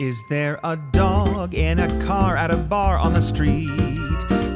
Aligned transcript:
Is 0.00 0.24
there 0.24 0.58
a 0.64 0.76
dog 0.76 1.54
in 1.54 1.78
a 1.78 2.04
car 2.04 2.36
at 2.36 2.50
a 2.50 2.56
bar 2.56 2.98
on 2.98 3.12
the 3.12 3.22
street? 3.22 3.70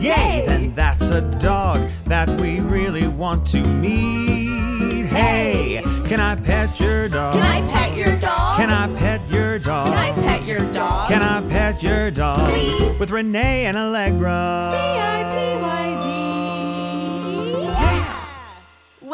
Yay! 0.02 0.42
Then 0.46 0.74
that's 0.74 1.10
a 1.10 1.20
dog 1.38 1.88
that 2.06 2.28
we 2.40 2.58
really 2.58 3.06
want 3.06 3.46
to 3.48 3.62
meet. 3.62 5.06
Hey, 5.06 5.80
can 6.06 6.18
I 6.18 6.34
pet 6.34 6.80
your 6.80 7.08
dog? 7.08 7.34
Can 7.34 7.42
I 7.44 7.60
pet 7.70 7.96
your 7.96 8.18
dog? 8.18 8.56
Can 8.56 8.70
I 8.70 8.88
pet 8.98 9.20
your 9.30 9.60
dog? 9.60 9.86
Can 9.86 9.96
I 9.96 10.12
pet 10.12 10.44
your 10.44 10.72
dog? 10.72 11.08
Can 11.08 11.22
I 11.22 11.48
pet 11.48 11.82
your 11.84 12.10
dog? 12.10 12.50
Please. 12.50 12.98
With 12.98 13.10
Renee 13.12 13.66
and 13.66 13.76
Allegra. 13.76 14.72
C-I-P-Y-D. 14.74 16.27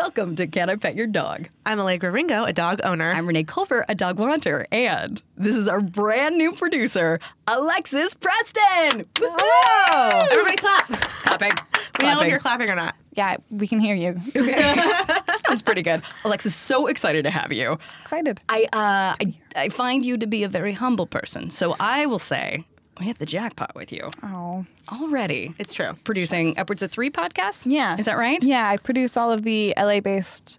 Yeah. 0.04 0.08
Welcome 0.08 0.36
to 0.36 0.46
Can 0.46 0.68
I 0.68 0.76
Pet 0.76 0.96
Your 0.96 1.06
Dog? 1.06 1.48
I'm 1.64 1.80
Allegra 1.80 2.10
Ringo, 2.10 2.44
a 2.44 2.52
dog 2.52 2.80
owner. 2.84 3.10
I'm 3.10 3.26
Renee 3.26 3.44
Culver, 3.44 3.86
a 3.88 3.94
dog 3.94 4.18
wanter, 4.18 4.66
and 4.70 5.22
this 5.38 5.56
is 5.56 5.66
our 5.66 5.80
brand 5.80 6.36
new 6.36 6.52
producer, 6.52 7.20
Alexis 7.48 8.12
Preston. 8.12 9.06
Hello! 9.18 10.18
Everybody 10.30 10.56
clap. 10.56 10.88
Clapping. 10.88 11.52
We 11.98 12.06
know 12.06 12.20
if 12.20 12.28
you're 12.28 12.38
clapping 12.38 12.68
or 12.68 12.74
not. 12.74 12.94
Yeah, 13.14 13.38
we 13.50 13.66
can 13.66 13.80
hear 13.80 13.94
you. 13.94 14.20
Sounds 15.46 15.62
pretty 15.62 15.80
good. 15.80 16.02
Alexis, 16.24 16.54
so 16.54 16.86
excited 16.86 17.24
to 17.24 17.30
have 17.30 17.50
you. 17.50 17.78
Excited. 18.02 18.40
I, 18.50 18.64
uh, 18.64 19.16
I, 19.20 19.34
I 19.56 19.68
find 19.70 20.04
you 20.04 20.18
to 20.18 20.26
be 20.26 20.44
a 20.44 20.48
very 20.50 20.74
humble 20.74 21.06
person, 21.06 21.48
so 21.48 21.76
I 21.80 22.04
will 22.04 22.18
say 22.18 22.66
we 22.98 23.06
hit 23.06 23.18
the 23.18 23.26
jackpot 23.26 23.74
with 23.74 23.92
you 23.92 24.08
Oh. 24.22 24.64
already. 24.92 25.54
It's 25.58 25.72
true. 25.72 25.94
Producing 26.04 26.58
upwards 26.58 26.82
of 26.82 26.90
three 26.90 27.10
podcasts. 27.10 27.66
Yeah. 27.70 27.96
is 27.98 28.04
that 28.06 28.16
right? 28.18 28.42
Yeah, 28.42 28.68
I 28.68 28.76
produce 28.76 29.16
all 29.16 29.32
of 29.32 29.42
the 29.42 29.74
LA 29.76 30.00
based 30.00 30.58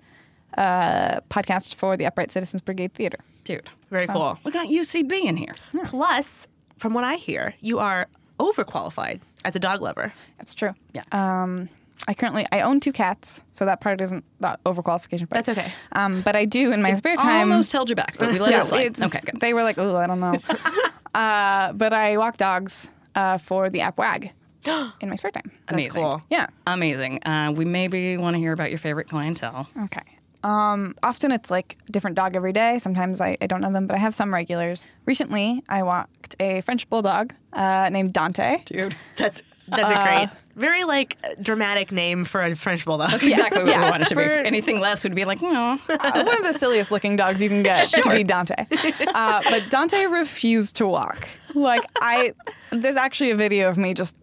uh, 0.57 1.20
podcasts 1.29 1.73
for 1.76 1.98
the 1.98 2.05
Upright 2.05 2.31
Citizens 2.31 2.62
Brigade 2.62 2.93
Theater. 2.93 3.20
dude. 3.43 3.70
Very 3.91 4.07
cool. 4.07 4.38
We 4.43 4.52
got 4.52 4.67
UCB 4.67 5.23
in 5.26 5.38
here. 5.38 5.55
Plus, 5.85 6.48
from 6.77 6.93
what 6.93 7.03
I 7.03 7.16
hear, 7.16 7.53
you 7.62 7.79
are 7.79 8.07
overqualified 8.40 9.21
as 9.46 9.55
a 9.55 9.59
dog 9.59 9.81
lover. 9.81 10.12
That's 10.37 10.54
true. 10.54 10.74
Yeah. 10.93 11.04
Um, 11.12 11.70
I 12.07 12.13
currently 12.13 12.46
I 12.52 12.62
own 12.62 12.79
two 12.81 12.91
cats, 12.91 13.43
so 13.52 13.65
that 13.65 13.81
part 13.81 14.02
isn't 14.02 14.24
the 14.40 14.59
overqualification 14.65 15.29
part. 15.29 15.46
That's 15.46 15.49
okay. 15.49 15.71
Um, 15.93 16.21
but 16.21 16.35
I 16.35 16.46
do 16.46 16.71
in 16.71 16.81
my 16.81 16.93
spare 16.96 17.15
time. 17.15 17.27
I 17.27 17.40
almost 17.41 17.71
held 17.71 17.90
you 17.90 17.96
back, 17.96 18.15
but 18.20 18.31
we 18.31 18.40
let 18.40 18.52
yeah, 18.52 18.62
it 18.62 18.65
slide. 18.65 19.02
Okay, 19.02 19.20
good. 19.26 19.40
They 19.40 19.54
were 19.54 19.63
like, 19.63 19.77
oh, 19.77 19.96
I 19.96 20.05
don't 20.07 20.20
know. 20.20 20.37
uh, 21.16 21.74
but 21.74 21.94
I 21.94 22.18
walk 22.18 22.38
dogs 22.38 22.91
uh, 23.16 23.38
for 23.38 23.70
the 23.70 23.82
app 23.82 23.98
WAG 23.98 24.32
in 25.02 25.10
my 25.10 25.16
spare 25.16 25.32
time. 25.32 25.52
Amazing. 25.70 26.04
cool. 26.04 26.21
Yeah. 26.30 26.48
Amazing. 26.68 27.26
Uh, 27.26 27.54
we 27.55 27.66
maybe 27.66 28.18
want 28.18 28.35
to 28.35 28.40
hear 28.40 28.54
about 28.54 28.70
your 28.70 28.80
favorite 28.80 29.08
clientele. 29.08 29.68
Okay. 29.86 30.02
Um, 30.43 30.93
often 31.02 31.32
it's 31.32 31.49
like 31.49 31.77
a 31.88 31.91
different 31.91 32.16
dog 32.16 32.36
every 32.36 32.54
day. 32.54 32.77
Sometimes 32.77 33.20
I, 33.20 33.38
I 33.41 33.48
don't 33.48 33.62
know 33.62 33.71
them, 33.71 33.88
but 33.88 33.96
I 33.96 33.99
have 33.99 34.13
some 34.13 34.32
regulars. 34.32 34.86
Recently, 35.05 35.63
I 35.68 35.82
walked 35.82 36.36
a 36.40 36.62
French 36.62 36.88
bulldog 36.90 37.34
uh, 37.54 37.90
named 37.91 38.13
Dante. 38.13 38.62
Dude. 38.66 38.96
That's 39.16 39.41
that's 39.68 39.90
a 39.90 40.04
great, 40.04 40.30
very 40.55 40.84
like 40.84 41.18
dramatic 41.41 41.91
name 41.91 42.26
for 42.26 42.44
a 42.44 42.55
French 42.55 42.85
bulldog. 42.85 43.12
That's 43.12 43.24
exactly 43.26 43.63
what 43.63 43.76
we 43.76 43.84
want 43.84 44.04
it 44.04 44.08
to 44.10 44.16
be. 44.16 44.24
Anything 44.24 44.80
less 44.80 45.04
would 45.04 45.16
be 45.16 45.26
like, 45.26 45.41
no. 45.41 45.80
Uh, 45.90 46.24
one 46.24 46.38
of 46.38 46.44
the 46.44 46.58
silliest 46.58 46.91
looking 46.91 47.16
dogs 47.16 47.41
you 47.41 47.49
can 47.49 47.63
get 47.63 47.88
to 47.88 48.10
be 48.10 48.24
Dante. 48.24 48.66
Uh, 49.08 49.41
but 49.49 49.70
Dante 49.70 50.05
refused 50.05 50.76
to 50.77 50.88
walk. 50.88 51.27
Like 51.54 51.84
I, 52.02 52.34
there's 52.71 52.96
actually 52.96 53.32
a 53.32 53.36
video 53.36 53.70
of 53.70 53.77
me 53.77 53.93
just 53.93 54.16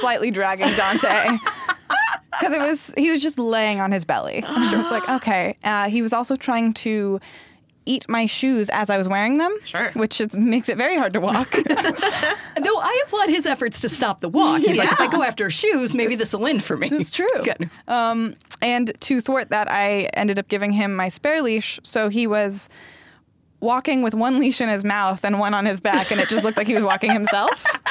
slightly 0.00 0.30
dragging 0.30 0.74
Dante. 0.76 1.36
Because 2.38 2.54
it 2.54 2.60
was, 2.60 2.94
he 2.96 3.10
was 3.10 3.20
just 3.20 3.38
laying 3.38 3.80
on 3.80 3.92
his 3.92 4.06
belly. 4.06 4.42
I'm 4.46 4.66
sure 4.68 4.80
it's 4.80 4.90
like, 4.90 5.06
okay. 5.08 5.56
Uh, 5.62 5.90
he 5.90 6.00
was 6.00 6.12
also 6.14 6.36
trying 6.36 6.72
to 6.74 7.20
eat 7.86 8.06
my 8.08 8.26
shoes 8.26 8.68
as 8.70 8.90
I 8.90 8.98
was 8.98 9.08
wearing 9.08 9.38
them. 9.38 9.56
Sure. 9.64 9.90
Which 9.94 10.20
is, 10.20 10.34
makes 10.36 10.68
it 10.68 10.76
very 10.76 10.96
hard 10.96 11.12
to 11.14 11.20
walk. 11.20 11.50
Though 11.66 12.78
I 12.78 13.02
applaud 13.06 13.28
his 13.30 13.46
efforts 13.46 13.80
to 13.80 13.88
stop 13.88 14.20
the 14.20 14.28
walk. 14.28 14.60
He's 14.60 14.76
like, 14.78 14.92
if 14.92 15.00
I 15.00 15.08
go 15.10 15.22
after 15.22 15.50
shoes, 15.50 15.94
maybe 15.94 16.14
this 16.14 16.32
will 16.32 16.46
end 16.46 16.62
for 16.62 16.76
me. 16.76 16.88
That's 16.88 17.10
true. 17.10 17.28
Good. 17.42 17.70
Um, 17.88 18.34
and 18.62 18.92
to 19.00 19.20
thwart 19.20 19.50
that, 19.50 19.70
I 19.70 20.10
ended 20.14 20.38
up 20.38 20.48
giving 20.48 20.72
him 20.72 20.94
my 20.94 21.08
spare 21.08 21.42
leash. 21.42 21.80
So 21.82 22.08
he 22.10 22.26
was 22.26 22.68
walking 23.60 24.02
with 24.02 24.14
one 24.14 24.38
leash 24.38 24.60
in 24.60 24.68
his 24.68 24.84
mouth 24.84 25.24
and 25.24 25.38
one 25.38 25.52
on 25.54 25.66
his 25.66 25.80
back, 25.80 26.10
and 26.10 26.20
it 26.20 26.28
just 26.28 26.44
looked 26.44 26.56
like 26.56 26.66
he 26.66 26.74
was 26.74 26.84
walking 26.84 27.10
himself. 27.12 27.64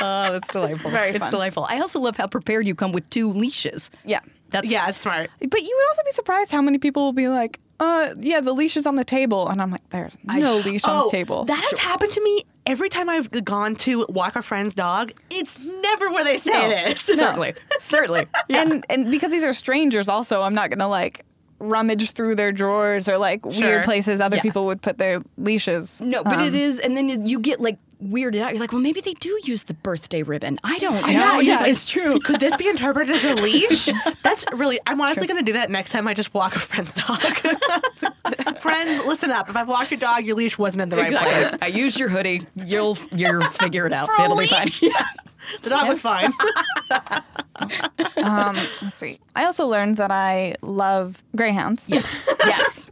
Oh, 0.00 0.32
that's 0.32 0.48
delightful. 0.48 0.90
Very 0.90 1.10
It's 1.10 1.18
fun. 1.18 1.30
delightful. 1.30 1.66
I 1.68 1.78
also 1.78 2.00
love 2.00 2.16
how 2.16 2.26
prepared 2.26 2.66
you 2.66 2.74
come 2.74 2.92
with 2.92 3.08
two 3.10 3.30
leashes. 3.30 3.90
Yeah. 4.04 4.20
That's 4.50 4.70
Yeah, 4.70 4.88
it's 4.88 4.98
smart. 4.98 5.30
But 5.38 5.60
you 5.62 5.76
would 5.76 5.88
also 5.90 6.02
be 6.04 6.10
surprised 6.12 6.50
how 6.50 6.62
many 6.62 6.78
people 6.78 7.04
will 7.04 7.12
be 7.12 7.28
like, 7.28 7.60
uh, 7.80 8.14
yeah, 8.20 8.40
the 8.40 8.52
leash 8.52 8.76
is 8.76 8.86
on 8.86 8.96
the 8.96 9.04
table. 9.04 9.48
And 9.48 9.60
I'm 9.60 9.70
like, 9.70 9.88
there's 9.90 10.12
no 10.24 10.56
leash 10.58 10.84
on 10.84 10.96
Oh, 11.02 11.04
the 11.04 11.10
table. 11.10 11.44
That 11.44 11.62
has 11.70 11.78
happened 11.80 12.12
to 12.12 12.22
me 12.22 12.44
every 12.66 12.88
time 12.88 13.08
I've 13.08 13.30
gone 13.44 13.74
to 13.76 14.06
walk 14.08 14.36
a 14.36 14.42
friend's 14.42 14.74
dog. 14.74 15.12
It's 15.30 15.58
never 15.58 16.10
where 16.10 16.24
they 16.24 16.38
say 16.38 16.52
No. 16.52 16.70
it 16.70 16.92
is. 16.92 17.00
certainly, 17.00 17.54
certainly. 17.80 18.26
And 18.48 18.84
and 18.88 19.10
because 19.10 19.30
these 19.30 19.44
are 19.44 19.52
strangers 19.54 20.08
also, 20.08 20.42
I'm 20.42 20.54
not 20.54 20.70
gonna 20.70 20.88
like 20.88 21.24
rummage 21.64 22.10
through 22.12 22.34
their 22.36 22.52
drawers 22.52 23.08
or 23.08 23.18
like 23.18 23.40
Sure. 23.50 23.62
weird 23.66 23.84
places 23.84 24.20
other 24.20 24.36
Yeah. 24.36 24.42
people 24.42 24.66
would 24.66 24.82
put 24.82 24.98
their 24.98 25.20
leashes. 25.38 26.00
No, 26.00 26.22
but 26.22 26.34
Um, 26.38 26.44
it 26.48 26.54
is, 26.54 26.78
and 26.78 26.96
then 26.96 27.26
you 27.26 27.38
get 27.40 27.60
like 27.60 27.78
weirded 28.04 28.40
out. 28.42 28.52
You're 28.52 28.60
like, 28.60 28.72
well, 28.72 28.80
maybe 28.82 29.00
they 29.00 29.14
do 29.14 29.38
use 29.44 29.62
the 29.62 29.72
birthday 29.74 30.22
ribbon. 30.22 30.58
I 30.62 30.78
don't 30.78 31.00
know. 31.00 31.06
Yeah, 31.08 31.40
yeah, 31.40 31.56
like, 31.60 31.70
it's 31.70 31.84
true. 31.86 32.18
Could 32.20 32.38
this 32.40 32.54
be 32.56 32.68
interpreted 32.68 33.14
as 33.16 33.24
a 33.24 33.34
leash? 33.42 33.88
That's 34.22 34.44
really. 34.52 34.78
I'm 34.86 35.00
honestly 35.00 35.26
going 35.26 35.38
to 35.38 35.44
do 35.44 35.54
that 35.54 35.70
next 35.70 35.90
time 35.92 36.06
I 36.06 36.12
just 36.12 36.34
walk 36.34 36.54
a 36.54 36.58
friend's 36.58 36.92
dog. 36.94 37.20
Friends, 38.60 39.04
listen 39.06 39.30
up. 39.30 39.48
If 39.48 39.56
I've 39.56 39.68
walked 39.68 39.90
your 39.90 40.00
dog, 40.00 40.24
your 40.24 40.34
leash 40.36 40.58
wasn't 40.58 40.82
in 40.82 40.88
the 40.90 40.96
right 40.96 41.12
place. 41.16 41.56
I 41.62 41.66
used 41.66 41.98
your 41.98 42.08
hoodie. 42.08 42.42
You'll 42.56 42.98
you'll 43.14 43.42
figure 43.42 43.86
it 43.86 43.92
out. 43.92 44.06
For 44.06 44.22
It'll 44.22 44.36
be 44.38 44.46
fine. 44.48 44.64
leash? 44.82 44.82
The 45.62 45.70
dog 45.70 45.88
was 45.88 46.00
fine. 46.00 46.32
um, 48.24 48.56
let's 48.82 48.98
see. 49.00 49.18
I 49.34 49.44
also 49.44 49.66
learned 49.66 49.96
that 49.98 50.10
I 50.10 50.54
love 50.62 51.22
greyhounds. 51.36 51.88
Yes. 51.88 52.28
Yes. 52.44 52.90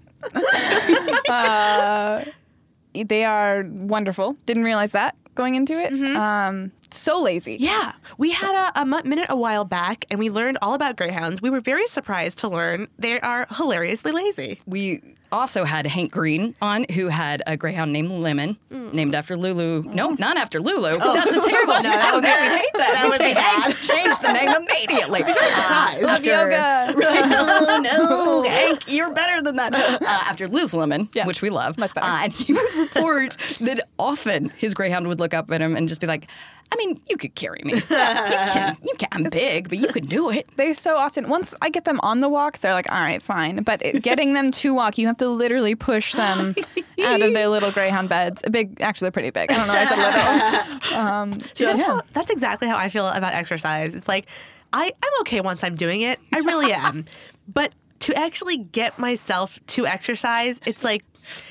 They 2.95 3.25
are 3.25 3.65
wonderful. 3.69 4.37
Didn't 4.47 4.65
realize 4.65 4.93
that 4.93 5.17
going 5.35 5.55
into 5.55 5.75
it. 5.79 5.93
Um, 6.17 6.73
so 6.99 7.21
lazy. 7.21 7.57
Yeah, 7.59 7.93
we 8.19 8.31
had 8.33 8.71
a, 8.75 8.81
a 8.83 8.85
minute 9.05 9.27
a 9.29 9.37
while 9.37 9.65
back, 9.65 10.05
and 10.11 10.19
we 10.19 10.31
learned 10.31 10.59
all 10.63 10.75
about 10.75 10.97
greyhounds. 10.97 11.41
We 11.43 11.51
were 11.51 11.61
very 11.61 11.87
surprised 11.87 12.39
to 12.39 12.49
learn 12.49 12.89
they 12.99 13.21
are 13.21 13.47
hilariously 13.51 14.13
lazy. 14.13 14.61
We 14.67 15.01
also 15.31 15.65
had 15.65 15.87
Hank 15.87 16.13
Green 16.13 16.55
on, 16.61 16.85
who 16.93 17.09
had 17.09 17.43
a 17.47 17.57
greyhound 17.57 17.91
named 17.93 18.11
Lemon, 18.11 18.59
named 18.71 19.15
after 19.15 19.35
Lulu. 19.35 19.83
No, 19.85 20.11
not 20.19 20.37
after 20.37 20.61
Lulu. 20.61 20.99
That's 20.99 21.33
a 21.35 21.41
terrible. 21.41 21.73
no, 21.83 21.91
that 21.91 22.15
would 22.15 22.23
no, 22.23 22.29
we'd 22.31 22.59
hate 22.59 22.73
that. 22.75 22.93
that 22.93 23.09
would 23.09 23.17
say 23.17 23.33
Hank, 23.33 23.77
change 23.77 24.19
the 24.19 24.31
name 24.33 24.51
immediately. 24.51 25.21
Surprised. 25.33 26.03
Love 26.03 26.25
yoga. 26.25 26.95
No, 27.33 27.79
no, 27.79 28.43
Hank, 28.43 28.83
you're 28.89 29.13
better 29.13 29.41
than 29.43 29.57
that. 29.57 29.75
Uh, 29.75 29.99
after 30.03 30.49
Liz 30.49 30.75
Lemon, 30.75 31.09
Yeah, 31.15 31.27
which 31.27 31.41
we 31.41 31.49
love. 31.51 31.79
much 31.79 31.95
better. 31.95 32.07
Uh, 32.07 32.25
and 32.25 32.33
he 32.33 32.53
would 32.53 32.75
report 32.77 33.37
that 33.61 33.89
often 33.99 34.51
his 34.51 34.75
greyhound 34.75 35.09
would 35.09 35.19
look 35.19 35.33
up 35.35 35.51
at 35.51 35.61
him 35.63 35.77
and 35.77 35.89
just 35.89 36.01
be 36.01 36.07
like, 36.07 36.27
I 36.73 36.77
mean, 36.77 37.01
you 37.09 37.19
could 37.19 37.35
carry 37.35 37.61
me. 37.65 37.75
You 37.83 37.83
can. 37.89 38.77
You 38.83 38.95
can. 38.99 39.09
I'm 39.13 39.23
big, 39.25 39.69
but 39.69 39.79
you 39.79 39.89
could 39.89 40.09
do 40.09 40.31
it. 40.31 40.49
They 40.57 40.73
so 40.73 40.97
often, 40.97 41.29
once 41.29 41.55
I 41.61 41.69
get 41.69 41.85
them 41.85 42.01
on 42.03 42.21
the 42.21 42.29
walks, 42.29 42.61
they're 42.61 42.73
like, 42.73 42.91
all 42.91 42.99
right, 42.99 43.23
fine. 43.23 43.63
But 43.63 43.85
it, 43.85 44.03
getting 44.03 44.33
them 44.33 44.51
to 44.53 44.75
walk, 44.75 44.97
you 44.97 45.07
have 45.07 45.19
to 45.19 45.29
literally 45.29 45.75
push 45.75 46.15
them 46.15 46.55
out 47.05 47.21
of 47.21 47.35
their 47.35 47.49
little 47.49 47.71
greyhound 47.71 48.09
beds. 48.09 48.43
A 48.47 48.51
big, 48.51 48.81
actually, 48.81 49.07
they're 49.07 49.13
pretty 49.13 49.31
big. 49.31 49.53
I 49.53 49.57
don't 49.57 49.67
know. 49.67 49.75
I 49.75 50.63
a 50.63 50.67
little. 50.67 50.99
Um, 51.03 51.41
See, 51.55 51.65
that's, 51.65 51.79
yeah. 51.79 51.85
how, 51.85 52.03
that's 52.13 52.31
exactly 52.31 52.69
how 52.69 52.77
I 52.77 52.89
feel 52.89 53.07
about 53.07 53.35
exercise. 53.35 53.95
It's 53.95 54.09
like 54.09 54.27
I, 54.73 54.87
I'm 55.03 55.21
okay 55.21 55.41
once 55.41 55.63
I'm 55.63 55.77
doing 55.77 56.01
it. 56.03 56.19
I 56.33 56.39
really 56.39 56.73
am. 56.73 57.05
but 57.49 57.73
to 58.01 58.15
actually 58.15 58.57
get 58.57 58.99
myself 58.99 59.59
to 59.69 59.87
exercise, 59.87 60.61
it's 60.67 60.83
like 60.83 61.05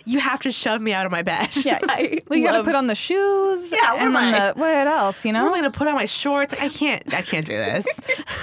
you 0.06 0.20
have 0.20 0.40
to 0.42 0.52
shove 0.52 0.82
me 0.82 0.94
out 0.94 1.06
of 1.06 1.12
my 1.12 1.22
bed. 1.22 1.50
Yeah. 1.66 1.80
I 1.84 2.20
well, 2.28 2.40
you 2.40 2.46
got 2.46 2.58
to 2.58 2.64
put 2.64 2.76
on 2.76 2.88
the 2.88 2.96
shoes. 2.96 3.72
Yeah, 3.72 3.94
what 3.94 4.02
and 4.02 4.08
am 4.08 4.14
then 4.14 4.34
I? 4.34 4.52
the 4.52 4.60
what 4.60 4.88
else? 4.88 5.26
You 5.26 5.34
know, 5.34 5.42
I'm 5.46 5.50
going 5.50 5.64
to 5.64 5.72
put 5.72 5.88
on 5.88 5.96
my 5.96 6.06
shorts? 6.06 6.54
I 6.54 6.70
can't. 6.70 7.14
I 7.14 7.22
can't 7.22 7.46
do 7.46 7.54
this. 7.54 7.88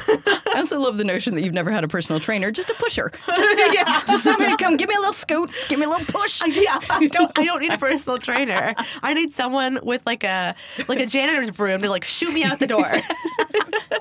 I 0.58 0.60
also 0.62 0.80
love 0.80 0.96
the 0.96 1.04
notion 1.04 1.36
that 1.36 1.42
you've 1.42 1.54
never 1.54 1.70
had 1.70 1.84
a 1.84 1.88
personal 1.88 2.18
trainer, 2.18 2.50
just 2.50 2.68
a 2.68 2.74
pusher. 2.74 3.12
Just, 3.36 3.78
uh, 3.78 4.02
just 4.08 4.24
somebody 4.24 4.56
come, 4.56 4.76
give 4.76 4.88
me 4.88 4.96
a 4.96 4.98
little 4.98 5.12
scoot, 5.12 5.52
give 5.68 5.78
me 5.78 5.84
a 5.86 5.88
little 5.88 6.04
push. 6.06 6.42
yeah, 6.48 6.80
I 6.90 7.06
don't. 7.06 7.38
I 7.38 7.44
don't 7.44 7.60
need 7.60 7.70
a 7.70 7.78
personal 7.78 8.18
trainer. 8.18 8.74
I 9.02 9.14
need 9.14 9.32
someone 9.32 9.78
with 9.82 10.02
like 10.04 10.24
a 10.24 10.56
like 10.88 10.98
a 10.98 11.06
janitor's 11.06 11.52
broom 11.52 11.80
to 11.82 11.88
like 11.88 12.02
shoot 12.02 12.32
me 12.34 12.42
out 12.42 12.58
the 12.58 12.66
door. 12.66 12.90
There 12.90 13.02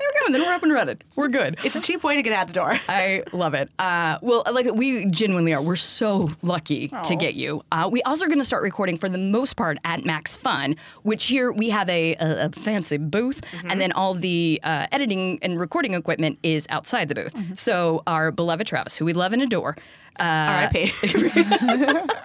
we 0.00 0.26
go, 0.26 0.32
then 0.32 0.42
we're 0.42 0.52
up 0.52 0.62
and 0.62 0.72
running. 0.72 0.98
We're 1.14 1.28
good. 1.28 1.58
it's 1.64 1.76
a 1.76 1.80
cheap 1.80 2.02
way 2.02 2.16
to 2.16 2.22
get 2.22 2.32
out 2.32 2.48
the 2.48 2.52
door. 2.52 2.80
I 2.88 3.22
love 3.32 3.54
it. 3.54 3.70
Uh, 3.78 4.18
well, 4.20 4.42
like 4.50 4.66
we 4.74 5.06
genuinely 5.06 5.54
are. 5.54 5.62
We're 5.62 5.76
so 5.76 6.30
lucky 6.42 6.88
to 7.04 7.14
get 7.16 7.34
you. 7.34 7.62
Uh, 7.70 7.88
we 7.90 8.02
also 8.02 8.24
are 8.24 8.28
going 8.28 8.38
to 8.38 8.44
start 8.44 8.62
recording 8.62 8.96
for 8.96 9.08
the 9.08 9.18
most 9.18 9.54
part 9.56 9.78
at 9.84 10.04
Max 10.04 10.36
Fun, 10.36 10.76
which 11.02 11.24
here 11.26 11.52
we 11.52 11.70
have 11.70 11.88
a, 11.88 12.14
a, 12.16 12.46
a 12.46 12.50
fancy 12.50 12.96
booth, 12.96 13.42
and 13.64 13.80
then 13.80 13.92
all 13.92 14.14
the 14.14 14.60
uh, 14.64 14.86
editing 14.90 15.38
and 15.42 15.58
recording 15.60 15.94
equipment 15.94 16.38
is 16.54 16.66
outside 16.70 17.08
the 17.08 17.14
booth. 17.14 17.58
So 17.58 18.02
our 18.06 18.30
beloved 18.30 18.66
Travis, 18.66 18.96
who 18.96 19.04
we 19.04 19.12
love 19.12 19.32
and 19.32 19.42
adore, 19.42 19.76
uh, 20.18 20.22
R.I.P. 20.22 20.92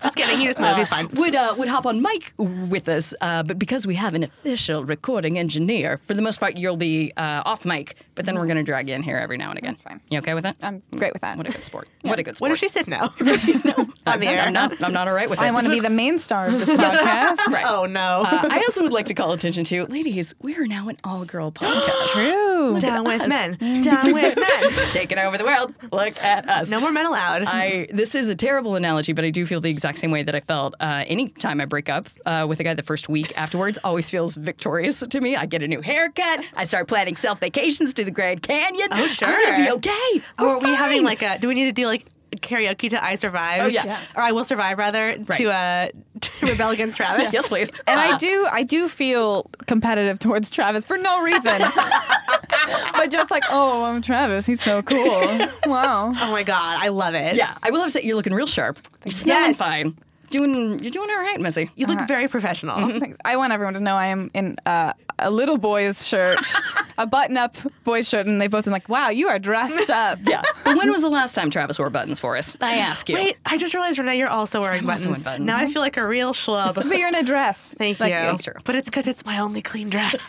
just 0.03 0.15
kidding. 0.15 0.39
He 0.39 0.45
just 0.45 0.59
moved. 0.59 0.77
He's 0.77 0.87
fine. 0.87 1.07
would 1.13 1.35
uh, 1.35 1.55
would 1.57 1.67
hop 1.67 1.85
on 1.85 2.01
mic 2.01 2.33
with 2.37 2.87
us, 2.89 3.13
uh, 3.21 3.43
but 3.43 3.59
because 3.59 3.85
we 3.87 3.95
have 3.95 4.13
an 4.13 4.23
official 4.23 4.83
recording 4.85 5.37
engineer, 5.37 5.97
for 5.97 6.13
the 6.13 6.21
most 6.21 6.39
part, 6.39 6.57
you'll 6.57 6.77
be 6.77 7.11
uh, 7.17 7.43
off 7.45 7.65
mic. 7.65 7.95
But 8.15 8.25
then 8.25 8.35
we're 8.35 8.45
going 8.45 8.57
to 8.57 8.63
drag 8.63 8.89
you 8.89 8.95
in 8.95 9.03
here 9.03 9.17
every 9.17 9.37
now 9.37 9.49
and 9.49 9.57
again. 9.57 9.71
That's 9.71 9.81
fine. 9.81 10.01
You 10.09 10.19
okay 10.19 10.33
with 10.33 10.43
that? 10.43 10.55
I'm 10.61 10.81
great 10.91 11.13
with 11.13 11.21
that. 11.23 11.37
what 11.37 11.47
a 11.47 11.51
good 11.51 11.65
sport. 11.65 11.87
What 12.01 12.19
a 12.19 12.23
good 12.23 12.37
sport. 12.37 12.49
What 12.49 12.53
if 12.53 12.59
she 12.59 12.69
said 12.69 12.87
no? 12.87 12.97
On 14.05 14.19
the 14.19 14.27
air. 14.27 14.41
I'm 14.43 14.53
not. 14.53 14.81
I'm 14.83 14.93
not 14.93 15.07
all 15.07 15.13
right 15.13 15.29
with 15.29 15.39
it. 15.39 15.43
I 15.43 15.51
want 15.51 15.65
to 15.65 15.71
be 15.71 15.79
the 15.79 15.89
main 15.89 16.19
star 16.19 16.47
of 16.47 16.59
this 16.59 16.69
podcast. 16.69 17.63
Oh 17.65 17.85
no. 17.85 18.23
Uh, 18.25 18.47
I 18.49 18.57
also 18.59 18.83
would 18.83 18.93
like 18.93 19.05
to 19.07 19.13
call 19.13 19.31
attention 19.31 19.63
to, 19.65 19.85
ladies, 19.85 20.35
we 20.41 20.55
are 20.57 20.65
now 20.67 20.89
an 20.89 20.97
all-girl 21.03 21.51
podcast. 21.53 22.13
True. 22.13 22.79
Down 22.79 23.03
with 23.05 23.27
men. 23.27 23.57
Down 23.83 24.13
with 24.13 24.37
men. 24.37 24.71
Taking 24.91 25.17
over 25.17 25.37
the 25.37 25.45
world. 25.45 25.73
Look 25.91 26.17
at 26.21 26.47
us. 26.49 26.69
No 26.69 26.79
more 26.79 26.91
men 26.91 27.05
allowed. 27.05 27.43
I 27.47 27.82
this 27.91 28.15
is 28.15 28.29
a 28.29 28.35
terrible 28.35 28.75
analogy, 28.75 29.13
but 29.13 29.25
I 29.25 29.29
do 29.29 29.45
feel 29.45 29.61
the 29.61 29.69
exact 29.69 29.97
same 29.99 30.11
way 30.11 30.23
that 30.23 30.35
I 30.35 30.39
felt 30.41 30.75
uh, 30.79 31.03
anytime 31.07 31.61
I 31.61 31.65
break 31.65 31.89
up 31.89 32.09
uh, 32.25 32.45
with 32.47 32.59
a 32.59 32.63
guy. 32.63 32.73
The 32.73 32.83
first 32.83 33.09
week 33.09 33.33
afterwards 33.35 33.77
always 33.83 34.09
feels 34.09 34.35
victorious 34.35 35.01
to 35.01 35.21
me. 35.21 35.35
I 35.35 35.45
get 35.45 35.63
a 35.63 35.67
new 35.67 35.81
haircut. 35.81 36.43
I 36.55 36.65
start 36.65 36.87
planning 36.87 37.15
self 37.15 37.39
vacations 37.39 37.93
to 37.93 38.03
the 38.03 38.11
Grand 38.11 38.41
Canyon. 38.41 38.87
Oh, 38.91 39.07
sure. 39.07 39.27
I'm 39.27 39.39
gonna 39.39 39.63
be 39.63 39.71
okay. 39.71 40.23
or 40.39 40.47
We're 40.47 40.49
are 40.55 40.59
we 40.59 40.75
having 40.75 41.03
like 41.03 41.21
a? 41.21 41.37
Do 41.37 41.47
we 41.47 41.53
need 41.53 41.65
to 41.65 41.71
do 41.71 41.85
like 41.85 42.05
karaoke 42.41 42.89
to 42.89 43.03
"I 43.03 43.15
Survive"? 43.15 43.63
Oh, 43.63 43.67
yeah. 43.67 43.85
Yeah. 43.85 43.99
Or 44.15 44.21
"I 44.23 44.31
Will 44.31 44.43
Survive" 44.43 44.77
rather 44.77 45.17
to 45.17 45.51
uh 45.51 45.87
to 46.21 46.31
rebel 46.45 46.69
against 46.71 46.97
Travis. 47.01 47.33
yes, 47.33 47.47
please? 47.47 47.71
And 47.87 47.99
Uh, 47.99 48.03
I 48.03 48.17
do, 48.17 48.47
I 48.51 48.63
do 48.63 48.87
feel 48.87 49.49
competitive 49.67 50.19
towards 50.19 50.49
Travis 50.49 50.85
for 50.85 50.97
no 50.97 51.21
reason, 51.21 51.43
but 52.93 53.09
just 53.11 53.31
like, 53.31 53.43
oh, 53.49 53.83
I'm 53.85 54.01
Travis. 54.01 54.45
He's 54.45 54.61
so 54.61 54.81
cool. 54.81 55.47
Wow. 55.65 56.13
Oh 56.15 56.31
my 56.31 56.43
god, 56.43 56.77
I 56.81 56.89
love 56.89 57.15
it. 57.15 57.35
Yeah, 57.35 57.55
I 57.63 57.71
will 57.71 57.79
have 57.79 57.87
to 57.87 57.91
say 57.91 58.01
you're 58.03 58.15
looking 58.15 58.33
real 58.33 58.47
sharp. 58.47 58.79
You're 59.03 59.11
smelling 59.11 59.49
Yes. 59.51 59.57
fine. 59.57 59.97
Doing 60.29 60.79
you're 60.79 60.89
doing 60.91 61.09
all 61.11 61.17
right, 61.21 61.39
Missy. 61.39 61.69
You 61.75 61.85
look 61.85 62.07
very 62.07 62.27
professional. 62.27 62.99
Thanks. 62.99 63.17
I 63.23 63.35
want 63.37 63.53
everyone 63.53 63.75
to 63.75 63.79
know 63.79 63.95
I 63.95 64.07
am 64.07 64.31
in 64.33 64.55
uh, 64.65 64.93
a 65.23 65.31
little 65.31 65.57
boy's 65.57 66.07
shirt, 66.07 66.39
a 66.97 67.07
button-up 67.07 67.55
boy's 67.83 68.07
shirt, 68.07 68.27
and 68.27 68.39
they 68.41 68.47
both 68.47 68.65
been 68.65 68.73
like, 68.73 68.87
"Wow, 68.89 69.09
you 69.09 69.27
are 69.29 69.39
dressed 69.39 69.89
up." 69.89 70.19
Yeah. 70.27 70.41
But 70.63 70.77
when 70.77 70.91
was 70.91 71.01
the 71.01 71.09
last 71.09 71.33
time 71.33 71.49
Travis 71.49 71.77
wore 71.79 71.89
buttons 71.89 72.19
for 72.19 72.35
us? 72.37 72.55
I 72.61 72.75
ask 72.77 73.09
you. 73.09 73.15
Wait, 73.15 73.37
I 73.45 73.57
just 73.57 73.73
realized 73.73 73.97
Renee, 73.99 74.17
you're 74.17 74.27
also 74.29 74.61
wearing 74.61 74.83
I'm 74.83 74.89
also 74.89 75.05
buttons. 75.09 75.23
buttons. 75.23 75.45
Now 75.47 75.57
I 75.57 75.67
feel 75.71 75.81
like 75.81 75.97
a 75.97 76.05
real 76.07 76.33
schlub. 76.33 76.75
But 76.93 76.97
you're 76.97 77.07
in 77.09 77.15
a 77.15 77.23
dress. 77.23 77.73
Thank 77.77 77.99
Like, 77.99 78.09
you. 78.13 78.19
that's 78.19 78.43
true. 78.43 78.53
But 78.63 78.75
it's 78.75 78.89
because 78.89 79.07
it's 79.07 79.25
my 79.25 79.39
only 79.39 79.61
clean 79.61 79.89
dress. 79.89 80.23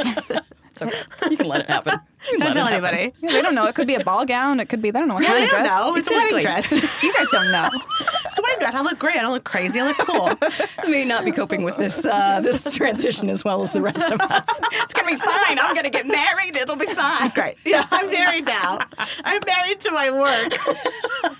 It's 0.75 0.82
okay. 0.82 1.03
You 1.31 1.37
can 1.37 1.47
let 1.47 1.61
it 1.61 1.67
happen. 1.71 2.00
Don't 2.38 2.53
tell 2.53 2.67
anybody. 2.67 3.12
Yeah, 3.21 3.32
they 3.32 3.43
don't 3.43 3.55
know. 3.55 3.67
It 3.67 3.75
could 3.76 3.87
be 3.87 3.94
a 3.94 4.03
ball 4.03 4.25
gown. 4.25 4.59
It 4.59 4.69
could 4.71 4.81
be. 4.82 4.91
They 4.91 4.99
don't 4.99 5.09
know 5.09 5.15
what 5.15 5.23
Yeah, 5.25 5.29
kind 5.29 5.44
of 5.44 5.50
dress. 5.50 5.67
know. 5.69 5.94
It's 5.94 6.11
a 6.11 6.15
wedding 6.15 6.41
dress. 6.41 6.73
You 7.03 7.12
guys 7.12 7.26
don't 7.31 7.53
know. 7.53 7.69
it's 8.00 8.38
a 8.38 8.43
wedding 8.43 8.59
dress. 8.61 8.75
I 8.75 8.81
look 8.81 8.99
great. 8.99 9.17
I 9.17 9.23
don't 9.23 9.35
look 9.35 9.44
crazy. 9.44 9.79
I 9.79 9.87
look 9.88 9.99
cool. 9.99 10.31
I 10.41 10.88
may 10.88 11.05
not 11.05 11.25
be 11.26 11.32
coping 11.32 11.65
with 11.65 11.76
this 11.76 12.06
uh, 12.06 12.41
this 12.41 12.65
transition 12.73 13.29
as 13.29 13.44
well 13.44 13.61
as 13.61 13.73
the 13.73 13.82
rest 13.82 14.11
of 14.11 14.21
us. 14.23 14.49
It's 14.73 14.94
gonna 14.94 15.09
be 15.12 15.17
fine. 15.17 15.59
I'm 15.61 15.75
gonna 15.75 15.91
get 15.91 16.06
married. 16.06 16.56
It'll 16.56 16.76
be 16.76 16.87
fine. 16.87 17.26
It's 17.26 17.35
great. 17.35 17.56
Yeah, 17.67 17.87
I'm 17.93 18.11
married 18.11 18.47
now. 18.47 18.79
I'm 19.23 19.43
married 19.47 19.81
to 19.81 19.91
my 19.93 20.11
work. 20.11 21.33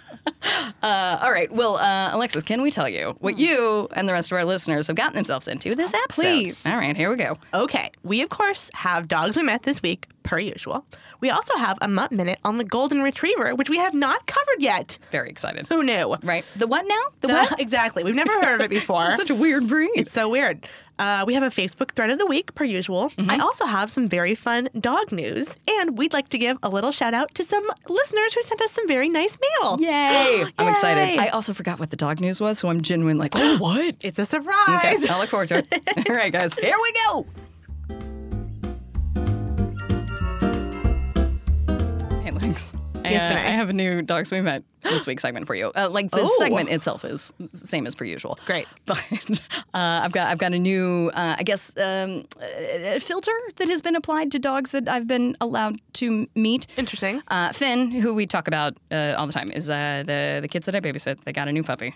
Uh, 0.85 1.19
all 1.23 1.33
right. 1.33 1.51
Well, 1.51 1.77
uh, 1.79 2.11
Alexis, 2.13 2.43
can 2.43 2.61
we 2.61 2.71
tell 2.71 2.89
you 2.91 3.17
what 3.21 3.39
you 3.39 3.89
and 3.93 4.07
the 4.07 4.13
rest 4.13 4.31
of 4.31 4.37
our 4.37 4.45
listeners 4.45 4.87
have 4.89 4.97
gotten 4.97 5.15
themselves 5.15 5.49
into 5.49 5.75
this 5.75 5.95
episode? 5.95 6.23
Please. 6.23 6.67
All 6.67 6.77
right. 6.77 6.95
Here 6.95 7.09
we 7.09 7.17
go. 7.17 7.39
Okay, 7.55 7.91
we 8.03 8.21
of 8.21 8.29
course 8.29 8.71
have 8.75 9.09
dogs 9.09 9.35
we 9.35 9.43
met 9.43 9.63
this 9.63 9.81
week, 9.81 10.09
per 10.25 10.41
usual. 10.41 10.85
We 11.21 11.31
also 11.31 11.57
have 11.57 11.79
a 11.81 11.87
mutt 11.87 12.11
minute 12.11 12.39
on 12.45 12.59
the 12.59 12.65
golden 12.65 13.01
retriever, 13.03 13.55
which 13.55 13.71
we 13.71 13.79
have 13.79 13.95
not 13.95 14.27
covered 14.27 14.59
yet. 14.61 14.99
Very 15.13 15.31
excited. 15.31 15.67
Who 15.69 15.85
knew? 15.85 16.17
Right. 16.25 16.45
The 16.57 16.67
what 16.67 16.85
now? 16.89 17.01
The 17.21 17.29
The- 17.29 17.35
what? 17.35 17.61
exactly. 17.61 18.03
We've 18.03 18.15
never 18.15 18.33
heard 18.41 18.61
of 18.61 18.65
it 18.67 18.71
before. 18.71 19.07
It's 19.07 19.17
such 19.25 19.31
a 19.31 19.35
weird 19.35 19.69
breed. 19.69 19.93
It's 19.95 20.13
so 20.13 20.29
weird. 20.29 20.67
Uh, 20.99 21.25
we 21.27 21.35
have 21.35 21.43
a 21.43 21.49
Facebook 21.49 21.91
thread 21.93 22.11
of 22.11 22.19
the 22.21 22.27
week, 22.27 22.55
per 22.55 22.63
usual. 22.65 23.11
I 23.19 23.39
also 23.39 23.65
have 23.65 23.91
some 23.91 24.09
very 24.09 24.37
fun 24.37 24.69
dog 24.79 25.11
news, 25.11 25.57
and 25.69 25.99
we'd 25.99 26.13
like 26.13 26.29
to 26.29 26.39
give 26.39 26.57
a 26.63 26.69
little 26.69 26.93
shout 26.93 27.15
out 27.15 27.35
to 27.35 27.45
some 27.45 27.69
listeners 27.89 28.33
who 28.33 28.43
sent 28.43 28.61
us 28.63 28.71
some 28.71 28.87
very 28.87 29.09
nice 29.09 29.37
mail. 29.61 29.77
Yay! 29.81 30.45
I'm 30.59 30.69
excited. 30.69 31.19
I 31.19 31.29
also 31.29 31.53
forgot 31.53 31.81
what 31.81 31.91
the 31.91 31.97
dog 31.97 32.21
news 32.21 32.41
was, 32.41 32.61
so 32.61 32.69
I'm 32.69 32.81
genuine 32.81 33.19
like, 33.19 33.33
oh, 33.37 33.59
what? 33.59 33.97
It's 34.03 34.21
a 34.21 34.27
surprise. 34.27 34.95
Okay, 35.03 35.09
I'll 35.09 35.19
look 35.19 35.31
forward 35.31 35.49
to 35.49 35.59
it. 35.59 36.09
All 36.09 36.15
right, 36.15 36.33
guys, 36.33 36.55
here 36.55 36.77
we 36.81 36.93
go. 37.09 37.27
Hey, 42.45 42.51
Lex. 42.51 42.73
Yes, 43.05 43.25
I, 43.25 43.29
Renee? 43.31 43.41
I 43.41 43.51
have 43.53 43.69
a 43.71 43.73
new 43.73 44.03
Dogs 44.03 44.31
We 44.31 44.43
Met 44.43 44.65
this 44.83 45.07
week 45.07 45.19
segment 45.19 45.47
for 45.47 45.55
you. 45.55 45.73
Uh, 45.75 45.89
like 45.89 46.11
the 46.11 46.21
Oh. 46.21 46.37
segment 46.39 46.69
itself 46.69 47.03
is 47.03 47.33
same 47.55 47.87
as 47.87 47.95
per 47.95 48.05
usual. 48.05 48.39
Great. 48.45 48.67
but 48.87 48.99
uh, 49.73 50.03
I've 50.05 50.13
got 50.13 50.29
I've 50.29 50.37
got 50.37 50.53
a 50.53 50.59
new 50.59 51.11
uh, 51.15 51.37
I 51.39 51.43
guess 51.43 51.75
um, 51.79 52.27
a, 52.43 52.97
a 52.97 53.01
filter 53.01 53.33
that 53.57 53.71
has 53.71 53.81
been 53.81 53.97
applied 53.97 54.31
to 54.33 54.39
dogs 54.39 54.73
that 54.73 54.89
I've 54.91 55.07
been 55.07 55.39
allowed 55.41 55.81
to 55.95 56.29
meet. 56.35 56.67
Interesting. 56.77 57.23
Uh, 57.29 57.51
Finn, 57.55 57.91
who 57.91 58.13
we 58.15 58.27
talk 58.27 58.47
about 58.47 58.77
uh, 58.91 59.15
all 59.17 59.27
the 59.27 59.33
time, 59.33 59.51
is 59.51 59.71
uh, 59.71 60.03
the 60.07 60.41
the 60.43 60.49
kids 60.49 60.67
that 60.67 60.75
I 60.75 60.81
babysit. 60.81 61.25
They 61.25 61.33
got 61.33 61.49
a 61.49 61.53
new 61.53 61.63
puppy, 61.63 61.95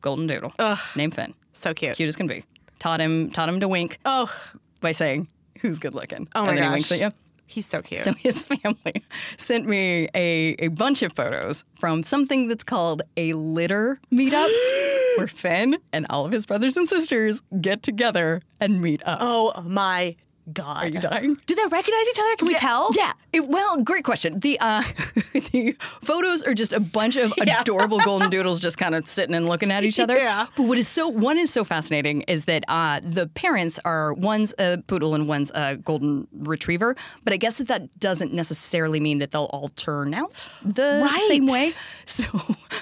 golden 0.00 0.28
doodle, 0.28 0.52
Ugh. 0.60 0.78
named 0.94 1.14
Finn. 1.16 1.34
So 1.54 1.74
cute. 1.74 1.96
Cute 1.96 2.08
as 2.08 2.14
can 2.14 2.28
be. 2.28 2.44
Taught 2.78 3.00
him 3.00 3.30
taught 3.30 3.48
him 3.48 3.58
to 3.58 3.66
wink 3.66 3.98
Oh, 4.04 4.32
by 4.80 4.92
saying, 4.92 5.26
"Who's 5.60 5.80
good 5.80 5.94
looking?" 5.94 6.28
Oh 6.36 6.42
my 6.44 6.50
and 6.50 6.58
then 6.58 6.62
gosh. 6.64 6.70
he 6.70 6.74
winks 6.76 6.92
at 6.92 7.00
you. 7.00 7.12
He's 7.48 7.66
so 7.66 7.82
cute. 7.82 8.00
So 8.04 8.12
his 8.12 8.44
family 8.62 9.02
sent 9.36 9.66
me 9.66 10.08
a, 10.14 10.54
a 10.58 10.68
bunch 10.68 11.02
of 11.02 11.12
photos 11.14 11.64
from 11.80 12.04
something 12.04 12.46
that's 12.46 12.62
called 12.64 13.02
a 13.16 13.32
litter 13.32 13.98
meetup, 14.12 14.48
where 15.16 15.26
Finn 15.28 15.78
and 15.92 16.06
all 16.10 16.24
of 16.24 16.30
his 16.32 16.46
brothers 16.46 16.76
and 16.76 16.88
sisters 16.88 17.42
get 17.60 17.82
together 17.82 18.40
and 18.60 18.80
meet 18.80 19.02
up. 19.04 19.18
oh 19.20 19.60
my 19.62 20.14
god. 20.52 20.84
Are 20.84 20.88
you 20.88 21.00
dying? 21.00 21.38
Do 21.46 21.54
they 21.54 21.62
recognize 21.66 22.08
each 22.10 22.18
other? 22.18 22.36
Can 22.36 22.48
we 22.48 22.54
tell? 22.54 22.90
Yeah. 22.96 23.12
It- 23.32 23.46
well, 23.48 23.82
great 23.82 24.04
question. 24.04 24.40
The 24.40 24.58
uh, 24.60 24.82
the 25.32 25.76
photos 26.02 26.42
are 26.42 26.54
just 26.54 26.72
a 26.72 26.80
bunch 26.80 27.16
of 27.16 27.32
Yeah. 27.46 27.60
adorable 27.60 27.98
golden 28.00 28.30
doodles 28.30 28.60
just 28.60 28.78
kind 28.78 28.94
of 28.94 29.06
sitting 29.08 29.34
and 29.34 29.48
looking 29.48 29.70
at 29.70 29.84
each 29.84 29.98
other. 29.98 30.16
Yeah. 30.28 30.46
But 30.56 30.64
what 30.64 30.78
is 30.78 30.88
so 30.88 31.08
one 31.08 31.38
is 31.38 31.50
so 31.50 31.64
fascinating 31.64 32.22
is 32.22 32.44
that 32.46 32.64
uh, 32.68 33.00
the 33.02 33.28
parents 33.28 33.78
are 33.84 34.12
one's 34.14 34.52
a 34.58 34.78
poodle 34.86 35.14
and 35.14 35.28
one's 35.28 35.50
a 35.54 35.76
golden 35.76 36.26
retriever. 36.32 36.96
But 37.24 37.32
I 37.32 37.36
guess 37.36 37.58
that 37.58 37.68
that 37.68 37.98
doesn't 38.00 38.32
necessarily 38.32 38.98
mean 39.00 39.18
that 39.18 39.30
they'll 39.30 39.44
all 39.52 39.68
turn 39.70 40.14
out 40.14 40.48
the 40.64 41.00
Right. 41.04 41.20
same 41.28 41.46
way. 41.46 41.72
So 42.06 42.24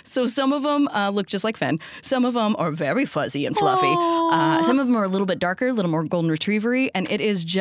so 0.05 0.27
some 0.27 0.53
of 0.53 0.63
them 0.63 0.89
uh, 0.89 1.11
look 1.11 1.27
just 1.27 1.45
like 1.45 1.57
Finn. 1.57 1.79
Some 2.01 2.25
of 2.25 2.35
them 2.35 2.55
are 2.59 2.71
very 2.71 3.05
fuzzy 3.05 3.45
and 3.47 3.57
fluffy. 3.57 3.93
Uh, 3.97 4.63
some 4.63 4.79
of 4.79 4.87
them 4.87 4.97
are 4.97 5.05
a 5.05 5.09
little 5.09 5.27
bit 5.27 5.39
darker, 5.39 5.69
a 5.69 5.73
little 5.73 5.91
more 5.91 6.05
golden 6.05 6.31
retrievery, 6.31 6.91
and 6.95 7.11
it 7.11 7.21
is 7.21 7.45
just 7.45 7.56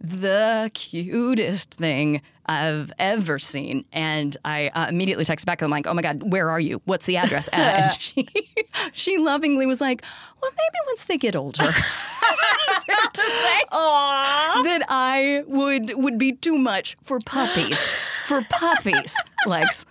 the 0.00 0.70
cutest 0.74 1.74
thing 1.74 2.20
I've 2.46 2.92
ever 2.98 3.38
seen. 3.38 3.84
And 3.92 4.36
I 4.44 4.68
uh, 4.68 4.86
immediately 4.88 5.24
text 5.24 5.46
back. 5.46 5.62
and 5.62 5.66
I'm 5.66 5.70
like, 5.70 5.86
"Oh 5.86 5.94
my 5.94 6.02
god, 6.02 6.30
where 6.30 6.50
are 6.50 6.60
you? 6.60 6.82
What's 6.84 7.06
the 7.06 7.16
address?" 7.16 7.48
Uh, 7.48 7.56
and 7.56 7.92
she 7.92 8.28
she 8.92 9.18
lovingly 9.18 9.66
was 9.66 9.80
like, 9.80 10.02
"Well, 10.42 10.50
maybe 10.50 10.78
once 10.86 11.04
they 11.04 11.16
get 11.18 11.36
older." 11.36 11.74
to 13.14 13.22
say 13.22 13.60
that 13.70 14.82
I 14.88 15.44
would 15.46 15.94
would 15.94 16.18
be 16.18 16.32
too 16.32 16.58
much 16.58 16.96
for 17.02 17.18
puppies. 17.24 17.78
For 18.26 18.42
puppies, 18.50 19.14
Lex. 19.46 19.86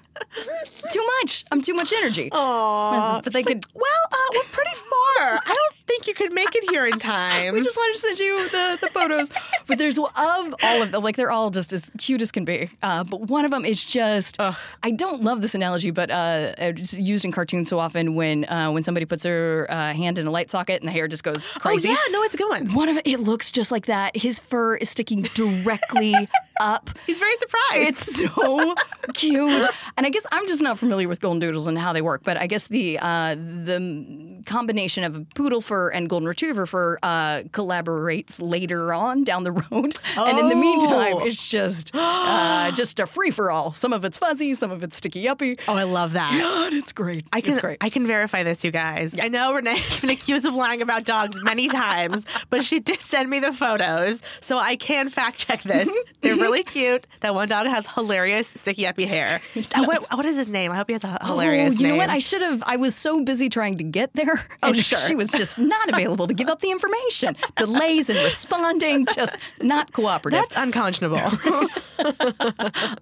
Too 0.92 1.06
much. 1.22 1.46
I'm 1.52 1.62
too 1.62 1.74
much 1.74 1.94
energy. 1.94 2.30
Oh 2.32 3.22
but 3.24 3.34
they 3.34 3.44
could. 3.44 3.66
Well, 3.74 4.04
uh, 4.12 4.18
we're 4.34 4.44
pretty 4.52 4.76
far. 4.76 5.40
I 5.46 5.56
don't 5.56 5.76
think 5.88 6.08
you 6.08 6.14
could 6.14 6.34
make 6.34 6.54
it 6.56 6.70
here 6.72 6.86
in 6.88 7.00
time. 7.00 7.54
We 7.54 7.62
just 7.62 7.78
wanted 7.78 7.96
to 7.96 8.00
send 8.00 8.20
you 8.20 8.50
the, 8.50 8.78
the 8.82 8.90
photos. 8.90 9.30
but 9.68 9.78
there's 9.78 9.98
of 9.98 10.10
all 10.16 10.82
of 10.82 10.92
them, 10.92 11.04
like 11.04 11.16
they're 11.16 11.32
all 11.32 11.50
just 11.50 11.74
as 11.74 11.92
cute 11.98 12.22
as 12.22 12.32
can 12.32 12.46
be. 12.46 12.70
Uh, 12.82 13.04
but 13.04 13.22
one 13.22 13.46
of 13.46 13.52
them 13.52 13.66
is 13.66 13.84
just, 13.84 14.38
I 14.40 14.92
don't 14.92 15.24
love 15.24 15.42
this 15.42 15.56
analogy, 15.56 15.92
but 15.92 16.10
uh, 16.10 16.54
it's 16.58 16.94
used 16.94 17.26
in 17.26 17.32
cartoons 17.32 17.70
so 17.70 17.80
often 17.80 18.16
when 18.16 18.46
uh, 18.46 18.72
when 18.72 18.84
somebody 18.84 19.06
puts 19.06 19.24
their 19.24 19.70
uh, 19.72 19.94
hand 19.94 20.18
in 20.18 20.28
a 20.28 20.32
light 20.32 20.52
socket 20.52 20.82
and 20.82 20.88
the 20.88 20.92
hair 20.92 21.08
just 21.08 21.24
goes 21.24 21.52
crazy. 21.54 21.90
Oh 21.90 21.92
yeah, 21.92 22.12
no, 22.12 22.24
it's 22.24 22.36
a 22.36 22.38
good 22.38 22.50
one. 22.50 22.74
One 22.74 22.90
of 22.90 22.98
it, 22.98 23.08
it 23.08 23.20
looks 23.20 23.52
just 23.52 23.72
like 23.72 23.86
that. 23.88 24.16
His 24.16 24.40
fur 24.40 24.76
is 24.76 24.90
sticking 24.90 25.22
directly 25.34 26.14
up. 26.60 26.90
He's 27.06 27.20
very 27.20 27.36
surprised. 27.38 27.90
It's 27.90 28.16
so 28.18 28.76
cute, 29.14 29.68
and 29.98 30.06
I 30.06 30.10
guess 30.10 30.26
I'm 30.32 30.48
just 30.48 30.62
not 30.62 30.80
familiar 30.80 31.08
with 31.08 31.20
golden 31.20 31.40
doodles 31.40 31.68
and 31.68 31.78
how 31.78 31.94
they 31.94 32.02
work. 32.02 32.22
But 32.24 32.38
I 32.38 32.48
guess 32.48 32.68
the 32.68 33.00
uh, 33.00 33.36
the 33.36 34.42
combination 34.46 35.04
of 35.04 35.16
a 35.16 35.26
poodle 35.36 35.62
fur 35.62 35.73
and 35.90 36.10
golden 36.10 36.28
retriever 36.28 36.66
for 36.66 37.00
uh, 37.04 37.40
collaborates 37.52 38.42
later 38.42 38.94
on 38.94 39.24
down 39.24 39.44
the 39.44 39.52
road, 39.72 39.96
and 40.18 40.40
in 40.40 40.50
the 40.50 40.56
meantime, 40.56 41.16
Oh. 41.16 41.26
it's 41.26 41.48
just 41.48 41.92
uh, 41.94 42.72
just 42.72 43.00
a 43.00 43.06
free 43.08 43.32
for 43.32 43.52
all. 43.52 43.74
Some 43.74 43.94
of 43.94 44.06
it's 44.06 44.18
fuzzy, 44.18 44.54
some 44.54 44.72
of 44.72 44.84
it's 44.84 44.98
sticky 44.98 45.28
uppy. 45.28 45.58
oh, 45.68 45.76
I 45.76 45.84
love 45.84 46.14
that. 46.14 46.38
God, 46.40 46.74
it's 46.74 46.92
great. 46.92 47.26
I 47.34 47.42
can 47.42 47.52
it's 47.54 47.62
great. 47.62 47.78
I 47.82 47.90
can 47.90 48.06
verify 48.08 48.44
this, 48.44 48.64
you 48.64 48.72
guys. 48.72 49.16
I 49.20 49.28
know 49.28 49.54
Renee 49.54 49.78
has 49.78 50.00
been 50.00 50.10
accused 50.10 50.46
of 50.46 50.54
lying 50.54 50.82
about 50.82 51.04
dogs 51.06 51.42
many 51.44 51.68
times, 51.68 52.26
but 52.50 52.64
she 52.64 52.80
did 52.80 53.02
send 53.02 53.30
me 53.30 53.40
the 53.40 53.52
photos, 53.54 54.22
so 54.42 54.58
I 54.58 54.76
can 54.76 55.10
fact 55.10 55.38
check 55.40 55.62
this. 55.64 55.90
They're 56.22 56.36
really 56.36 56.64
cute. 56.64 57.06
That 57.22 57.36
one 57.36 57.48
dog 57.50 57.68
has 57.68 57.88
hilarious 57.88 58.48
sticky 58.48 58.88
uppy 58.88 59.06
hair. 59.06 59.42
Uh, 59.76 59.84
what, 59.86 60.06
what 60.14 60.26
is 60.26 60.36
his 60.36 60.48
name? 60.50 60.72
I 60.72 60.76
hope 60.76 60.88
he 60.88 60.94
has 60.94 61.04
a 61.04 61.18
hilarious 61.26 61.76
oh, 61.78 61.82
you 61.82 61.88
know 61.88 61.96
what? 61.96 62.10
I 62.10 62.20
should 62.20 62.42
have. 62.42 62.62
I 62.66 62.76
was 62.76 62.94
so 62.96 63.24
busy 63.24 63.50
trying 63.50 63.78
to 63.78 63.84
get 63.84 64.14
there, 64.14 64.46
Oh, 64.62 64.74
sure. 64.74 65.00
she 65.00 65.16
was 65.16 65.30
just 65.32 65.58
not 65.64 65.90
available 65.90 66.28
to 66.28 66.34
give 66.34 66.50
up 66.50 66.60
the 66.60 66.72
information. 66.72 67.36
Delays 67.56 68.10
in 68.10 68.18
responding, 68.24 69.06
just 69.14 69.38
not 69.62 69.92
cooperative. 69.94 70.40
That's 70.42 70.56
unconscionable. 70.56 71.20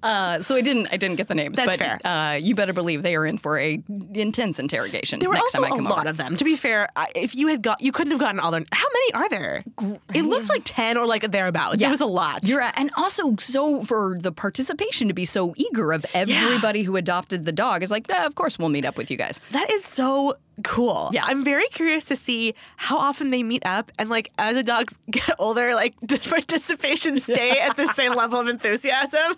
Uh, 0.03 0.41
so 0.41 0.56
I 0.56 0.62
didn't. 0.62 0.88
I 0.91 0.98
didn't 0.98 1.15
get 1.15 1.27
the 1.27 1.36
names. 1.36 1.58
That's 1.58 1.77
but, 1.77 1.80
fair. 1.80 2.00
Uh, 2.06 2.34
you 2.36 2.56
better 2.56 2.74
believe 2.74 3.03
they 3.03 3.15
are 3.15 3.25
in 3.25 3.38
for 3.38 3.58
a 3.60 3.82
intense 4.13 4.60
interrogation 4.60 5.20
There 5.20 5.30
were 5.30 5.38
also 5.38 5.60
time 5.60 5.65
I 5.65 5.68
a 5.68 5.72
come 5.72 5.84
lot 5.86 6.00
over. 6.00 6.10
of 6.10 6.18
them. 6.18 6.36
To 6.38 6.44
be 6.44 6.56
fair, 6.56 6.89
if 7.15 7.34
you 7.36 7.48
had 7.48 7.62
got, 7.62 7.82
you 7.82 7.91
couldn't 7.91 8.12
have 8.12 8.20
gotten 8.20 8.39
all 8.39 8.51
their. 8.51 8.63
How 8.72 8.88
many 8.94 9.13
are 9.13 9.30
there? 9.30 9.63
It 10.13 10.24
looked 10.24 10.50
like 10.50 10.62
ten 10.65 10.98
or 10.98 11.06
like 11.06 11.30
thereabouts. 11.32 11.82
It 11.82 11.89
was 11.89 12.01
a 12.01 12.06
lot. 12.06 12.44
You're 12.44 12.62
and 12.75 12.91
also 12.96 13.36
so 13.39 13.84
for 13.84 14.18
the 14.20 14.32
participation 14.32 15.08
to 15.08 15.13
be 15.13 15.25
so 15.25 15.53
eager 15.58 15.91
of 15.94 16.06
everybody 16.13 16.84
who 16.84 16.96
adopted 16.96 17.46
the 17.46 17.51
dog 17.51 17.84
is 17.84 17.91
like, 17.91 18.08
"Yeah, 18.08 18.25
of 18.25 18.36
course 18.36 18.60
we'll 18.60 18.70
meet 18.70 18.86
up 18.86 18.98
with 18.98 19.10
you 19.10 19.18
guys. 19.18 19.39
That 19.51 19.70
is 19.72 19.84
so 19.84 20.36
cool. 20.63 21.10
Yeah. 21.13 21.24
I'm 21.25 21.44
very 21.44 21.68
curious 21.68 22.06
to 22.06 22.15
see 22.15 22.50
how 22.77 22.98
often 22.98 23.29
they 23.29 23.43
meet 23.43 23.65
up 23.65 23.91
and 23.98 24.10
like 24.10 24.31
as 24.38 24.55
the 24.55 24.63
dogs 24.63 24.98
get 25.12 25.36
older, 25.39 25.74
like 25.75 25.96
does 26.05 26.25
participation 26.27 27.20
stay 27.20 27.60
at 27.60 27.75
the 27.75 27.88
same 27.93 28.13
level 28.13 28.39
of 28.39 28.48
enthusiasm? 28.48 29.36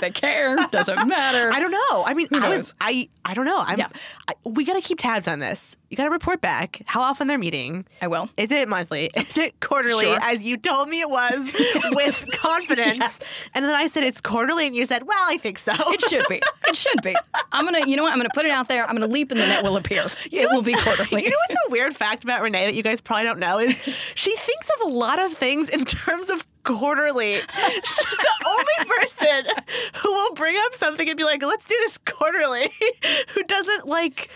They 0.00 0.10
care, 0.10 0.56
doesn't 0.70 1.06
matter. 1.08 1.52
I 1.54 1.60
don't 1.60 1.70
know. 1.72 2.04
I 2.04 2.14
mean, 2.14 2.28
I, 2.32 2.48
would. 2.48 2.66
I 2.80 3.08
I 3.24 3.34
don't 3.34 3.44
know. 3.46 3.58
I'm, 3.58 3.78
Yeah. 3.78 3.88
I, 4.28 4.34
we 4.44 4.64
got 4.64 4.74
to 4.74 4.80
keep 4.80 4.98
tabs 4.98 5.28
on 5.28 5.40
this. 5.40 5.76
You 5.90 5.96
got 5.96 6.04
to 6.04 6.10
report 6.10 6.40
back 6.40 6.82
how 6.86 7.00
often 7.02 7.26
they're 7.26 7.36
meeting. 7.36 7.84
I 8.00 8.06
will. 8.06 8.30
Is 8.36 8.52
it 8.52 8.68
monthly? 8.68 9.10
Is 9.16 9.36
it 9.36 9.58
quarterly? 9.58 10.04
Sure. 10.04 10.18
As 10.22 10.44
you 10.44 10.56
told 10.56 10.88
me 10.88 11.00
it 11.00 11.10
was 11.10 11.52
with 11.92 12.24
confidence. 12.32 13.18
And 13.54 13.64
then 13.64 13.74
I 13.74 13.88
said 13.88 14.04
it's 14.04 14.20
quarterly, 14.20 14.68
and 14.68 14.76
you 14.76 14.86
said, 14.86 15.02
"Well, 15.02 15.18
I 15.20 15.36
think 15.36 15.58
so." 15.58 15.72
It 15.76 16.00
should 16.02 16.24
be. 16.28 16.40
It 16.68 16.76
should 16.76 17.02
be. 17.02 17.16
I'm 17.50 17.64
gonna. 17.64 17.88
You 17.88 17.96
know 17.96 18.04
what? 18.04 18.12
I'm 18.12 18.20
gonna 18.20 18.30
put 18.32 18.44
it 18.44 18.52
out 18.52 18.68
there. 18.68 18.88
I'm 18.88 18.94
gonna 18.94 19.08
leap, 19.08 19.32
and 19.32 19.40
the 19.40 19.46
net 19.46 19.64
will 19.64 19.76
appear. 19.76 20.04
it 20.30 20.48
will 20.52 20.62
be 20.62 20.74
quarterly. 20.74 21.24
You 21.24 21.30
know 21.30 21.36
what's 21.48 21.60
a 21.66 21.70
weird 21.72 21.96
fact 21.96 22.22
about 22.22 22.40
Renee 22.40 22.66
that 22.66 22.74
you 22.74 22.84
guys 22.84 23.00
probably 23.00 23.24
don't 23.24 23.40
know 23.40 23.58
is 23.58 23.76
she 24.14 24.36
thinks 24.36 24.70
of 24.78 24.88
a 24.88 24.94
lot 24.94 25.18
of 25.18 25.32
things 25.32 25.68
in 25.70 25.84
terms 25.84 26.30
of 26.30 26.46
quarterly. 26.62 27.34
She's 27.34 28.16
the 28.16 28.36
only 28.46 28.90
person 28.96 29.64
who 30.02 30.12
will 30.12 30.34
bring 30.34 30.56
up 30.56 30.74
something 30.74 31.08
and 31.08 31.18
be 31.18 31.24
like, 31.24 31.42
"Let's 31.42 31.64
do 31.64 31.74
this 31.80 31.98
quarterly," 31.98 32.70
who 33.34 33.42
doesn't 33.42 33.88
like 33.88 34.28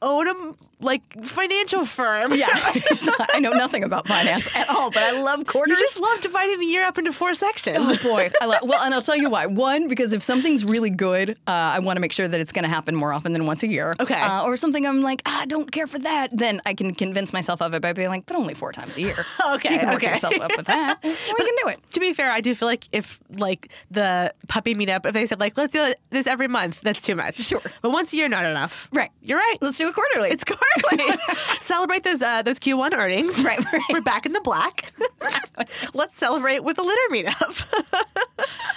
own 0.00 0.28
a 0.28 0.54
like 0.82 1.02
financial 1.24 1.84
firm. 1.84 2.34
yeah, 2.34 2.48
I 3.32 3.38
know 3.40 3.52
nothing 3.52 3.84
about 3.84 4.06
finance 4.06 4.48
at 4.54 4.68
all, 4.68 4.90
but 4.90 5.02
I 5.02 5.20
love 5.20 5.46
quarters. 5.46 5.70
You 5.70 5.76
just 5.78 6.00
love 6.00 6.20
dividing 6.20 6.58
the 6.60 6.66
year 6.66 6.84
up 6.84 6.98
into 6.98 7.12
four 7.12 7.34
sections. 7.34 7.78
Oh 7.80 7.96
boy, 8.02 8.30
I 8.40 8.46
love. 8.46 8.60
Well, 8.62 8.80
and 8.82 8.94
I'll 8.94 9.02
tell 9.02 9.16
you 9.16 9.30
why. 9.30 9.46
One, 9.46 9.88
because 9.88 10.12
if 10.12 10.22
something's 10.22 10.64
really 10.64 10.90
good, 10.90 11.30
uh, 11.46 11.50
I 11.50 11.78
want 11.78 11.96
to 11.96 12.00
make 12.00 12.12
sure 12.12 12.28
that 12.28 12.40
it's 12.40 12.52
going 12.52 12.64
to 12.64 12.68
happen 12.68 12.94
more 12.94 13.12
often 13.12 13.32
than 13.32 13.46
once 13.46 13.62
a 13.62 13.68
year. 13.68 13.96
Okay. 14.00 14.20
Uh, 14.20 14.44
or 14.44 14.56
something 14.56 14.86
I'm 14.86 15.02
like, 15.02 15.22
ah, 15.26 15.42
I 15.42 15.46
don't 15.46 15.70
care 15.70 15.86
for 15.86 15.98
that. 16.00 16.36
Then 16.36 16.60
I 16.66 16.74
can 16.74 16.94
convince 16.94 17.32
myself 17.32 17.62
of 17.62 17.74
it 17.74 17.82
by 17.82 17.92
being 17.92 18.08
like, 18.08 18.26
but 18.26 18.36
only 18.36 18.54
four 18.54 18.72
times 18.72 18.96
a 18.96 19.02
year. 19.02 19.24
Okay, 19.54 19.74
you 19.74 19.78
can 19.80 19.88
work 19.88 19.96
okay. 19.96 20.10
yourself 20.10 20.38
up 20.40 20.52
with 20.56 20.66
that. 20.66 20.98
we 21.02 21.10
can 21.10 21.56
do 21.62 21.68
it. 21.68 21.78
To 21.90 22.00
be 22.00 22.12
fair, 22.12 22.30
I 22.30 22.40
do 22.40 22.54
feel 22.54 22.68
like 22.68 22.86
if 22.92 23.20
like 23.30 23.70
the 23.90 24.34
puppy 24.48 24.74
meetup, 24.74 25.06
if 25.06 25.12
they 25.12 25.26
said 25.26 25.40
like 25.40 25.56
let's 25.56 25.72
do 25.72 25.92
this 26.10 26.26
every 26.26 26.48
month, 26.48 26.80
that's 26.80 27.02
too 27.02 27.14
much. 27.14 27.36
Sure. 27.36 27.62
but 27.82 27.90
once 27.90 28.12
a 28.12 28.16
year, 28.16 28.28
not 28.28 28.44
enough. 28.44 28.88
Right. 28.92 29.10
You're 29.20 29.38
right. 29.38 29.56
Let's 29.60 29.78
do 29.78 29.88
it 29.88 29.94
quarterly. 29.94 30.30
It's 30.30 30.44
quarterly. 30.44 30.71
Celebrate 31.60 32.02
those 32.02 32.22
uh, 32.22 32.42
those 32.42 32.58
Q1 32.58 32.92
earnings. 32.94 33.42
Right, 33.44 33.58
right. 33.72 33.82
We're 33.90 34.00
back 34.00 34.26
in 34.26 34.32
the 34.32 34.40
black. 34.40 34.92
Let's 35.94 36.16
celebrate 36.16 36.64
with 36.64 36.78
a 36.78 36.82
litter 36.82 37.00
meetup. 37.10 37.64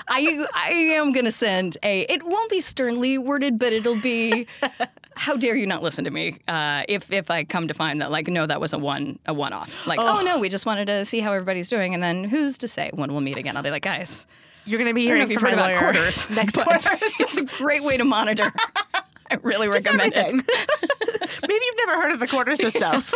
I 0.07 0.45
I 0.53 0.71
am 0.71 1.11
gonna 1.11 1.31
send 1.31 1.77
a. 1.83 2.01
It 2.01 2.23
won't 2.23 2.49
be 2.49 2.59
sternly 2.59 3.17
worded, 3.17 3.59
but 3.59 3.73
it'll 3.73 3.99
be. 4.01 4.47
How 5.17 5.37
dare 5.37 5.55
you 5.55 5.65
not 5.65 5.81
listen 5.81 6.03
to 6.03 6.11
me? 6.11 6.37
Uh, 6.47 6.83
if 6.89 7.11
if 7.11 7.31
I 7.31 7.45
come 7.45 7.67
to 7.69 7.73
find 7.73 8.01
that 8.01 8.11
like 8.11 8.27
no, 8.27 8.45
that 8.45 8.59
was 8.59 8.73
a 8.73 8.77
one 8.77 9.19
a 9.25 9.33
one 9.33 9.53
off. 9.53 9.87
Like 9.87 9.99
oh. 9.99 10.21
no, 10.23 10.39
we 10.39 10.49
just 10.49 10.65
wanted 10.65 10.85
to 10.85 11.05
see 11.05 11.21
how 11.21 11.31
everybody's 11.31 11.69
doing, 11.69 11.93
and 11.93 12.03
then 12.03 12.25
who's 12.25 12.57
to 12.59 12.67
say 12.67 12.91
when 12.93 13.11
we'll 13.11 13.21
meet 13.21 13.37
again? 13.37 13.55
I'll 13.55 13.63
be 13.63 13.71
like 13.71 13.83
guys. 13.83 14.27
You're 14.65 14.79
gonna 14.79 14.93
be 14.93 15.03
I 15.07 15.09
don't 15.09 15.19
know 15.19 15.25
hearing 15.27 15.31
if 15.31 15.31
you've 15.31 15.41
heard 15.41 15.53
about 15.53 15.77
quarters 15.77 16.29
next 16.31 16.55
quarter. 16.55 16.79
it's 17.19 17.37
a 17.37 17.45
great 17.45 17.83
way 17.83 17.97
to 17.97 18.03
monitor. 18.03 18.51
I 19.31 19.37
really 19.43 19.67
recommend 19.67 20.13
Everything. 20.13 20.41
it. 20.47 21.29
Maybe 21.41 21.53
you've 21.65 21.87
never 21.87 22.01
heard 22.01 22.11
of 22.11 22.19
the 22.19 22.27
quarter 22.27 22.55
system. 22.55 23.03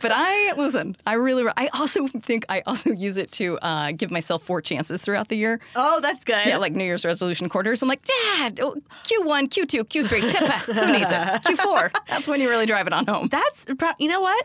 But 0.00 0.10
I 0.12 0.52
listen. 0.56 0.96
I 1.06 1.12
really. 1.12 1.44
I 1.56 1.68
also 1.74 2.08
think 2.08 2.44
I 2.48 2.62
also 2.66 2.90
use 2.90 3.18
it 3.18 3.30
to 3.32 3.56
uh, 3.58 3.92
give 3.92 4.10
myself 4.10 4.42
four 4.42 4.60
chances 4.60 5.00
throughout 5.00 5.28
the 5.28 5.36
year. 5.36 5.60
oh, 5.76 6.00
that's 6.00 6.24
good. 6.24 6.44
Yeah, 6.44 6.56
like 6.56 6.72
New 6.72 6.82
Year's 6.82 7.04
resolution 7.04 7.48
quarters. 7.48 7.82
I'm 7.82 7.88
like, 7.88 8.02
Dad, 8.04 8.58
oh, 8.60 8.74
Q1, 9.04 9.44
Q2, 9.50 9.84
Q3, 9.84 10.32
tip, 10.32 10.74
who 10.74 10.90
needs 10.92 11.12
it? 11.12 11.16
Q4. 11.44 11.94
That's 12.08 12.26
when 12.26 12.40
you 12.40 12.48
really 12.50 12.66
drive 12.66 12.88
it 12.88 12.92
on 12.92 13.06
home. 13.06 13.28
that's 13.28 13.64
pro- 13.78 13.92
you 14.00 14.08
know 14.08 14.20
what? 14.20 14.44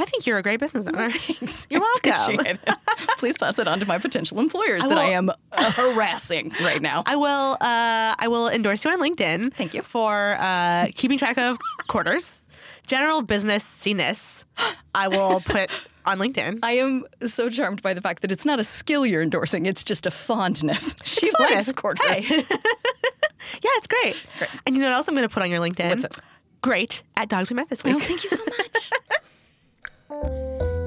I 0.00 0.04
think 0.06 0.26
you're 0.26 0.38
a 0.38 0.42
great 0.42 0.60
business 0.60 0.86
owner. 0.86 1.10
You're 1.70 1.80
welcome. 1.80 2.56
Please 3.18 3.36
pass 3.36 3.58
it 3.58 3.68
on 3.68 3.80
to 3.80 3.86
my 3.86 3.98
potential 3.98 4.40
employers 4.40 4.82
that 4.82 4.88
will- 4.90 4.98
I 4.98 5.10
am 5.10 5.30
harassing 5.52 6.52
right 6.62 6.80
now. 6.80 7.02
I 7.06 7.16
will. 7.16 7.52
Uh, 7.60 8.14
I 8.18 8.26
will 8.28 8.48
endorse 8.48 8.84
you 8.84 8.90
on 8.90 9.00
LinkedIn. 9.00 9.52
Thank 9.54 9.74
you. 9.74 9.82
for 9.82 10.36
uh, 10.40 10.86
keeping 10.94 11.18
track 11.18 11.36
of 11.38 11.58
quarters, 11.88 12.42
general 12.86 13.22
business 13.22 13.84
ness. 13.86 14.44
I 14.94 15.08
will 15.08 15.40
put 15.40 15.70
on 16.06 16.18
LinkedIn. 16.18 16.60
I 16.62 16.72
am 16.72 17.04
so 17.26 17.50
charmed 17.50 17.82
by 17.82 17.92
the 17.94 18.00
fact 18.00 18.22
that 18.22 18.32
it's 18.32 18.44
not 18.46 18.58
a 18.58 18.64
skill 18.64 19.04
you're 19.04 19.22
endorsing; 19.22 19.66
it's 19.66 19.84
just 19.84 20.06
a 20.06 20.10
fondness. 20.10 20.96
She 21.04 21.26
It's 21.26 21.38
likes 21.40 21.72
quarters. 21.72 22.06
Hey. 22.06 22.36
yeah, 22.48 23.70
it's 23.76 23.86
great. 23.86 24.16
Great. 24.38 24.50
And 24.66 24.74
you 24.74 24.80
know 24.80 24.88
what 24.88 24.94
else 24.96 25.08
I'm 25.08 25.14
going 25.14 25.28
to 25.28 25.32
put 25.32 25.42
on 25.42 25.50
your 25.50 25.60
LinkedIn? 25.60 25.90
What's 25.90 26.02
this? 26.02 26.20
Great 26.62 27.02
at 27.16 27.28
Dogs 27.30 27.48
We 27.50 27.56
Met 27.56 27.68
this 27.70 27.82
week. 27.84 27.94
Oh, 27.94 27.98
thank 27.98 28.22
you 28.22 28.30
so 28.30 28.44
much. 28.44 28.69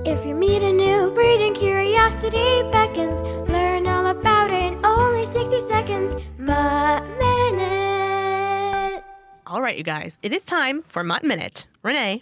If 0.05 0.25
you 0.25 0.35
meet 0.35 0.61
a 0.61 0.71
new 0.73 1.09
breed 1.11 1.39
and 1.47 1.55
curiosity 1.55 2.61
beckons, 2.73 3.21
learn 3.49 3.87
all 3.87 4.07
about 4.07 4.51
it 4.51 4.73
in 4.73 4.85
only 4.85 5.25
60 5.25 5.65
seconds. 5.65 6.21
Mutt 6.37 7.03
Minute. 7.17 9.01
All 9.47 9.61
right, 9.61 9.77
you 9.77 9.83
guys, 9.83 10.17
it 10.23 10.33
is 10.33 10.43
time 10.43 10.83
for 10.89 11.05
Mutt 11.05 11.23
Minute. 11.23 11.67
Renee, 11.83 12.21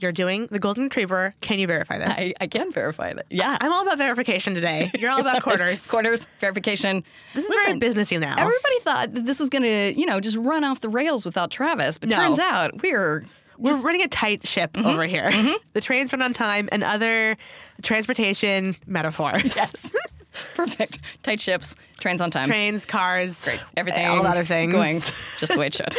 you're 0.00 0.10
doing 0.10 0.48
the 0.50 0.58
Golden 0.58 0.84
Retriever. 0.84 1.34
Can 1.40 1.60
you 1.60 1.68
verify 1.68 1.98
this? 1.98 2.08
I, 2.18 2.34
I 2.40 2.48
can 2.48 2.72
verify 2.72 3.12
that. 3.12 3.26
Yeah. 3.30 3.56
I'm 3.60 3.72
all 3.72 3.82
about 3.82 3.98
verification 3.98 4.52
today. 4.56 4.90
You're 4.98 5.10
all 5.12 5.20
about 5.20 5.42
quarters. 5.44 5.88
Quarters, 5.88 6.26
verification. 6.40 7.04
This 7.32 7.44
is 7.44 7.54
very 7.64 7.78
businessy 7.78 8.18
now. 8.18 8.34
Everybody 8.36 8.80
thought 8.80 9.14
that 9.14 9.24
this 9.24 9.38
was 9.38 9.50
going 9.50 9.62
to, 9.62 9.94
you 9.96 10.04
know, 10.06 10.18
just 10.18 10.36
run 10.36 10.64
off 10.64 10.80
the 10.80 10.88
rails 10.88 11.24
without 11.24 11.52
Travis, 11.52 11.96
but 11.96 12.08
No. 12.08 12.16
turns 12.16 12.40
out 12.40 12.82
we're 12.82 13.24
We're 13.60 13.80
running 13.82 14.02
a 14.02 14.08
tight 14.08 14.46
ship 14.46 14.72
Mm-hmm. 14.72 14.86
over 14.86 15.04
here. 15.04 15.30
The 15.72 15.80
trains 15.80 16.12
run 16.12 16.20
on 16.22 16.34
time 16.34 16.68
and 16.72 16.82
other 16.82 17.36
transportation 17.82 18.74
metaphors. 18.86 19.54
yes, 19.56 19.92
perfect. 20.56 20.98
Tight 21.22 21.40
ships, 21.40 21.76
trains 22.00 22.20
on 22.20 22.30
time, 22.30 22.48
Trains, 22.48 22.84
cars, 22.84 23.44
great, 23.44 23.60
everything, 23.76 24.06
all 24.06 24.26
other 24.26 24.44
things. 24.44 24.72
going 24.72 25.00
just 25.38 25.48
the 25.52 25.58
way 25.58 25.66
it 25.68 25.74
should. 25.74 25.94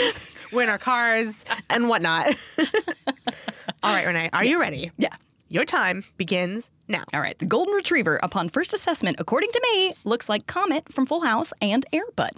We're 0.52 0.64
in 0.64 0.70
our 0.70 0.78
cars 0.78 1.46
and 1.70 1.88
whatnot. 1.88 2.36
all 3.84 3.94
right, 3.94 4.06
Renee, 4.06 4.30
are 4.34 4.44
you 4.44 4.60
ready? 4.60 4.92
Yeah. 4.98 5.16
Your 5.52 5.66
time 5.66 6.06
begins 6.16 6.72
now. 6.88 7.04
All 7.14 7.20
right. 7.20 7.38
The 7.38 7.46
golden 7.46 7.74
retriever, 7.74 8.22
upon 8.24 8.48
first 8.48 8.74
assessment, 8.74 9.18
according 9.20 9.52
to 9.52 9.62
me, 9.74 9.94
looks 10.06 10.30
like 10.30 10.48
Comet 10.48 10.90
from 10.94 11.06
Full 11.06 11.20
House 11.20 11.52
and 11.62 11.86
Air 11.92 12.06
Bud. 12.16 12.32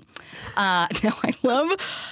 Uh, 0.58 0.88
now, 1.04 1.16
I 1.22 1.36
love, 1.44 1.70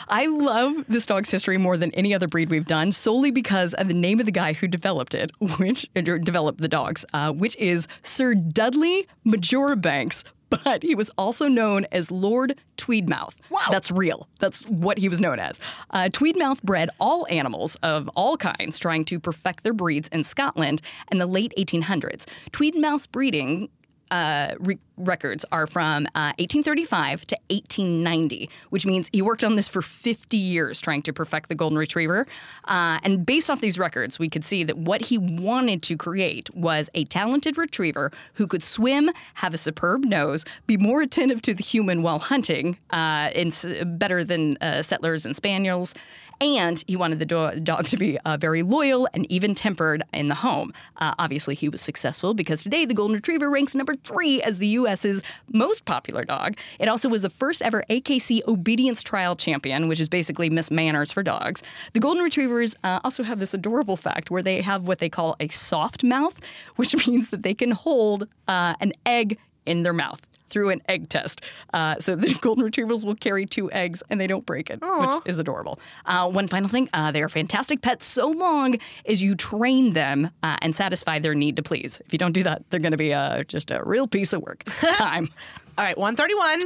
I 0.08 0.28
love 0.28 0.86
this 0.88 1.08
dog's 1.08 1.32
history 1.32 1.58
more 1.58 1.76
than 1.76 1.92
any 1.96 2.14
other 2.14 2.28
breed 2.28 2.52
we've 2.52 2.68
done, 2.68 2.92
solely 2.92 3.32
because 3.32 3.74
of 3.74 3.88
the 3.88 3.96
name 3.96 4.20
of 4.20 4.28
the 4.28 4.32
guy 4.32 4.54
who 4.54 4.68
developed 4.68 5.16
it, 5.16 5.32
which 5.58 5.90
or 5.96 6.20
developed 6.20 6.60
the 6.62 6.68
dogs, 6.68 7.04
uh, 7.14 7.32
which 7.32 7.56
is 7.58 7.88
Sir 8.04 8.36
Dudley 8.36 9.08
Marjoribanks. 9.24 10.24
But 10.64 10.84
he 10.84 10.96
was 10.96 11.10
also 11.18 11.48
known 11.48 11.86
as 11.92 12.12
Lord 12.12 12.60
Tweedmouth. 12.78 13.34
Wow. 13.50 13.60
That's 13.72 13.90
real. 13.90 14.28
That's 14.40 14.64
what 14.68 14.98
he 14.98 15.08
was 15.08 15.22
known 15.22 15.40
as. 15.40 15.60
Uh, 15.92 16.10
Tweedmouth 16.12 16.62
bred 16.62 16.90
all 17.00 17.26
animals 17.30 17.76
of 17.84 18.10
all 18.16 18.36
kinds, 18.38 18.78
trying 18.78 19.06
to 19.06 19.20
perfect 19.20 19.64
their 19.64 19.74
breeds 19.74 20.10
in 20.10 20.24
Scotland 20.26 20.82
in 21.12 21.18
the 21.20 21.26
late 21.26 21.54
1800s. 21.58 22.26
Tweedmouth's 22.52 23.08
breeding 23.08 23.70
uh, 24.12 24.56
re- 24.60 24.78
records 24.98 25.44
are 25.52 25.66
from 25.66 26.06
uh, 26.14 26.34
1835 26.38 27.26
to 27.28 27.36
1890, 27.50 28.50
which 28.70 28.86
means 28.86 29.10
he 29.12 29.22
worked 29.22 29.44
on 29.44 29.56
this 29.56 29.68
for 29.68 29.82
50 29.82 30.38
years 30.38 30.80
trying 30.82 31.02
to 31.04 31.14
perfect 31.14 31.50
the 31.50 31.56
golden 31.56 31.78
retriever. 31.78 32.28
Uh, 32.66 33.00
and 33.04 33.26
based 33.26 33.50
off 33.50 33.62
these 33.62 33.80
records, 33.80 34.20
we 34.20 34.30
could 34.30 34.46
see 34.46 34.64
that 34.64 34.78
what 34.78 35.02
he 35.02 35.18
wanted 35.18 35.82
to 35.84 35.98
create 35.98 36.54
was 36.56 36.90
a 36.94 37.06
talented 37.06 37.58
retriever 37.58 38.12
who 38.34 38.46
could 38.46 38.64
swim, 38.64 39.10
have 39.36 39.54
a 39.54 39.58
superb 39.58 40.04
nose, 40.06 40.46
be 40.68 40.78
more 40.78 41.02
attentive 41.02 41.42
to 41.42 41.54
the 41.54 41.64
human 41.64 42.04
while 42.04 42.20
hunting, 42.20 42.78
uh, 42.92 43.32
and 43.34 43.48
s- 43.48 43.66
better 43.86 44.24
than 44.24 44.58
uh, 44.62 44.82
setters 44.84 45.26
and 45.26 45.36
spaniels 45.36 45.96
and 46.42 46.84
he 46.88 46.96
wanted 46.96 47.20
the 47.20 47.26
do- 47.26 47.60
dog 47.62 47.86
to 47.86 47.98
be 47.98 48.18
uh, 48.26 48.36
very 48.36 48.64
loyal 48.64 49.08
and 49.14 49.32
even 49.32 49.54
tempered 49.54 50.04
in 50.12 50.28
the 50.28 50.36
home. 50.36 50.74
Uh, 50.98 51.14
obviously, 51.20 51.54
he 51.54 51.70
was 51.70 51.82
successful 51.82 52.34
because 52.34 52.64
today 52.64 52.84
the 52.86 52.96
Golden 52.96 53.16
Retriever 53.16 53.50
ranks 53.50 53.76
number 53.76 53.94
three 53.94 54.42
as 54.42 54.58
the 54.58 54.68
U.S.'s 54.68 55.22
most 55.54 55.86
popular 55.86 56.26
dog. 56.26 56.58
It 56.80 56.88
also 56.88 57.08
was 57.08 57.22
the 57.22 57.30
first 57.30 57.62
ever 57.62 57.84
AKC 57.90 58.42
obedience 58.48 59.04
trial 59.04 59.36
champion, 59.36 59.88
which 59.88 60.00
is 60.00 60.10
basically 60.10 60.50
Miss 60.50 60.72
Manners 60.72 61.12
for 61.12 61.22
dogs. 61.22 61.62
The 61.94 62.00
Golden 62.00 62.24
Retrievers 62.24 62.76
uh, 62.84 63.00
also 63.04 63.24
have 63.24 63.40
this 63.40 63.54
adorable 63.54 63.96
fact 63.96 64.32
where 64.32 64.42
they 64.42 64.62
have 64.62 64.88
what 64.88 64.98
they 64.98 65.10
call 65.10 65.36
a 65.40 65.48
soft 65.50 66.04
mouth, 66.04 66.40
which 66.76 67.08
means 67.08 67.30
that 67.30 67.44
they 67.44 67.54
can 67.54 67.72
hold 67.72 68.28
uh, 68.48 68.74
an 68.80 68.94
egg 69.06 69.38
in 69.68 69.84
their 69.84 69.94
mouth 69.94 70.22
through 70.52 70.70
an 70.70 70.82
egg 70.88 71.10
test. 71.10 71.42
Uh, 71.74 71.96
so 72.00 72.16
the 72.16 72.34
golden 72.42 72.64
retrievers 72.64 73.06
will 73.06 73.16
carry 73.16 73.46
two 73.46 73.72
eggs 73.72 74.04
and 74.10 74.20
they 74.20 74.28
don't 74.28 74.46
break 74.46 74.70
it, 74.70 74.80
which 74.82 75.22
is 75.26 75.40
adorable. 75.40 75.80
Uh, 76.06 76.30
one 76.30 76.48
final 76.48 76.70
thing 76.70 76.90
uh, 76.94 77.12
they 77.12 77.22
are 77.22 77.30
fantastic 77.30 77.82
pets 77.82 78.06
so 78.06 78.30
long 78.30 78.76
as 79.06 79.22
you 79.22 79.36
train 79.36 79.94
them 79.94 80.30
uh, 80.44 80.58
and 80.62 80.76
satisfy 80.76 81.18
their 81.20 81.34
need 81.34 81.56
to 81.56 81.64
please. 81.64 82.00
If 82.06 82.14
you 82.14 82.20
don't 82.20 82.34
do 82.34 82.44
that, 82.44 82.64
they're 82.70 82.80
going 82.80 82.92
to 82.92 82.98
be 82.98 83.14
uh, 83.14 83.44
just 83.44 83.72
a 83.72 83.82
real 83.84 84.08
piece 84.08 84.34
of 84.34 84.42
work. 84.42 84.64
Time. 84.92 85.30
All 85.78 85.86
right, 85.86 85.98
131. 85.98 86.60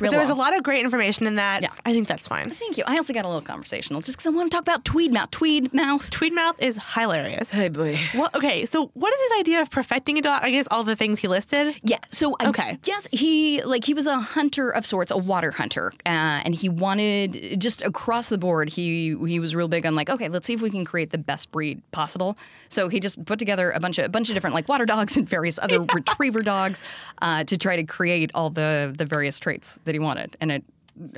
real 0.00 0.12
There's 0.12 0.28
a 0.28 0.34
long. 0.34 0.38
lot 0.38 0.56
of 0.56 0.62
great 0.62 0.80
information 0.84 1.26
in 1.26 1.36
that. 1.36 1.62
Yeah. 1.62 1.70
I 1.84 1.92
think 1.92 2.06
that's 2.08 2.28
fine. 2.28 2.50
Thank 2.50 2.76
you. 2.76 2.84
I 2.86 2.96
also 2.96 3.12
got 3.12 3.24
a 3.24 3.28
little 3.28 3.40
conversational 3.42 4.00
just 4.02 4.18
because 4.18 4.26
I 4.26 4.30
want 4.30 4.50
to 4.50 4.54
talk 4.56 4.62
about 4.62 4.84
Tweedmouth. 4.84 5.30
Tweed 5.30 5.72
mouth. 5.72 6.10
Tweedmouth 6.10 6.54
is 6.58 6.78
hilarious. 6.94 7.52
Hey, 7.52 7.68
boy. 7.68 7.98
Well, 8.14 8.30
okay, 8.34 8.66
so 8.66 8.90
what 8.94 9.12
is 9.14 9.20
his 9.20 9.40
idea 9.40 9.60
of 9.62 9.70
perfecting 9.70 10.18
a 10.18 10.22
dog? 10.22 10.40
I 10.42 10.50
guess 10.50 10.68
all 10.70 10.84
the 10.84 10.96
things 10.96 11.18
he 11.20 11.28
listed. 11.28 11.74
Yeah. 11.82 11.98
So 12.10 12.36
I 12.40 12.48
Okay. 12.48 12.78
yes, 12.84 13.08
he 13.12 13.62
like 13.62 13.84
he 13.84 13.94
was 13.94 14.06
a 14.06 14.16
hunter 14.16 14.70
of 14.70 14.84
sorts, 14.84 15.10
a 15.10 15.16
water 15.16 15.50
hunter, 15.52 15.92
uh, 16.06 16.42
and 16.44 16.54
he 16.54 16.68
wanted 16.68 17.58
just 17.60 17.82
across 17.82 18.28
the 18.28 18.38
board. 18.38 18.68
He 18.68 19.16
he 19.26 19.40
was 19.40 19.54
real 19.54 19.68
big 19.68 19.86
on 19.86 19.94
like, 19.94 20.10
okay, 20.10 20.28
let's 20.28 20.46
see 20.46 20.54
if 20.54 20.60
we 20.62 20.70
can 20.70 20.84
create 20.84 21.10
the 21.10 21.18
best 21.18 21.50
breed 21.50 21.80
possible. 21.92 22.36
So 22.68 22.88
he 22.88 23.00
just 23.00 23.24
put 23.24 23.38
together 23.38 23.70
a 23.70 23.80
bunch 23.80 23.98
of 23.98 24.04
a 24.04 24.08
bunch 24.08 24.28
of 24.28 24.34
different 24.34 24.54
like 24.54 24.68
water 24.68 24.84
dogs 24.86 25.16
and 25.16 25.28
various 25.28 25.58
other 25.58 25.80
retriever 25.94 26.42
dogs 26.42 26.82
uh, 27.22 27.44
to 27.44 27.56
try 27.56 27.76
to 27.76 27.84
create 27.84 28.30
all 28.34 28.49
the 28.50 28.92
the 28.96 29.04
various 29.06 29.38
traits 29.38 29.78
that 29.84 29.94
he 29.94 29.98
wanted, 29.98 30.36
and 30.40 30.50
it 30.52 30.64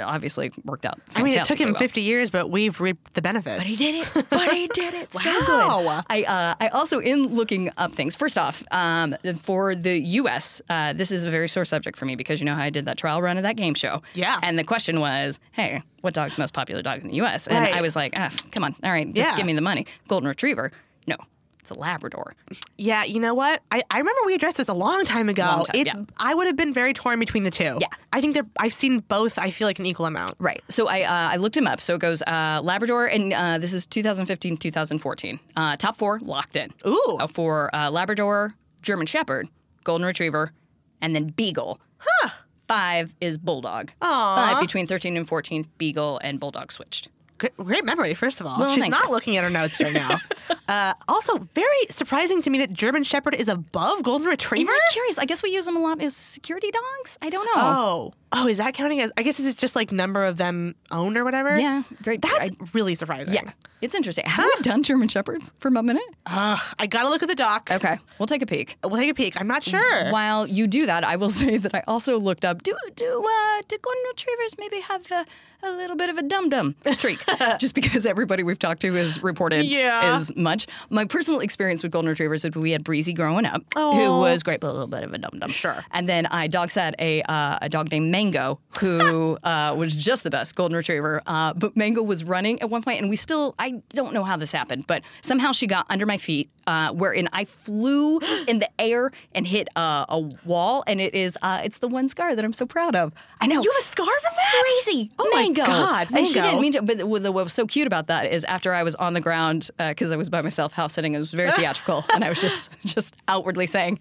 obviously 0.01 0.53
worked 0.65 0.87
out. 0.87 1.01
I 1.17 1.23
mean, 1.23 1.33
it 1.33 1.45
took 1.45 1.59
him 1.61 1.71
well. 1.73 1.79
50 1.79 2.03
years, 2.03 2.31
but 2.31 2.51
we've 2.51 2.81
reaped 2.81 3.15
the 3.15 3.23
benefits. 3.23 3.57
But 3.59 3.67
he 3.67 3.75
did 3.75 3.95
it. 3.97 4.27
But 4.31 4.53
he 4.55 4.69
did 4.75 4.95
it 4.95 5.12
so 5.12 5.33
good. 5.41 5.49
Wow. 5.49 6.05
I 6.09 6.23
uh, 6.23 6.55
I 6.61 6.69
also 6.69 7.01
in 7.01 7.35
looking 7.35 7.71
up 7.77 7.93
things. 7.93 8.15
First 8.15 8.39
off, 8.39 8.62
um, 8.71 9.17
for 9.41 9.75
the 9.75 9.99
U.S., 9.99 10.62
uh, 10.69 10.93
this 10.93 11.11
is 11.11 11.25
a 11.25 11.31
very 11.31 11.49
sore 11.49 11.65
subject 11.65 11.99
for 11.99 12.05
me 12.05 12.15
because 12.15 12.39
you 12.41 12.45
know 12.47 12.55
how 12.55 12.62
I 12.62 12.71
did 12.71 12.85
that 12.85 12.97
trial 12.99 13.21
run 13.23 13.39
of 13.39 13.43
that 13.43 13.57
game 13.57 13.75
show. 13.75 14.03
Yeah. 14.15 14.39
And 14.43 14.57
the 14.59 14.65
question 14.65 15.01
was, 15.01 15.41
hey, 15.53 15.83
what 16.03 16.15
dog's 16.15 16.37
the 16.37 16.43
most 16.43 16.55
popular 16.55 16.83
dog 16.83 17.01
in 17.01 17.09
the 17.09 17.17
U.S.? 17.17 17.47
And 17.49 17.59
Right. 17.59 17.75
I 17.75 17.81
was 17.81 17.97
like, 17.97 18.12
ah, 18.19 18.31
come 18.53 18.62
on, 18.65 18.77
all 18.85 18.91
right, 18.93 19.12
just 19.12 19.31
Yeah. 19.31 19.37
give 19.37 19.47
me 19.47 19.53
the 19.55 19.61
money. 19.62 19.87
Golden 20.07 20.29
Retriever. 20.29 20.71
No, 21.09 21.17
it's 21.62 21.71
a 21.71 21.75
Labrador. 21.75 22.35
Yeah, 22.76 23.04
you 23.04 23.21
know 23.21 23.35
what? 23.35 23.62
I, 23.71 23.83
I 23.88 23.99
remember 23.99 24.21
we 24.26 24.35
addressed 24.35 24.57
this 24.57 24.69
a 24.69 24.75
long 24.75 25.04
time 25.04 25.28
ago. 25.28 25.45
Long 25.45 25.64
time, 25.64 25.81
it's 25.81 25.95
yeah. 25.95 26.04
I 26.16 26.35
would 26.35 26.49
have 26.49 26.57
been 26.57 26.75
very 26.75 26.92
torn 26.92 27.21
between 27.21 27.45
the 27.45 27.52
two. 27.52 27.78
Yeah. 27.81 27.87
I 28.12 28.21
think 28.21 28.35
they're 28.35 28.47
I've 28.59 28.75
seen 28.75 28.99
both. 28.99 29.38
I 29.38 29.50
feel 29.50 29.69
like 29.69 29.78
an 29.78 29.87
equal 29.87 30.07
amount. 30.07 30.33
Right. 30.40 30.62
So 30.69 30.88
I 30.88 31.02
uh, 31.02 31.35
I 31.35 31.37
looked 31.37 31.57
him 31.57 31.69
up. 31.69 31.81
So 31.81 31.95
it 31.95 32.00
goes 32.00 32.21
uh, 32.23 32.61
Labrador, 32.64 33.07
and 33.07 33.33
uh, 33.33 33.59
this 33.59 33.73
is 33.73 33.87
2015, 33.87 34.57
2014. 34.57 35.40
Uh, 35.57 35.76
top 35.76 35.95
four 35.97 36.19
locked 36.21 36.57
in. 36.57 36.73
Ooh. 36.85 37.19
For 37.31 37.75
uh, 37.75 37.90
Labrador, 37.90 38.54
German 38.83 39.07
Shepherd, 39.07 39.49
Golden 39.85 40.04
Retriever, 40.04 40.50
and 41.00 41.14
then 41.14 41.28
Beagle. 41.28 41.78
Huh. 41.99 42.31
Five 42.66 43.14
is 43.21 43.38
Bulldog. 43.38 43.92
Aw. 44.00 44.54
But 44.54 44.61
between 44.61 44.87
13 44.87 45.16
and 45.16 45.28
14, 45.28 45.66
Beagle 45.78 46.19
and 46.25 46.40
Bulldog 46.40 46.73
switched. 46.73 47.09
Great, 47.42 47.56
great 47.56 47.84
memory, 47.84 48.14
first 48.14 48.40
of 48.40 48.46
all. 48.46 48.56
Well, 48.61 48.72
She's 48.72 48.87
not 48.87 49.06
you. 49.06 49.11
looking 49.11 49.37
at 49.37 49.42
her 49.42 49.50
notes 49.50 49.80
right 49.80 49.92
now. 49.92 50.18
uh, 50.68 50.94
also, 51.08 51.38
very 51.54 51.66
surprising 51.90 52.40
to 52.42 52.50
me 52.50 52.58
that 52.58 52.72
German 52.72 53.02
Shepherd 53.02 53.34
is 53.34 53.49
above 53.49 54.04
Golden 54.04 54.28
Retriever. 54.28 54.70
I'm 54.70 54.78
curious. 54.92 55.18
I 55.18 55.25
guess 55.25 55.42
we 55.42 55.50
use 55.50 55.66
them 55.66 55.76
a 55.76 55.80
lot 55.80 56.00
as 56.00 56.14
security 56.14 56.70
dogs. 56.70 57.18
I 57.20 57.30
don't 57.30 57.44
know. 57.46 57.52
Oh, 57.56 58.12
oh, 58.32 58.46
is 58.46 58.58
that 58.58 58.75
counting 58.75 59.00
as? 59.00 59.11
I 59.16 59.25
guess 59.25 59.40
it's 59.40 59.56
just 59.56 59.75
like 59.75 59.90
number 59.90 60.25
of 60.25 60.37
them 60.37 60.76
owned 60.92 61.16
or 61.16 61.25
whatever. 61.25 61.58
Yeah, 61.58 61.82
great. 62.02 62.22
that's 62.22 62.50
I- 62.50 62.56
really 62.72 62.94
surprising. 62.94 63.34
yeah, 63.34 63.50
it's 63.80 63.96
interesting. 63.96 64.25
Have 64.28 64.49
we 64.58 64.62
done 64.62 64.84
German 64.84 65.08
Shepherds 65.08 65.52
for 65.58 65.66
a 65.66 65.82
minute? 65.82 66.02
Ugh, 66.26 66.61
I 66.78 66.87
gotta 66.87 67.08
look 67.08 67.25
at 67.25 67.28
the 67.28 67.34
doc. 67.34 67.70
Okay, 67.72 67.99
we'll 68.20 68.28
take 68.28 68.42
a 68.42 68.46
peek. 68.46 68.76
We'll 68.84 69.00
take 69.00 69.11
a 69.11 69.14
peek. 69.14 69.40
I'm 69.40 69.49
not 69.49 69.64
sure. 69.64 70.11
While 70.12 70.46
you 70.46 70.68
do 70.68 70.87
that, 70.87 71.02
I 71.02 71.16
will 71.16 71.30
say 71.42 71.56
that 71.56 71.75
I 71.75 71.82
also 71.88 72.20
looked 72.20 72.44
up. 72.44 72.62
Do 72.62 72.76
do 72.94 73.04
uh, 73.04 73.62
do 73.66 73.76
golden 73.83 74.02
retrievers 74.11 74.55
maybe 74.59 74.81
have 74.81 75.11
a, 75.11 75.26
a 75.62 75.70
little 75.70 75.96
bit 75.96 76.11
of 76.11 76.18
a 76.18 76.22
dum 76.22 76.48
dum 76.48 76.75
streak? 76.92 77.22
Just 77.59 77.75
because 77.75 78.05
everybody 78.07 78.42
we've 78.42 78.59
talked 78.59 78.81
to 78.83 78.92
has 78.94 79.22
reported 79.22 79.66
Yeah. 79.66 80.14
as 80.16 80.35
much. 80.37 80.66
My 80.90 81.05
personal 81.05 81.40
experience 81.40 81.83
with 81.83 81.92
golden 81.92 82.09
retrievers 82.09 82.44
is 82.44 82.55
we 82.55 82.70
had 82.72 82.85
Breezy 82.85 83.12
growing 83.12 83.46
up, 83.46 83.62
who 83.75 83.81
was 84.18 84.42
great, 84.42 84.61
but 84.61 84.68
a 84.68 84.72
little 84.72 84.87
bit 84.87 85.05
of 85.05 85.12
a 85.12 85.18
dum 85.18 85.38
dum. 85.38 85.51
Sure. 85.51 85.85
And 85.90 86.09
then 86.09 86.27
I 86.27 86.46
dog 86.48 86.70
sat 86.70 86.94
a 86.98 87.22
uh, 87.22 87.59
a 87.62 87.68
dog 87.68 87.90
named 87.90 88.11
Mango, 88.11 88.59
who 88.79 89.38
uh, 89.44 89.75
was 89.77 89.94
just 89.96 90.22
the 90.22 90.31
best 90.31 90.55
golden 90.55 90.77
retriever. 90.77 91.22
Uh, 91.27 91.53
but 91.55 91.77
Mango 91.77 92.03
was 92.03 92.25
running 92.25 92.61
at 92.61 92.70
one 92.70 92.83
point, 92.83 93.01
and 93.01 93.09
we 93.11 93.16
still 93.16 93.55
I 93.59 93.83
don't 93.90 94.12
know 94.14 94.25
how 94.25 94.37
this 94.37 94.53
happened, 94.53 94.87
but 94.87 95.03
somehow 95.22 95.53
she 95.53 95.66
got 95.66 95.87
under 95.88 96.07
my 96.07 96.16
feet, 96.18 96.51
uh, 96.66 96.90
wherein 96.92 97.29
I 97.33 97.44
flew 97.44 98.18
in 98.48 98.59
the 98.59 98.68
air 98.81 99.11
and 99.35 99.46
hit 99.46 99.68
uh, 99.77 100.07
a 100.09 100.18
wall, 100.44 100.83
and 100.87 101.01
it 101.01 101.14
is 101.14 101.38
uh, 101.42 101.61
it's 101.64 101.79
the 101.79 101.88
one 101.88 102.09
scar 102.09 102.35
that 102.35 102.44
I'm 102.44 102.53
so 102.53 102.66
proud 102.66 102.96
of. 102.96 103.12
I 103.40 103.46
know 103.46 103.61
You 103.62 103.70
have 103.70 103.81
a 103.81 103.85
scar 103.85 104.07
from 104.07 104.33
that? 104.37 104.64
crazy. 104.85 105.11
Oh 105.18 105.29
my 105.33 105.48
Mango. 105.55 105.65
God, 105.65 106.09
And 106.12 106.27
she 106.27 106.35
didn't 106.35 106.61
mean 106.61 106.73
to. 106.73 106.83
But 106.83 107.05
what 107.05 107.23
what 107.23 107.45
was 107.45 107.53
so 107.53 107.67
cute 107.67 107.87
about 107.87 108.07
that 108.09 108.33
is 108.33 108.45
after 108.45 108.75
I 108.75 108.83
was 108.83 108.95
on 108.97 109.15
the 109.15 109.21
ground 109.21 109.71
because 109.79 110.11
I 110.11 110.17
was 110.17 110.29
by 110.29 110.43
myself 110.43 110.73
house 110.73 110.93
sitting, 110.95 111.15
it 111.15 111.19
was 111.19 111.31
very 111.33 111.51
theatrical, 111.57 112.05
and 112.15 112.25
I 112.25 112.29
was 112.29 112.41
just 112.41 112.71
just 112.85 113.15
outwardly 113.29 113.67
saying. 113.67 114.01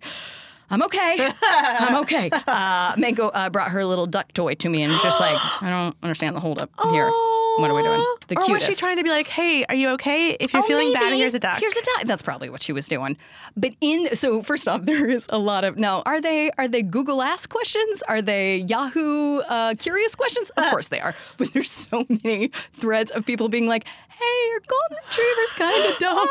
I'm 0.74 0.82
okay. 0.84 1.30
I'm 1.44 1.98
okay. 1.98 2.30
Uh, 2.48 2.94
Mango 2.98 3.28
uh, 3.28 3.50
brought 3.50 3.72
her 3.72 3.84
little 3.84 4.08
duck 4.08 4.32
toy 4.32 4.56
to 4.56 4.70
me 4.70 4.84
and 4.84 4.92
was 4.94 5.02
just 5.02 5.20
like, 5.20 5.38
I 5.62 5.70
don't 5.70 5.98
understand 6.02 6.34
the 6.34 6.40
holdup 6.40 6.70
here. 6.92 7.12
What 7.58 7.70
are 7.70 7.74
we 7.76 7.84
doing? 7.84 8.06
The 8.28 8.38
or 8.38 8.42
cutest. 8.44 8.68
was 8.68 8.76
she 8.78 8.82
trying 8.82 8.98
to 8.98 9.04
be 9.04 9.10
like, 9.10 9.28
"Hey, 9.28 9.66
are 9.66 9.76
you 9.76 9.90
okay? 9.90 10.30
If 10.40 10.54
you're 10.54 10.64
Oh, 10.64 10.66
feeling 10.68 10.94
bad, 10.94 11.06
maybe. 11.06 11.18
here's 11.20 11.34
a 11.34 11.40
duck." 11.40 11.60
Here's 11.60 11.76
a 11.76 11.82
duck. 11.82 12.04
That's 12.06 12.22
probably 12.24 12.50
what 12.50 12.64
she 12.64 12.72
was 12.74 12.88
doing. 12.88 13.18
But 13.58 13.74
in 13.82 14.16
so 14.16 14.42
first 14.42 14.68
off, 14.68 14.82
there 14.86 15.06
is 15.10 15.28
a 15.30 15.38
lot 15.38 15.64
of 15.64 15.78
now. 15.78 16.02
Are 16.06 16.22
they 16.22 16.52
are 16.58 16.68
they 16.68 16.82
Google 16.82 17.22
Ask 17.22 17.50
questions? 17.50 18.02
Are 18.08 18.22
they 18.22 18.58
Yahoo 18.58 19.40
uh, 19.42 19.76
curious 19.78 20.16
questions? 20.16 20.50
Of 20.52 20.66
course 20.72 20.88
they 20.88 21.00
are. 21.02 21.16
But 21.38 21.54
there's 21.54 21.72
so 21.72 22.06
many 22.24 22.52
threads 22.74 23.12
of 23.12 23.26
people 23.26 23.50
being 23.50 23.68
like, 23.68 23.86
"Hey, 24.10 24.48
your 24.50 24.62
golden 24.68 24.98
retriever's 25.08 25.54
kind 25.54 25.92
of 25.94 26.00
dumb." 26.00 26.28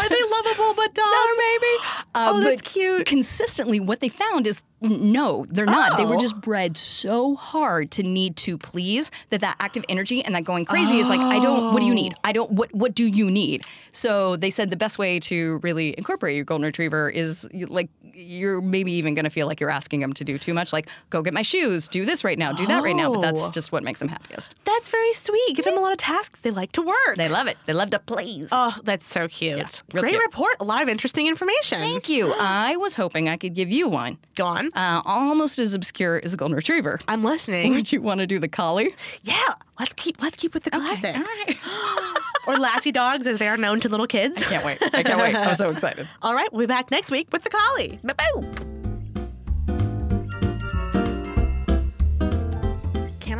Are 0.00 0.08
they 0.08 0.22
lovable 0.30 0.74
but 0.74 0.94
dumb? 0.94 1.08
Or 1.08 1.36
maybe. 1.36 1.76
Uh, 2.14 2.30
Oh, 2.32 2.40
that's 2.40 2.62
cute. 2.62 3.06
Consistently, 3.06 3.80
what 3.80 4.00
they 4.00 4.08
found 4.08 4.46
is 4.46 4.62
no, 4.82 5.44
they're 5.50 5.66
not. 5.66 5.98
They 5.98 6.06
were 6.06 6.14
Oh. 6.14 6.18
just 6.18 6.40
bred 6.40 6.78
so 6.78 7.34
hard 7.36 7.90
to 7.92 8.02
need 8.02 8.36
to 8.38 8.56
please 8.56 9.10
that 9.28 9.42
that 9.42 9.56
active 9.60 9.84
energy 9.90 10.24
and 10.24 10.34
that 10.34 10.44
going 10.44 10.64
crazy 10.64 10.98
is 11.00 11.08
like, 11.08 11.20
I 11.20 11.38
don't. 11.38 11.74
What 11.74 11.80
do 11.80 11.86
you 11.86 11.94
need? 11.94 12.14
I 12.24 12.32
don't. 12.32 12.50
What 12.52 12.74
What 12.74 12.94
do 12.94 13.04
you 13.04 13.30
need? 13.30 13.62
So 13.92 14.36
they 14.36 14.48
said 14.50 14.70
the 14.70 14.76
best 14.76 14.98
way 14.98 15.20
to 15.20 15.58
really 15.62 15.94
incorporate 15.98 16.34
your 16.36 16.44
golden 16.46 16.64
retriever 16.64 17.10
is 17.10 17.46
like 17.52 17.90
you're 18.14 18.60
maybe 18.62 18.92
even 18.92 19.14
going 19.14 19.24
to 19.24 19.30
feel 19.30 19.46
like 19.46 19.60
you're 19.60 19.70
asking 19.70 20.00
them 20.00 20.12
to 20.14 20.24
do 20.24 20.36
too 20.38 20.52
much. 20.54 20.72
Like, 20.72 20.88
go 21.10 21.22
get 21.22 21.32
my 21.32 21.42
shoes. 21.42 21.88
Do 21.88 22.04
this 22.04 22.24
right 22.24 22.38
now. 22.38 22.52
Do 22.52 22.66
that 22.66 22.82
right 22.82 22.96
now. 22.96 23.12
But 23.12 23.20
that's 23.22 23.42
Oh. 23.48 23.50
just 23.50 23.72
what 23.72 23.82
makes 23.82 24.00
them 24.00 24.08
happiest. 24.08 24.54
That's 24.64 24.88
very 24.88 25.12
sweet. 25.12 25.56
Give 25.56 25.64
them 25.64 25.76
a 25.78 25.80
lot 25.80 25.92
of 25.92 25.98
tasks. 25.98 26.40
They 26.40 26.50
like 26.50 26.72
to 26.72 26.82
work. 26.82 27.16
They 27.16 27.28
love 27.28 27.46
it. 27.48 27.56
They 27.66 27.72
love 27.72 27.90
to 27.90 27.98
please. 27.98 28.48
oh, 28.52 28.76
that's 28.84 29.06
so 29.06 29.28
cute. 29.28 29.59
Real 29.92 30.02
Great 30.02 30.10
cute. 30.10 30.22
report. 30.22 30.54
A 30.60 30.64
lot 30.64 30.82
of 30.82 30.88
interesting 30.88 31.26
information. 31.26 31.78
Thank 31.78 32.08
you. 32.08 32.32
I 32.38 32.76
was 32.76 32.94
hoping 32.94 33.28
I 33.28 33.36
could 33.36 33.54
give 33.54 33.70
you 33.70 33.88
one. 33.88 34.18
Go 34.36 34.44
on. 34.46 34.70
uh, 34.74 35.02
almost 35.04 35.58
as 35.58 35.74
obscure 35.74 36.20
as 36.22 36.34
a 36.34 36.36
golden 36.36 36.56
retriever. 36.56 37.00
I'm 37.08 37.22
listening. 37.24 37.74
Would 37.74 37.92
you 37.92 38.00
want 38.02 38.20
to 38.20 38.26
do 38.26 38.38
the 38.38 38.48
collie? 38.48 38.94
yeah. 39.22 39.36
Let's 39.78 39.94
keep 39.94 40.20
let's 40.22 40.36
keep 40.36 40.52
with 40.52 40.64
the 40.64 40.70
classics. 40.70 41.16
all 41.16 41.22
right. 41.46 41.56
or 42.46 42.58
lassie 42.58 42.92
dogs 42.92 43.26
as 43.26 43.38
they 43.38 43.48
are 43.48 43.56
known 43.56 43.80
to 43.80 43.88
little 43.88 44.06
kids. 44.06 44.42
Can't 44.46 44.64
wait. 44.64 44.78
I 44.82 45.02
can't 45.02 45.18
wait. 45.18 45.34
I'm 45.34 45.54
so 45.54 45.70
excited. 45.72 46.06
All 46.20 46.34
right, 46.34 46.52
we'll 46.52 46.60
be 46.60 46.66
back 46.66 46.90
next 46.90 47.10
week 47.10 47.28
with 47.32 47.44
the 47.44 47.50
collie. 47.50 47.98
Boo-boo. 48.04 48.79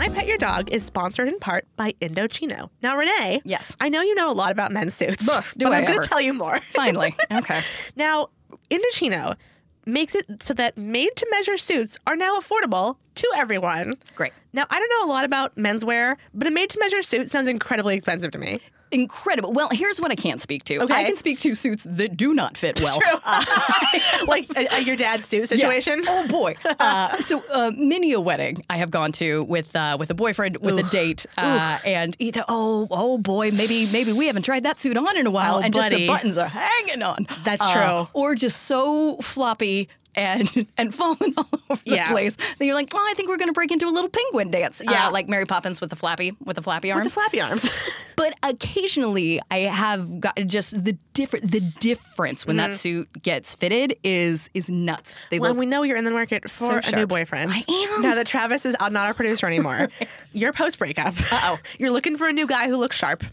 Can 0.00 0.12
I 0.12 0.14
Pet 0.14 0.26
Your 0.26 0.38
Dog 0.38 0.70
is 0.70 0.82
sponsored 0.82 1.28
in 1.28 1.38
part 1.38 1.66
by 1.76 1.92
Indochino. 2.00 2.70
Now, 2.80 2.96
Renee. 2.96 3.42
Yes. 3.44 3.76
I 3.80 3.90
know 3.90 4.00
you 4.00 4.14
know 4.14 4.30
a 4.30 4.32
lot 4.32 4.50
about 4.50 4.72
men's 4.72 4.94
suits. 4.94 5.26
Do 5.26 5.66
but 5.66 5.72
I 5.74 5.80
I'm 5.80 5.84
going 5.84 6.00
to 6.00 6.08
tell 6.08 6.22
you 6.22 6.32
more. 6.32 6.58
Finally. 6.72 7.14
Okay. 7.30 7.60
Now, 7.96 8.28
Indochino 8.70 9.36
makes 9.84 10.14
it 10.14 10.42
so 10.42 10.54
that 10.54 10.78
made 10.78 11.14
to 11.16 11.26
measure 11.30 11.58
suits 11.58 11.98
are 12.06 12.16
now 12.16 12.38
affordable 12.38 12.96
to 13.16 13.30
everyone. 13.36 13.96
Great. 14.14 14.32
Now, 14.54 14.64
I 14.70 14.78
don't 14.78 14.88
know 14.88 15.04
a 15.04 15.12
lot 15.12 15.26
about 15.26 15.54
menswear, 15.56 16.16
but 16.32 16.48
a 16.48 16.50
made 16.50 16.70
to 16.70 16.80
measure 16.80 17.02
suit 17.02 17.28
sounds 17.28 17.46
incredibly 17.46 17.94
expensive 17.94 18.30
to 18.30 18.38
me. 18.38 18.60
Incredible. 18.92 19.52
Well, 19.52 19.68
here's 19.70 20.00
what 20.00 20.10
I 20.10 20.14
can't 20.16 20.40
speak 20.42 20.64
to. 20.64 20.78
Okay. 20.82 20.94
I 20.94 21.04
can 21.04 21.16
speak 21.16 21.38
to 21.40 21.54
suits 21.54 21.84
that 21.90 22.16
do 22.16 22.34
not 22.34 22.56
fit 22.56 22.80
well. 22.80 22.98
like 24.26 24.46
uh, 24.56 24.64
uh, 24.72 24.76
your 24.76 24.96
dad's 24.96 25.26
suit 25.26 25.48
situation. 25.48 26.00
Yeah. 26.02 26.10
Oh 26.24 26.28
boy. 26.28 26.56
Uh, 26.80 27.18
so 27.20 27.42
uh, 27.50 27.70
many 27.76 28.12
a 28.12 28.20
wedding 28.20 28.64
I 28.70 28.78
have 28.78 28.90
gone 28.90 29.12
to 29.12 29.42
with 29.44 29.74
uh, 29.76 29.96
with 30.00 30.10
a 30.10 30.14
boyfriend 30.14 30.56
with 30.58 30.78
a 30.78 30.82
date, 30.84 31.26
uh, 31.36 31.78
and 31.84 32.16
either 32.18 32.42
oh 32.48 32.88
oh 32.90 33.18
boy 33.18 33.50
maybe 33.50 33.86
maybe 33.92 34.12
we 34.12 34.26
haven't 34.26 34.42
tried 34.44 34.62
that 34.64 34.80
suit 34.80 34.96
on 34.96 35.16
in 35.16 35.26
a 35.26 35.30
while, 35.30 35.56
Oh, 35.56 35.60
and 35.60 35.74
just 35.74 35.90
the 35.90 36.06
buttons 36.06 36.38
are 36.38 36.48
hanging 36.48 37.02
on. 37.02 37.26
That's 37.44 37.60
Uh, 37.62 37.72
true. 38.06 38.08
Or 38.14 38.34
just 38.34 38.62
so 38.62 39.16
floppy. 39.18 39.88
And 40.14 40.66
and 40.76 40.94
falling 40.94 41.34
all 41.36 41.48
over 41.70 41.80
Yeah. 41.84 42.08
the 42.08 42.12
place. 42.12 42.36
Then 42.58 42.66
you're 42.66 42.74
like, 42.74 42.90
oh, 42.94 43.06
I 43.10 43.14
think 43.14 43.28
we're 43.28 43.36
gonna 43.36 43.52
break 43.52 43.70
into 43.70 43.86
a 43.86 43.90
little 43.90 44.10
penguin 44.10 44.50
dance. 44.50 44.82
Yeah. 44.84 45.06
uh, 45.08 45.10
like 45.12 45.28
Mary 45.28 45.46
Poppins 45.46 45.80
with 45.80 45.90
the 45.90 45.96
flappy 45.96 46.36
with 46.44 46.56
the 46.56 46.62
flappy 46.62 46.90
arms. 46.90 47.04
With 47.04 47.14
the 47.14 47.20
flappy 47.20 47.40
arms. 47.40 47.68
But 48.16 48.34
occasionally, 48.42 49.40
I 49.50 49.60
have 49.60 50.20
got 50.20 50.36
just 50.46 50.72
the 50.84 50.92
different 51.14 51.50
the 51.50 51.60
difference 51.60 52.46
when 52.46 52.58
that 52.58 52.74
suit 52.74 53.08
gets 53.22 53.54
fitted 53.54 53.96
is 54.04 54.50
is 54.52 54.68
nuts. 54.68 55.18
They 55.30 55.36
Mm-hmm. 55.36 55.42
well, 55.42 55.54
we 55.54 55.64
know 55.64 55.82
you're 55.84 55.96
in 55.96 56.04
the 56.04 56.10
market 56.12 56.42
for 56.42 56.82
So 56.82 56.90
a 56.92 56.96
new 56.96 57.06
boyfriend. 57.06 57.50
I 57.54 57.64
am. 57.66 58.02
Now 58.02 58.14
that 58.16 58.26
Travis 58.26 58.66
is 58.66 58.76
not 58.78 58.94
our 58.96 59.14
producer 59.14 59.46
anymore, 59.46 59.88
you're 60.32 60.52
post 60.52 60.78
breakup. 60.78 61.14
Uh 61.32 61.40
oh. 61.44 61.58
You're 61.78 61.90
looking 61.92 62.18
for 62.18 62.28
a 62.28 62.32
new 62.32 62.46
guy 62.46 62.68
who 62.68 62.76
looks 62.76 62.96
sharp. 62.96 63.24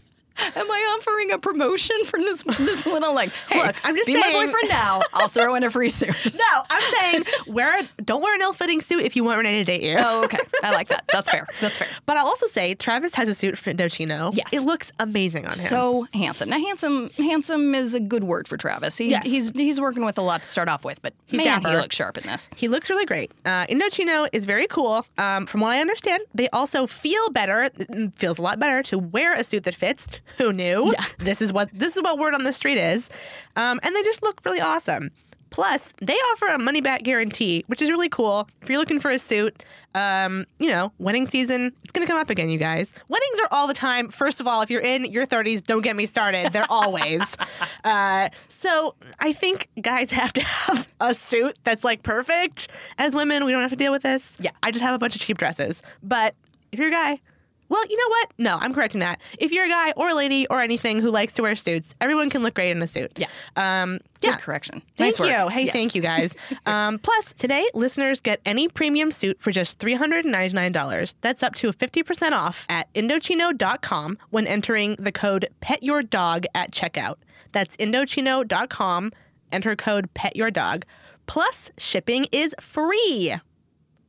Am 0.56 0.70
I 0.70 0.96
offering 0.98 1.32
a 1.32 1.38
promotion 1.38 1.96
for 2.04 2.18
this 2.18 2.42
this 2.42 2.86
little 2.86 3.14
like? 3.14 3.30
Hey, 3.48 3.58
Look, 3.64 3.76
I'm 3.84 3.94
just 3.96 4.06
be 4.06 4.14
my 4.14 4.22
saying- 4.22 4.46
boyfriend 4.46 4.68
now. 4.68 5.00
I'll 5.12 5.28
throw 5.28 5.54
in 5.54 5.64
a 5.64 5.70
free 5.70 5.88
suit. 5.88 6.14
No, 6.38 6.62
I'm 6.70 6.94
saying 6.94 7.24
wear 7.48 7.80
a, 7.80 8.02
don't 8.02 8.22
wear 8.22 8.34
an 8.34 8.40
ill-fitting 8.40 8.80
suit 8.80 9.02
if 9.02 9.16
you 9.16 9.24
want 9.24 9.38
Renee 9.38 9.58
to 9.58 9.64
date 9.64 9.82
you. 9.82 9.96
Oh, 9.98 10.24
okay. 10.24 10.38
I 10.62 10.70
like 10.70 10.88
that. 10.88 11.04
That's 11.12 11.28
fair. 11.28 11.46
That's 11.60 11.78
fair. 11.78 11.88
But 12.06 12.16
I'll 12.16 12.26
also 12.26 12.46
say 12.46 12.74
Travis 12.74 13.14
has 13.16 13.28
a 13.28 13.34
suit 13.34 13.58
from 13.58 13.76
Indochino. 13.76 14.34
Yes. 14.34 14.52
It 14.52 14.60
looks 14.60 14.92
amazing 15.00 15.44
on 15.44 15.50
him. 15.50 15.56
So 15.58 16.06
handsome. 16.14 16.48
Now, 16.48 16.58
handsome, 16.58 17.10
handsome 17.18 17.74
is 17.74 17.94
a 17.94 18.00
good 18.00 18.24
word 18.24 18.46
for 18.48 18.56
Travis. 18.56 18.96
He, 18.96 19.08
Yes. 19.10 19.24
He's 19.26 19.50
he's 19.50 19.80
working 19.80 20.04
with 20.04 20.16
a 20.18 20.22
lot 20.22 20.42
to 20.42 20.48
start 20.48 20.68
off 20.68 20.84
with, 20.84 21.02
but 21.02 21.12
He's 21.26 21.38
man, 21.38 21.60
dapper. 21.60 21.70
he 21.70 21.76
looks 21.76 21.96
sharp 21.96 22.16
in 22.18 22.24
this. 22.24 22.48
He 22.56 22.68
looks 22.68 22.88
really 22.88 23.04
great. 23.06 23.32
Uh, 23.44 23.66
Indochino 23.66 24.28
is 24.32 24.44
very 24.44 24.66
cool. 24.68 25.04
Um, 25.18 25.46
from 25.46 25.60
what 25.60 25.72
I 25.72 25.80
understand, 25.80 26.22
they 26.34 26.48
also 26.50 26.86
feel 26.86 27.30
better. 27.30 27.68
Feels 28.16 28.38
a 28.38 28.42
lot 28.42 28.58
better 28.58 28.82
to 28.84 28.98
wear 28.98 29.32
a 29.34 29.42
suit 29.44 29.64
that 29.64 29.74
fits. 29.74 30.06
Who 30.36 30.52
knew? 30.52 30.92
Yeah. 30.92 31.04
This 31.18 31.42
is 31.42 31.52
what 31.52 31.70
this 31.72 31.96
is 31.96 32.02
what 32.02 32.18
word 32.18 32.34
on 32.34 32.44
the 32.44 32.52
street 32.52 32.78
is, 32.78 33.08
um, 33.56 33.80
and 33.82 33.96
they 33.96 34.02
just 34.02 34.22
look 34.22 34.40
really 34.44 34.60
awesome. 34.60 35.10
Plus, 35.50 35.94
they 36.00 36.14
offer 36.14 36.46
a 36.48 36.58
money 36.58 36.80
back 36.80 37.02
guarantee, 37.02 37.64
which 37.68 37.80
is 37.80 37.90
really 37.90 38.08
cool. 38.08 38.48
If 38.62 38.68
you're 38.68 38.78
looking 38.78 39.00
for 39.00 39.10
a 39.10 39.18
suit, 39.18 39.64
um, 39.94 40.46
you 40.58 40.68
know, 40.68 40.92
wedding 40.98 41.26
season, 41.26 41.72
it's 41.82 41.92
going 41.92 42.06
to 42.06 42.10
come 42.10 42.20
up 42.20 42.30
again, 42.30 42.50
you 42.50 42.58
guys. 42.58 42.92
Weddings 43.08 43.40
are 43.40 43.48
all 43.50 43.66
the 43.66 43.74
time. 43.74 44.10
First 44.10 44.40
of 44.40 44.46
all, 44.46 44.62
if 44.62 44.70
you're 44.70 44.82
in 44.82 45.06
your 45.06 45.26
30s, 45.26 45.64
don't 45.64 45.80
get 45.80 45.96
me 45.96 46.06
started. 46.06 46.52
They're 46.52 46.70
always. 46.70 47.36
uh, 47.84 48.28
so 48.48 48.94
I 49.20 49.32
think 49.32 49.68
guys 49.80 50.10
have 50.12 50.32
to 50.34 50.42
have 50.42 50.88
a 51.00 51.14
suit 51.14 51.58
that's 51.64 51.84
like 51.84 52.02
perfect. 52.02 52.68
As 52.98 53.14
women, 53.14 53.44
we 53.44 53.52
don't 53.52 53.62
have 53.62 53.70
to 53.70 53.76
deal 53.76 53.92
with 53.92 54.02
this. 54.02 54.36
Yeah. 54.40 54.50
I 54.62 54.70
just 54.70 54.84
have 54.84 54.94
a 54.94 54.98
bunch 54.98 55.14
of 55.14 55.20
cheap 55.20 55.38
dresses. 55.38 55.82
But 56.02 56.34
if 56.72 56.78
you're 56.78 56.88
a 56.88 56.92
guy, 56.92 57.20
well, 57.68 57.84
you 57.88 57.96
know 57.96 58.08
what? 58.08 58.32
No, 58.38 58.56
I'm 58.60 58.72
correcting 58.74 59.00
that. 59.00 59.20
If 59.38 59.52
you're 59.52 59.66
a 59.66 59.68
guy 59.68 59.92
or 59.92 60.08
a 60.10 60.14
lady 60.14 60.46
or 60.48 60.60
anything 60.62 61.00
who 61.00 61.10
likes 61.10 61.32
to 61.34 61.42
wear 61.42 61.54
suits, 61.56 61.94
everyone 62.00 62.30
can 62.30 62.42
look 62.42 62.54
great 62.54 62.70
in 62.70 62.80
a 62.82 62.86
suit. 62.86 63.12
Yeah. 63.16 63.28
Um, 63.56 63.98
Good 64.20 64.28
yeah. 64.30 64.36
correction. 64.36 64.82
Thank 64.96 65.18
Nice 65.18 65.28
you. 65.28 65.48
Hey, 65.48 65.64
Yes. 65.64 65.72
thank 65.72 65.94
you 65.94 66.02
guys. 66.02 66.34
um, 66.66 66.98
plus, 66.98 67.32
today, 67.34 67.66
listeners 67.74 68.20
get 68.20 68.40
any 68.46 68.68
premium 68.68 69.12
suit 69.12 69.40
for 69.40 69.50
just 69.52 69.78
$399. 69.78 71.14
That's 71.20 71.42
up 71.42 71.54
to 71.56 71.72
50% 71.72 72.32
off 72.32 72.66
at 72.68 72.92
Indochino.com 72.94 74.18
when 74.30 74.46
entering 74.46 74.96
the 74.98 75.12
code 75.12 75.48
PETYOURDOG 75.62 76.46
at 76.54 76.72
checkout. 76.72 77.16
That's 77.52 77.76
Indochino.com. 77.76 79.12
Enter 79.52 79.76
code 79.76 80.12
PETYOURDOG. 80.14 80.82
Plus, 81.26 81.70
shipping 81.78 82.26
is 82.32 82.54
free. 82.60 83.34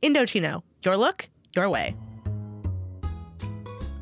Indochino, 0.02 0.62
your 0.82 0.96
look, 0.96 1.28
your 1.54 1.68
way. 1.68 1.94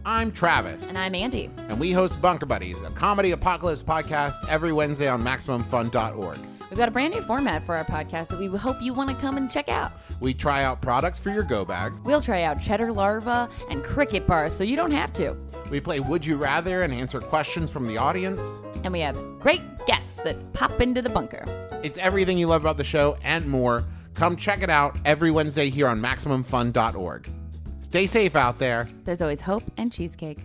I'm 0.05 0.33
Travis, 0.33 0.89
And 0.89 0.97
I'm 0.97 1.15
Andy. 1.15 1.51
and 1.69 1.79
we 1.79 1.93
host 1.93 2.21
Bunker 2.23 2.47
Buddies, 2.47 2.81
a 2.83 2.91
comedy 2.91 3.33
apocalypse 3.33 3.83
podcast 3.83 4.49
every 4.49 4.73
Wednesday 4.73 5.09
on 5.09 5.23
MaximumFun.org. 5.23 6.39
We've 6.71 6.79
got 6.79 6.89
a 6.89 6.93
brand 6.93 7.15
new 7.15 7.21
format 7.23 7.65
for 7.65 7.77
our 7.77 7.85
podcast 7.85 8.29
that 8.29 8.39
we 8.39 8.47
hope 8.47 8.77
you 8.81 8.93
want 8.93 9.11
to 9.11 9.17
come 9.17 9.37
and 9.37 9.51
check 9.51 9.69
out. 9.69 9.93
We 10.21 10.35
try 10.35 10.65
out 10.65 10.81
products 10.83 11.19
for 11.19 11.31
your 11.31 11.43
go 11.43 11.65
bag. 11.65 11.93
We'll 12.05 12.21
try 12.21 12.43
out 12.43 12.61
cheddar 12.61 12.93
larva 12.93 13.49
and 13.71 13.83
cricket 13.83 14.27
bars 14.27 14.55
so 14.55 14.65
you 14.65 14.77
don't 14.77 14.91
have 14.93 15.13
to. 15.15 15.35
We 15.71 15.81
play 15.81 16.01
Would 16.01 16.25
You 16.27 16.37
Rather 16.37 16.83
and 16.83 16.93
answer 16.93 17.21
questions 17.21 17.71
from 17.71 17.87
the 17.87 17.97
audience. 17.97 18.41
And 18.85 18.93
we 18.93 19.01
have 19.01 19.17
great 19.41 19.63
guests 19.87 20.21
that 20.25 20.53
pop 20.53 20.81
into 20.81 21.01
the 21.03 21.11
bunker. 21.11 21.45
It's 21.83 21.99
everything 21.99 22.37
you 22.39 22.47
love 22.47 22.63
about 22.63 22.77
the 22.77 22.85
show 22.85 23.17
and 23.25 23.47
more. 23.47 23.85
Come 24.15 24.37
check 24.37 24.63
it 24.63 24.71
out 24.71 24.97
every 25.05 25.31
Wednesday 25.31 25.71
here 25.71 25.89
on 25.89 26.01
MaximumFun.org. 26.01 27.31
Stay 27.89 28.07
safe 28.07 28.37
out 28.37 28.59
there. 28.59 28.87
There's 29.05 29.23
always 29.23 29.41
hope 29.41 29.63
and 29.77 29.91
cheesecake. 29.91 30.45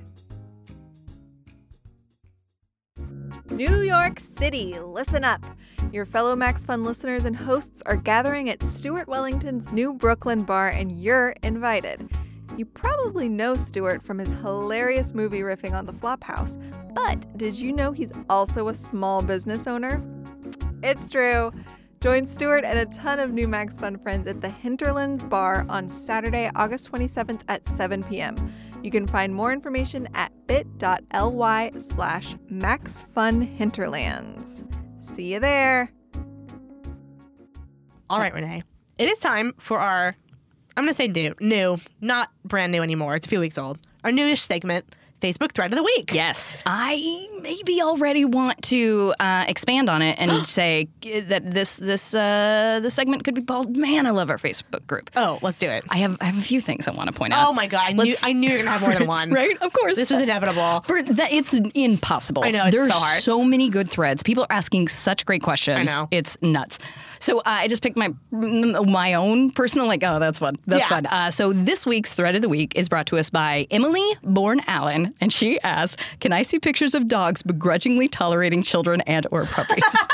New 3.50 3.82
York 3.82 4.20
City, 4.20 4.80
listen 4.80 5.24
up. 5.24 5.44
Your 5.92 6.06
fellow 6.06 6.36
Max 6.36 6.66
Fun 6.66 6.84
listeners 6.84 7.26
and 7.26 7.36
hosts 7.36 7.84
are 7.86 7.98
gathering 7.98 8.50
at 8.50 8.64
Stuart 8.64 9.08
Wellington's 9.08 9.74
new 9.74 9.94
Brooklyn 9.94 10.44
bar, 10.44 10.70
and 10.70 11.04
you're 11.04 11.36
invited. 11.44 12.10
You 12.58 12.66
probably 12.66 13.30
know 13.30 13.56
Stuart 13.56 14.02
from 14.04 14.20
his 14.20 14.34
hilarious 14.34 15.14
movie 15.14 15.40
riffing 15.40 15.74
on 15.74 15.86
the 15.86 15.94
Flop 15.94 16.24
House, 16.24 16.56
but 16.94 17.38
did 17.38 17.60
you 17.60 17.74
know 17.74 17.92
he's 17.92 18.14
also 18.30 18.70
a 18.70 18.74
small 18.74 19.22
business 19.22 19.68
owner? 19.68 20.02
It's 20.82 21.10
true. 21.10 21.52
Join 22.04 22.26
Stuart 22.26 22.66
and 22.66 22.78
a 22.78 22.86
ton 22.88 23.22
of 23.22 23.32
new 23.32 23.48
Max 23.48 23.80
Fun 23.80 23.98
friends 23.98 24.28
at 24.28 24.42
the 24.42 24.50
Hinterlands 24.50 25.24
Bar 25.24 25.66
on 25.70 25.88
Saturday, 25.88 26.52
August 26.54 26.92
27th 26.92 27.44
at 27.48 27.66
7 27.66 28.04
p.m. 28.04 28.36
You 28.84 28.92
can 28.92 29.08
find 29.08 29.34
more 29.34 29.54
information 29.54 30.10
at 30.14 30.34
bit.ly 30.46 31.72
slash 31.78 32.36
maxfunhinterlands. 32.52 34.66
See 35.02 35.32
you 35.32 35.40
there. 35.40 35.94
All 38.10 38.20
right, 38.20 38.34
Renee. 38.34 38.64
It 38.98 39.08
is 39.08 39.22
time 39.22 39.54
for 39.58 39.80
our, 39.80 40.14
I'm 40.76 40.84
going 40.84 40.90
to 40.90 40.94
say 40.94 41.08
new, 41.08 41.34
new, 41.40 41.78
not 42.02 42.32
brand 42.44 42.74
new 42.74 42.84
anymore. 42.84 43.16
It's 43.16 43.28
a 43.28 43.30
few 43.30 43.40
weeks 43.40 43.58
old. 43.58 43.80
Our 44.04 44.12
newish 44.12 44.42
segment, 44.42 44.94
Facebook 45.22 45.54
Thread 45.54 45.72
of 45.72 45.78
the 45.78 45.84
Week. 45.84 46.14
Yes, 46.14 46.58
I 46.66 47.30
maybe 47.44 47.82
already 47.82 48.26
want 48.26 48.62
to 48.64 49.14
uh, 49.20 49.46
expand 49.48 49.90
on 49.90 50.02
it 50.02 50.18
and 50.20 50.46
say 50.60 50.88
that 51.04 51.52
this 51.54 51.76
this 51.76 52.16
uh, 52.16 52.80
this 52.82 52.94
segment 52.94 53.24
could 53.24 53.36
be 53.36 53.42
called 53.44 53.78
"Man, 53.78 54.08
I 54.08 54.12
Love 54.12 54.30
Our 54.32 54.38
Facebook 54.38 54.88
Group." 54.88 55.12
Oh, 55.16 55.38
let's 55.42 55.60
do 55.60 55.68
it. 55.68 55.84
I 55.90 55.98
have 55.98 56.18
I 56.22 56.26
have 56.26 56.38
a 56.38 56.42
few 56.42 56.62
things 56.62 56.88
I 56.88 56.92
want 56.92 57.08
to 57.08 57.14
point 57.14 57.34
out. 57.34 57.48
Oh 57.48 57.54
my 57.54 57.68
God. 57.68 57.84
I 57.86 57.92
knew, 57.92 58.04
Let's- 58.06 58.24
I 58.26 58.34
knew 58.34 58.50
you 58.50 58.58
were 58.58 58.64
going 58.64 58.66
to 58.66 58.72
have 58.72 58.82
more 58.82 58.94
than 58.94 59.08
one. 59.20 59.30
right? 59.32 59.56
Of 59.62 59.74
course, 59.74 59.96
This 59.96 60.10
was 60.10 60.22
inevitable. 60.22 60.82
For 60.82 61.02
that, 61.04 61.32
it's 61.34 61.54
impossible. 61.76 62.44
I 62.44 62.52
know, 62.52 62.72
There's 62.72 62.92
so 62.94 62.98
hard. 63.00 63.22
so 63.22 63.44
many 63.44 63.70
good 63.70 63.90
threads. 63.92 64.24
People 64.24 64.44
are 64.44 64.52
asking 64.52 64.88
such 64.88 65.26
great 65.26 65.44
questions. 65.44 65.78
I 65.92 66.02
know. 66.02 66.08
It's 66.12 66.38
nuts. 66.42 66.80
So 67.20 67.40
uh, 67.40 67.44
I 67.46 67.68
just 67.68 67.82
picked 67.84 67.96
my 67.98 68.14
my 68.32 69.14
own 69.14 69.50
personal 69.52 69.88
like. 69.88 70.04
Oh, 70.04 70.20
that's 70.20 70.40
fun. 70.40 70.58
That's 70.68 70.82
Yeah. 70.82 70.88
fun. 70.90 71.06
Uh, 71.06 71.32
so 71.32 71.54
this 71.54 71.86
week's 71.86 72.14
thread 72.14 72.36
of 72.36 72.42
the 72.42 72.50
week 72.50 72.74
is 72.76 72.90
brought 72.90 73.06
to 73.08 73.18
us 73.18 73.30
by 73.30 73.66
Emily 73.72 74.06
Bourne 74.24 74.62
Allen, 74.68 75.14
and 75.22 75.32
she 75.32 75.60
asked, 75.62 76.00
"Can 76.20 76.34
I 76.34 76.42
see 76.42 76.60
pictures 76.60 76.94
of 76.94 77.08
dogs 77.08 77.33
begrudgingly 77.42 78.08
tolerating 78.08 78.62
children 78.62 79.02
and 79.02 79.26
or 79.32 79.46
puppies?" 79.46 79.84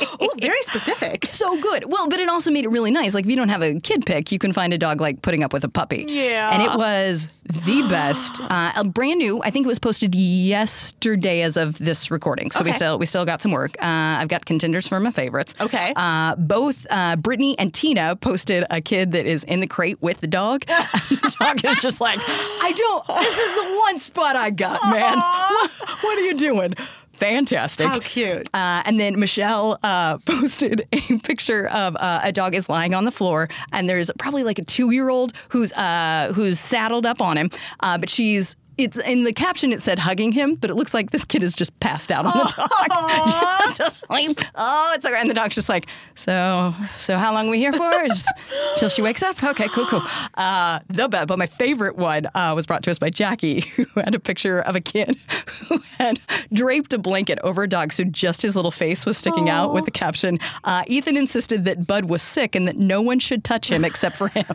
Oh, 0.22 0.30
very 0.40 0.62
specific. 0.62 1.26
so 1.26 1.60
good. 1.60 1.90
Well, 1.90 2.08
but 2.08 2.20
it 2.20 2.28
also 2.28 2.50
made 2.50 2.64
it 2.64 2.68
really 2.68 2.90
nice. 2.90 3.14
Like 3.14 3.24
if 3.24 3.30
you 3.30 3.36
don't 3.36 3.48
have 3.48 3.62
a 3.62 3.78
kid 3.80 4.06
pick, 4.06 4.32
you 4.32 4.38
can 4.38 4.52
find 4.52 4.72
a 4.72 4.78
dog 4.78 5.00
like 5.00 5.22
putting 5.22 5.42
up 5.42 5.52
with 5.52 5.64
a 5.64 5.68
puppy. 5.68 6.04
Yeah. 6.08 6.50
And 6.52 6.62
it 6.62 6.76
was 6.76 7.28
the 7.44 7.82
best. 7.88 8.40
Uh, 8.40 8.72
a 8.76 8.84
brand 8.84 9.18
new. 9.18 9.40
I 9.42 9.50
think 9.50 9.66
it 9.66 9.68
was 9.68 9.78
posted 9.78 10.14
yesterday 10.14 11.42
as 11.42 11.56
of 11.56 11.78
this 11.78 12.10
recording. 12.10 12.50
So 12.50 12.64
we 12.64 12.72
still 12.72 12.98
we 12.98 13.06
still 13.06 13.24
got 13.24 13.42
some 13.42 13.52
work. 13.52 13.76
Uh, 13.82 13.86
I've 14.20 14.28
got 14.28 14.46
contenders 14.46 14.86
for 14.86 15.00
my 15.00 15.10
favorites. 15.10 15.54
Okay. 15.60 15.92
Uh, 15.96 16.36
both 16.36 16.86
uh, 16.90 17.16
Brittany 17.16 17.58
and 17.58 17.72
Tina 17.72 18.16
posted 18.16 18.64
a 18.70 18.80
kid 18.80 19.12
that 19.12 19.26
is 19.26 19.44
in 19.44 19.60
the 19.60 19.66
crate 19.66 20.00
with 20.02 20.20
the 20.20 20.26
dog. 20.26 20.66
the 20.66 21.36
dog 21.40 21.64
is 21.64 21.80
just 21.82 22.00
like, 22.00 22.20
I 22.26 22.72
don't. 22.76 23.06
This 23.20 23.38
is 23.38 23.54
the 23.54 23.78
one 23.80 23.98
spot 23.98 24.36
I 24.36 24.50
got, 24.50 24.80
man. 24.90 25.18
What, 25.18 25.70
what 26.02 26.18
are 26.18 26.22
you 26.22 26.34
doing? 26.34 26.49
Fantastic. 27.20 27.86
How 27.86 28.00
cute. 28.00 28.48
Uh, 28.54 28.82
and 28.86 28.98
then 28.98 29.20
Michelle 29.20 29.78
uh, 29.82 30.16
posted 30.24 30.88
a 30.92 31.18
picture 31.18 31.68
of 31.68 31.94
uh, 31.96 32.20
a 32.22 32.32
dog 32.32 32.54
is 32.54 32.68
lying 32.68 32.94
on 32.94 33.04
the 33.04 33.10
floor, 33.10 33.48
and 33.72 33.88
there's 33.88 34.10
probably 34.18 34.42
like 34.42 34.58
a 34.58 34.64
two 34.64 34.90
year 34.90 35.10
old 35.10 35.32
who's 35.50 35.72
uh, 35.74 36.32
who's 36.34 36.58
saddled 36.58 37.04
up 37.04 37.20
on 37.20 37.36
him, 37.36 37.50
uh, 37.80 37.98
but 37.98 38.08
she's 38.08 38.56
it's 38.84 38.98
in 38.98 39.24
the 39.24 39.32
caption. 39.32 39.72
It 39.72 39.82
said 39.82 39.98
hugging 39.98 40.32
him, 40.32 40.54
but 40.54 40.70
it 40.70 40.74
looks 40.74 40.94
like 40.94 41.10
this 41.10 41.24
kid 41.24 41.42
is 41.42 41.54
just 41.54 41.78
passed 41.80 42.10
out 42.10 42.26
on 42.26 42.36
the 42.36 42.54
dog, 42.56 43.66
just 43.76 43.80
asleep. 43.80 44.40
Oh, 44.54 44.92
it's 44.94 45.04
okay. 45.06 45.18
And 45.20 45.28
the 45.28 45.34
dog's 45.34 45.54
just 45.54 45.68
like, 45.68 45.86
so, 46.14 46.74
so 46.96 47.18
how 47.18 47.32
long 47.32 47.48
are 47.48 47.50
we 47.50 47.58
here 47.58 47.72
for? 47.72 47.90
Just 48.08 48.28
till 48.76 48.88
she 48.88 49.02
wakes 49.02 49.22
up. 49.22 49.42
Okay, 49.42 49.68
cool, 49.68 49.86
cool. 49.86 50.02
Uh, 50.34 50.80
the 50.88 51.08
best, 51.08 51.28
but 51.28 51.38
my 51.38 51.46
favorite 51.46 51.96
one 51.96 52.26
uh, 52.34 52.52
was 52.54 52.66
brought 52.66 52.82
to 52.84 52.90
us 52.90 52.98
by 52.98 53.10
Jackie, 53.10 53.60
who 53.60 53.86
had 53.96 54.14
a 54.14 54.20
picture 54.20 54.60
of 54.60 54.74
a 54.74 54.80
kid 54.80 55.16
who 55.68 55.78
had 55.98 56.18
draped 56.52 56.92
a 56.92 56.98
blanket 56.98 57.38
over 57.42 57.62
a 57.62 57.68
dog, 57.68 57.92
so 57.92 58.04
just 58.04 58.42
his 58.42 58.56
little 58.56 58.70
face 58.70 59.06
was 59.06 59.16
sticking 59.16 59.48
out 59.48 59.72
with 59.72 59.84
the 59.84 59.90
caption. 59.90 60.38
Uh, 60.64 60.84
Ethan 60.86 61.16
insisted 61.16 61.64
that 61.64 61.86
Bud 61.86 62.06
was 62.06 62.22
sick 62.22 62.54
and 62.54 62.66
that 62.68 62.76
no 62.76 63.00
one 63.00 63.18
should 63.18 63.44
touch 63.44 63.70
him 63.70 63.84
except 63.84 64.16
for 64.16 64.28
him. 64.28 64.46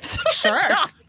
So 0.00 0.20
Sure. 0.32 0.58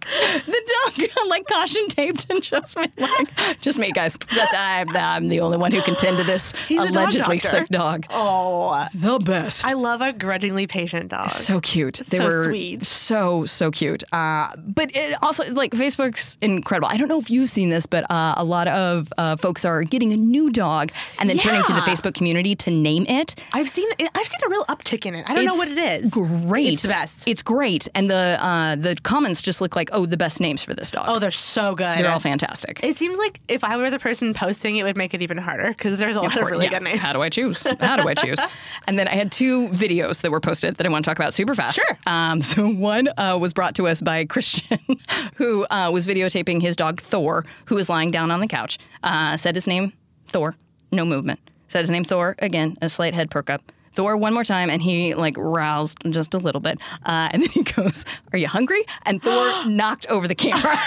The 0.03 0.73
dog, 0.85 0.93
the 0.95 1.07
dog 1.07 1.15
got 1.15 1.27
like 1.27 1.47
caution 1.47 1.87
taped 1.87 2.25
and 2.29 2.41
just 2.43 2.75
went 2.75 2.97
like, 2.99 3.59
just 3.61 3.77
me, 3.77 3.91
guys. 3.91 4.17
Just 4.33 4.53
I'm, 4.53 4.95
I'm 4.95 5.29
the 5.29 5.39
only 5.39 5.57
one 5.57 5.71
who 5.71 5.81
can 5.81 5.95
tend 5.95 6.17
to 6.17 6.23
this 6.23 6.53
He's 6.67 6.79
a 6.79 6.85
dog 6.85 6.95
allegedly 6.95 7.39
sick 7.39 7.67
dog. 7.69 8.05
Oh, 8.09 8.85
The 8.93 9.19
best. 9.19 9.65
I 9.65 9.73
love 9.73 10.01
a 10.01 10.13
grudgingly 10.13 10.67
patient 10.67 11.09
dog. 11.09 11.29
so 11.29 11.59
cute. 11.61 12.01
They 12.09 12.17
So 12.17 12.23
were 12.25 12.43
sweet. 12.45 12.85
so 12.85 13.45
so 13.45 13.71
cute. 13.71 14.03
Uh, 14.11 14.49
but 14.57 14.91
it 14.95 15.17
also 15.21 15.43
like 15.53 15.71
Facebook's 15.71 16.37
incredible. 16.41 16.87
I 16.89 16.97
don't 16.97 17.07
know 17.07 17.19
if 17.19 17.29
you've 17.29 17.49
seen 17.49 17.69
this, 17.69 17.85
but 17.85 18.09
uh, 18.11 18.33
a 18.37 18.43
lot 18.43 18.67
of 18.67 19.11
uh, 19.17 19.35
folks 19.35 19.65
are 19.65 19.83
getting 19.83 20.11
a 20.13 20.17
new 20.17 20.49
dog 20.49 20.91
and 21.19 21.29
then 21.29 21.37
turning 21.37 21.63
to 21.63 21.73
the 21.73 21.81
Facebook 21.81 22.13
community 22.13 22.55
to 22.55 22.71
name 22.71 23.05
it. 23.07 23.35
I've 23.53 23.69
seen 23.69 23.87
I've 24.15 24.27
seen 24.27 24.39
a 24.45 24.49
real 24.49 24.65
uptick 24.65 25.05
in 25.05 25.15
it. 25.15 25.25
I 25.29 25.35
don't 25.35 25.45
know 25.45 25.55
what 25.55 25.69
it 25.71 25.77
is. 25.77 26.09
Great. 26.09 26.73
It's 26.73 26.81
the 26.83 26.89
best. 26.89 27.27
It's 27.27 27.41
great, 27.43 27.87
and 27.95 28.09
the 28.09 28.37
uh, 28.39 28.75
the 28.75 28.95
comments 29.03 29.41
just 29.41 29.61
look 29.61 29.75
like 29.75 29.89
oh 29.93 30.05
the 30.05 30.17
best 30.17 30.41
names 30.41 30.63
for 30.63 30.73
this 30.73 30.91
dog. 30.91 31.05
oh, 31.07 31.19
they're 31.19 31.31
so 31.31 31.75
good. 31.75 31.97
they're 31.99 32.11
all 32.11 32.19
fantastic. 32.19 32.83
It 32.83 32.97
seems 32.97 33.17
like 33.17 33.39
if 33.47 33.63
I 33.63 33.77
were 33.77 33.89
the 33.89 33.99
person 33.99 34.33
posting, 34.33 34.77
it 34.77 34.83
would 34.83 34.97
make 34.97 35.13
it 35.13 35.21
even 35.21 35.37
harder 35.37 35.69
because 35.69 35.97
there's 35.97 36.15
a 36.15 36.21
lot 36.21 36.35
of 36.35 36.47
really 36.49 36.65
Yeah. 36.65 36.71
good 36.71 36.83
names. 36.83 36.99
How 36.99 37.13
do 37.13 37.21
I 37.21 37.29
choose? 37.29 37.63
How 37.79 37.95
do 37.95 38.07
I 38.07 38.13
choose? 38.13 38.39
and 38.87 38.99
then 38.99 39.07
I 39.07 39.13
had 39.15 39.31
two 39.31 39.67
videos 39.69 40.21
that 40.21 40.31
were 40.31 40.39
posted 40.41 40.75
that 40.75 40.85
I 40.85 40.89
want 40.89 41.05
to 41.05 41.09
talk 41.09 41.17
about 41.17 41.33
super 41.33 41.55
fast. 41.55 41.75
Sure. 41.77 41.97
Um, 42.07 42.41
so 42.41 42.67
one 42.67 43.07
uh, 43.17 43.37
was 43.39 43.53
brought 43.53 43.75
to 43.75 43.87
us 43.87 44.01
by 44.01 44.25
Christian, 44.25 44.79
who 45.35 45.65
uh, 45.67 45.89
was 45.93 46.05
videotaping 46.05 46.61
his 46.61 46.75
dog 46.75 46.99
Thor, 46.99 47.45
who 47.65 47.75
was 47.75 47.89
lying 47.89 48.11
down 48.11 48.31
on 48.31 48.39
the 48.39 48.47
couch. 48.47 48.77
Uh, 49.03 49.37
said 49.37 49.55
his 49.55 49.67
name 49.67 49.93
Thor, 50.27 50.55
no 50.91 51.05
movement. 51.05 51.39
Said 51.67 51.81
his 51.81 51.91
name 51.91 52.03
Thor 52.03 52.35
again, 52.39 52.77
a 52.81 52.89
slight 52.89 53.13
head 53.13 53.29
perk 53.31 53.49
up. 53.49 53.71
Thor 53.93 54.17
one 54.17 54.33
more 54.33 54.43
time, 54.43 54.69
and 54.69 54.81
he 54.81 55.15
like 55.15 55.35
roused 55.37 55.97
just 56.09 56.33
a 56.33 56.37
little 56.37 56.61
bit, 56.61 56.79
uh, 57.05 57.29
and 57.31 57.41
then 57.41 57.49
he 57.49 57.63
goes, 57.63 58.05
"Are 58.31 58.37
you 58.37 58.47
hungry?" 58.47 58.85
And 59.05 59.21
Thor 59.21 59.65
knocked 59.67 60.07
over 60.07 60.27
the 60.27 60.35
camera. 60.35 60.75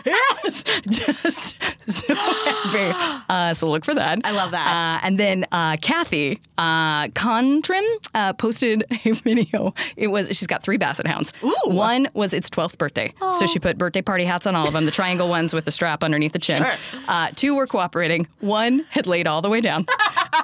yes, 0.06 0.64
just 0.88 1.56
so 1.86 2.14
happy. 2.14 3.22
Uh, 3.28 3.54
so 3.54 3.70
look 3.70 3.84
for 3.84 3.94
that. 3.94 4.20
I 4.24 4.30
love 4.30 4.52
that. 4.52 4.66
Uh, 5.02 5.06
and 5.06 5.18
then 5.18 5.44
uh, 5.52 5.76
Kathy 5.76 6.40
uh, 6.56 7.08
Contrim 7.08 7.84
uh, 8.14 8.32
posted 8.34 8.84
a 9.04 9.12
video. 9.12 9.74
It 9.96 10.08
was 10.08 10.28
she's 10.28 10.46
got 10.46 10.62
three 10.62 10.76
basset 10.76 11.06
hounds. 11.06 11.32
Ooh. 11.42 11.54
One 11.66 12.08
was 12.14 12.32
its 12.32 12.48
12th 12.50 12.78
birthday, 12.78 13.12
so 13.34 13.46
she 13.46 13.58
put 13.58 13.78
birthday 13.78 14.02
party 14.02 14.24
hats 14.24 14.46
on 14.46 14.54
all 14.54 14.66
of 14.66 14.72
them, 14.72 14.84
the 14.84 14.90
triangle 14.90 15.28
ones 15.28 15.52
with 15.52 15.64
the 15.64 15.70
strap 15.70 16.02
underneath 16.02 16.32
the 16.32 16.38
chin. 16.38 16.62
Sure. 16.62 16.74
Uh, 17.06 17.30
two 17.34 17.54
were 17.54 17.66
cooperating. 17.66 18.26
One 18.40 18.80
had 18.90 19.06
laid 19.06 19.26
all 19.26 19.42
the 19.42 19.50
way 19.50 19.60
down. 19.60 19.86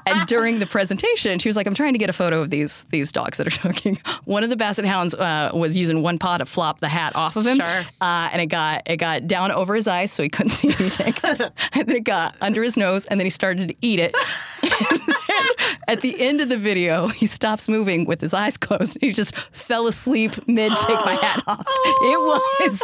And 0.07 0.27
during 0.29 0.59
the 0.59 0.66
presentation, 0.66 1.38
she 1.38 1.49
was 1.49 1.57
like, 1.57 1.66
"I'm 1.66 1.75
trying 1.75 1.92
to 1.94 1.99
get 1.99 2.11
a 2.11 2.12
photo 2.12 2.40
of 2.42 2.51
these 2.51 2.85
these 2.90 3.12
dogs 3.12 3.38
that 3.38 3.47
are 3.47 3.51
talking." 3.51 3.99
One 4.25 4.42
of 4.44 4.51
the 4.51 4.57
basset 4.57 4.85
hounds 4.85 5.14
uh, 5.14 5.51
was 5.55 5.77
using 5.77 6.03
one 6.03 6.18
paw 6.18 6.38
to 6.38 6.47
flop 6.47 6.81
the 6.81 6.88
hat 6.88 7.14
off 7.16 7.37
of 7.37 7.47
him, 7.47 7.57
Sure. 7.59 7.87
uh, 8.01 8.29
and 8.33 8.40
it 8.42 8.47
got 8.47 8.83
it 8.87 8.97
got 8.97 9.27
down 9.27 9.53
over 9.53 9.75
his 9.75 9.87
eyes, 9.88 10.12
so 10.12 10.23
he 10.23 10.29
couldn't 10.29 10.51
see 10.51 10.68
anything. 10.68 11.14
and 11.73 11.87
then 11.88 11.97
it 11.97 12.05
got 12.05 12.37
under 12.40 12.62
his 12.62 12.77
nose, 12.77 13.07
and 13.07 13.18
then 13.18 13.27
he 13.27 13.31
started 13.31 13.68
to 13.68 13.75
eat 13.81 13.99
it. 14.01 14.14
At 15.88 16.01
the 16.01 16.20
end 16.20 16.40
of 16.40 16.49
the 16.49 16.57
video, 16.57 17.09
he 17.09 17.27
stops 17.27 17.68
moving 17.68 18.05
with 18.05 18.20
his 18.20 18.33
eyes 18.33 18.57
closed. 18.57 18.97
He 19.01 19.12
just 19.12 19.37
fell 19.37 19.87
asleep 19.87 20.33
mid 20.49 20.73
take 20.77 21.05
my 21.05 21.14
hat 21.14 21.42
off. 21.47 21.61
It 21.61 21.66
oh. 21.66 22.59
was 22.61 22.83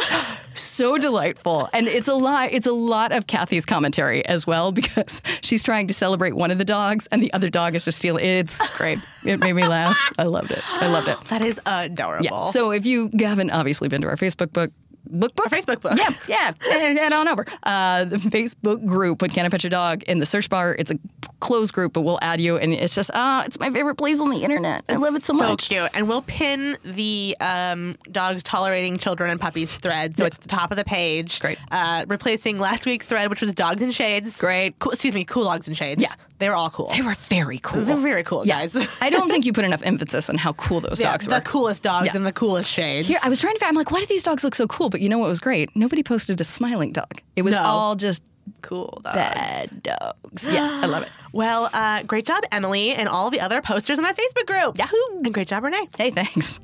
so 0.53 0.97
delightful, 0.97 1.69
and 1.73 1.87
it's 1.87 2.07
a 2.07 2.13
lot. 2.13 2.51
It's 2.51 2.67
a 2.67 2.73
lot 2.73 3.11
of 3.11 3.27
Kathy's 3.27 3.65
commentary 3.65 4.25
as 4.25 4.45
well 4.45 4.71
because 4.71 5.21
she's 5.41 5.63
trying 5.63 5.87
to 5.87 5.93
celebrate 5.93 6.33
one 6.33 6.51
of 6.51 6.57
the 6.57 6.65
dogs, 6.65 7.07
and 7.11 7.21
the 7.21 7.31
other 7.33 7.49
dog 7.49 7.75
is 7.75 7.85
just 7.85 7.97
stealing. 7.97 8.25
It's 8.25 8.67
great. 8.77 8.99
It 9.25 9.39
made 9.39 9.53
me 9.53 9.67
laugh. 9.67 9.97
I 10.17 10.23
loved 10.23 10.51
it. 10.51 10.61
I 10.81 10.87
loved 10.87 11.07
it. 11.07 11.17
That 11.31 11.43
is 11.45 11.61
adorable. 11.65 12.25
Yeah. 12.25 12.45
So 12.47 12.71
if 12.71 12.85
you 12.85 13.09
haven't 13.17 13.51
obviously 13.51 13.87
been 13.87 14.01
to 14.01 14.09
our 14.09 14.17
Facebook 14.17 14.51
book. 14.51 14.71
Book 15.11 15.35
book? 15.35 15.51
Our 15.51 15.57
Facebook 15.57 15.81
book. 15.81 15.97
Yeah, 15.97 16.13
yeah. 16.27 16.53
Head 16.61 17.13
on 17.13 17.27
over. 17.27 17.45
Uh, 17.63 18.05
the 18.05 18.17
Facebook 18.17 18.85
group, 18.85 19.19
Put 19.19 19.33
Can 19.33 19.45
I 19.45 19.49
Pet 19.49 19.63
Your 19.63 19.69
Dog 19.69 20.03
in 20.03 20.19
the 20.19 20.25
search 20.25 20.49
bar. 20.49 20.75
It's 20.79 20.91
a 20.91 20.99
closed 21.39 21.73
group, 21.73 21.93
but 21.93 22.01
we'll 22.01 22.19
add 22.21 22.39
you. 22.39 22.57
And 22.57 22.73
it's 22.73 22.95
just, 22.95 23.11
ah, 23.13 23.43
it's 23.45 23.59
my 23.59 23.69
favorite 23.69 23.95
place 23.95 24.19
on 24.19 24.29
the 24.29 24.43
internet. 24.43 24.83
I 24.87 24.95
love 24.95 25.15
it 25.15 25.23
so, 25.23 25.33
much. 25.33 25.63
So 25.63 25.67
cute. 25.67 25.91
And 25.93 26.07
we'll 26.07 26.21
pin 26.21 26.77
the 26.83 27.35
um, 27.41 27.97
dogs 28.11 28.43
tolerating 28.43 28.97
children 28.97 29.29
and 29.29 29.39
puppies 29.39 29.77
thread. 29.77 30.17
So 30.17 30.25
it's 30.25 30.37
at 30.37 30.43
the 30.43 30.49
top 30.49 30.71
of 30.71 30.77
the 30.77 30.85
page. 30.85 31.39
Great. 31.39 31.57
Uh, 31.71 32.05
replacing 32.07 32.57
last 32.57 32.85
week's 32.85 33.05
thread, 33.05 33.29
which 33.29 33.41
was 33.41 33.53
dogs 33.53 33.81
and 33.81 33.93
shades. 33.93 34.39
Great. 34.39 34.79
Cool, 34.79 34.93
excuse 34.93 35.13
me, 35.13 35.25
cool 35.25 35.43
dogs 35.43 35.67
and 35.67 35.75
shades. 35.75 36.01
Yeah. 36.01 36.13
They 36.41 36.49
were 36.49 36.55
all 36.55 36.69
cool. 36.69 36.87
They 36.93 37.01
were 37.01 37.15
very 37.15 37.59
cool. 37.59 37.85
They're 37.85 37.95
very 37.95 38.23
cool, 38.23 38.45
Yeah. 38.45 38.59
guys. 38.65 38.75
I 38.99 39.09
don't 39.09 39.29
think 39.29 39.45
you 39.45 39.53
put 39.53 39.63
enough 39.63 39.81
emphasis 39.83 40.29
on 40.29 40.35
how 40.37 40.53
cool 40.53 40.81
those 40.81 40.99
Yeah, 40.99 41.11
dogs 41.11 41.27
were. 41.27 41.35
the 41.35 41.41
coolest 41.41 41.83
dogs 41.83 42.07
Yeah. 42.07 42.15
and 42.17 42.25
the 42.25 42.33
coolest 42.33 42.69
shades. 42.69 43.07
Here, 43.07 43.19
I 43.23 43.29
was 43.29 43.39
trying 43.39 43.55
to. 43.57 43.65
I'm 43.65 43.75
like, 43.75 43.91
why 43.91 43.99
do 44.01 44.05
these 44.07 44.23
dogs 44.23 44.43
look 44.43 44.55
so 44.55 44.67
cool? 44.67 44.89
But 44.89 44.99
you 45.01 45.07
know 45.07 45.17
what 45.19 45.29
was 45.29 45.39
great? 45.39 45.73
Nobody 45.75 46.03
posted 46.03 46.41
a 46.41 46.43
smiling 46.43 46.91
dog. 46.91 47.21
It 47.37 47.43
was 47.43 47.55
No. 47.55 47.61
all 47.61 47.95
just 47.95 48.21
cool 48.61 48.99
dogs. 49.03 49.15
bad 49.15 49.83
dogs. 49.83 50.47
Yeah, 50.49 50.79
I 50.83 50.85
love 50.87 51.03
it. 51.03 51.09
Well, 51.33 51.69
uh, 51.71 52.03
great 52.03 52.25
job, 52.25 52.43
Emily, 52.51 52.91
and 52.91 53.07
all 53.07 53.29
the 53.29 53.39
other 53.39 53.61
posters 53.61 53.97
in 53.97 54.03
our 54.03 54.13
Facebook 54.13 54.47
group. 54.47 54.77
Yahoo! 54.77 54.97
And 55.23 55.33
great 55.33 55.47
job, 55.47 55.63
Renee. 55.63 55.87
Hey, 55.97 56.11
thanks. 56.11 56.59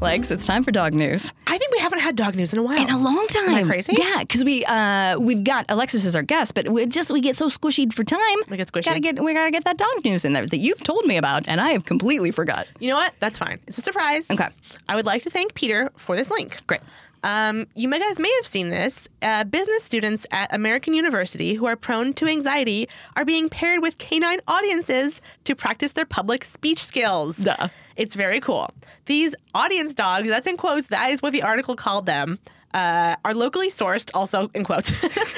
Lex, 0.00 0.30
it's 0.30 0.44
time 0.44 0.62
for 0.62 0.70
dog 0.70 0.92
news. 0.92 1.32
I 1.46 1.56
think 1.56 1.72
we 1.72 1.78
haven't 1.78 2.00
had 2.00 2.16
dog 2.16 2.34
news 2.34 2.52
in 2.52 2.58
a 2.58 2.62
while. 2.62 2.78
In 2.80 2.90
a 2.90 2.98
long 2.98 3.26
time. 3.28 3.48
Am 3.48 3.54
I 3.54 3.62
crazy? 3.62 3.94
Yeah, 3.98 4.18
because 4.20 4.44
we 4.44 4.62
uh 4.66 5.18
we've 5.18 5.42
got 5.42 5.64
Alexis 5.70 6.04
as 6.04 6.14
our 6.14 6.22
guest, 6.22 6.54
but 6.54 6.68
we 6.68 6.84
just 6.84 7.10
we 7.10 7.22
get 7.22 7.38
so 7.38 7.48
squishy 7.48 7.90
for 7.90 8.04
time. 8.04 8.20
We 8.50 8.58
get 8.58 8.70
squishy. 8.70 8.84
Gotta 8.84 9.00
get 9.00 9.22
we 9.24 9.32
gotta 9.32 9.50
get 9.50 9.64
that 9.64 9.78
dog 9.78 10.04
news 10.04 10.26
in 10.26 10.34
there 10.34 10.46
that 10.46 10.58
you've 10.58 10.82
told 10.82 11.06
me 11.06 11.16
about, 11.16 11.44
and 11.48 11.62
I 11.62 11.70
have 11.70 11.86
completely 11.86 12.30
forgot. 12.30 12.66
You 12.78 12.90
know 12.90 12.96
what? 12.96 13.14
That's 13.20 13.38
fine. 13.38 13.58
It's 13.66 13.78
a 13.78 13.80
surprise. 13.80 14.30
Okay. 14.30 14.48
I 14.86 14.96
would 14.96 15.06
like 15.06 15.22
to 15.22 15.30
thank 15.30 15.54
Peter 15.54 15.90
for 15.96 16.14
this 16.14 16.30
link. 16.30 16.58
Great. 16.66 16.82
Um, 17.22 17.66
you 17.74 17.90
guys 17.90 18.20
may 18.20 18.32
have 18.36 18.46
seen 18.46 18.68
this. 18.68 19.08
Uh, 19.22 19.44
business 19.44 19.82
students 19.82 20.26
at 20.30 20.54
American 20.54 20.92
University 20.92 21.54
who 21.54 21.64
are 21.64 21.74
prone 21.74 22.12
to 22.14 22.26
anxiety 22.26 22.86
are 23.16 23.24
being 23.24 23.48
paired 23.48 23.80
with 23.80 23.96
canine 23.96 24.40
audiences 24.46 25.22
to 25.44 25.56
practice 25.56 25.92
their 25.92 26.04
public 26.04 26.44
speech 26.44 26.84
skills. 26.84 27.38
Duh. 27.38 27.68
It's 27.96 28.14
very 28.14 28.40
cool. 28.40 28.70
These 29.06 29.34
audience 29.54 29.94
dogs, 29.94 30.28
that's 30.28 30.46
in 30.46 30.56
quotes, 30.56 30.88
that 30.88 31.10
is 31.10 31.22
what 31.22 31.32
the 31.32 31.42
article 31.42 31.76
called 31.76 32.06
them, 32.06 32.38
uh, 32.74 33.16
are 33.24 33.34
locally 33.34 33.70
sourced, 33.70 34.10
also 34.12 34.50
in 34.54 34.64
quotes. 34.64 34.92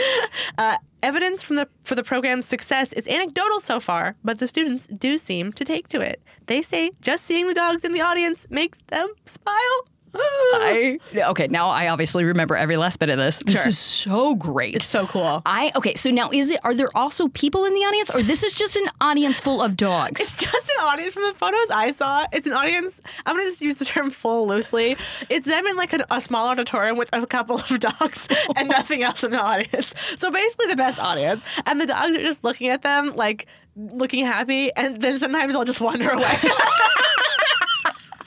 uh, 0.59 0.77
evidence 1.03 1.43
from 1.43 1.57
the 1.57 1.69
for 1.85 1.95
the 1.95 2.03
program's 2.03 2.47
success 2.47 2.93
is 2.93 3.07
anecdotal 3.07 3.61
so 3.61 3.81
far, 3.81 4.17
but 4.25 4.39
the 4.39 4.49
students 4.49 4.87
do 4.89 5.19
seem 5.19 5.53
to 5.53 5.65
take 5.65 5.89
to 5.89 6.01
it. 6.01 6.21
They 6.47 6.63
say 6.63 6.91
just 7.01 7.25
seeing 7.25 7.47
the 7.47 7.55
dogs 7.55 7.85
in 7.85 7.93
the 7.93 8.01
audience 8.01 8.47
makes 8.51 8.79
them 8.89 9.09
smile. 9.25 9.87
Ah. 10.15 10.21
I 10.21 10.99
okay. 11.15 11.47
Now 11.49 11.69
I 11.69 11.89
obviously 11.89 12.25
remember 12.25 12.57
every 12.57 12.77
last 12.77 12.99
bit 12.99 13.11
of 13.11 13.19
this. 13.19 13.43
This 13.45 13.57
Sure. 13.63 13.69
is 13.69 13.79
so 13.79 14.35
great. 14.35 14.77
It's 14.77 14.87
so 14.87 15.07
cool. 15.07 15.43
I 15.47 15.71
okay. 15.77 15.95
So 15.95 16.11
now 16.11 16.31
is 16.33 16.51
it? 16.51 16.61
Are 16.65 16.75
there 16.75 16.89
also 16.95 17.29
people 17.29 17.65
in 17.65 17.75
the 17.75 17.81
audience, 17.81 18.11
or 18.15 18.23
this 18.23 18.43
is 18.43 18.55
just 18.55 18.77
an 18.77 18.87
audience 19.01 19.39
full 19.41 19.61
of 19.63 19.77
dogs? 19.77 20.21
It's 20.21 20.37
just 20.37 20.71
an 20.79 20.85
audience 20.85 21.15
from 21.15 21.25
the 21.25 21.35
photos 21.35 21.71
I 21.71 21.91
saw. 21.91 22.25
It's 22.33 22.47
an 22.47 22.53
audience. 22.55 23.01
I'm 23.27 23.37
gonna 23.37 23.49
just 23.51 23.61
use 23.61 23.77
the 23.77 23.85
term 23.85 24.11
"full" 24.11 24.47
loosely. 24.47 24.97
It's 25.29 25.47
them 25.47 25.67
in 25.67 25.77
like 25.77 25.93
an, 25.93 26.05
a 26.11 26.21
small 26.21 26.49
auditorium 26.49 26.97
with 26.97 27.11
a 27.13 27.27
couple 27.27 27.57
of 27.59 27.79
dogs 27.81 28.29
and 28.57 28.69
nothing 28.69 29.03
else 29.03 29.23
in 29.25 29.33
the 29.33 29.41
audience. 29.41 29.95
So 30.17 30.31
basically, 30.31 30.67
the 30.69 30.77
best 30.77 30.99
audience, 30.99 31.43
and 31.67 31.81
the 31.81 31.87
dogs 31.87 32.17
are 32.17 32.23
just 32.23 32.45
looking 32.45 32.69
at 32.69 32.83
them 32.83 33.15
like 33.15 33.47
looking 33.77 34.25
happy, 34.25 34.73
and 34.75 35.01
then 35.01 35.19
sometimes 35.19 35.53
they'll 35.53 35.65
just 35.65 35.81
wander 35.81 36.09
away. 36.11 36.25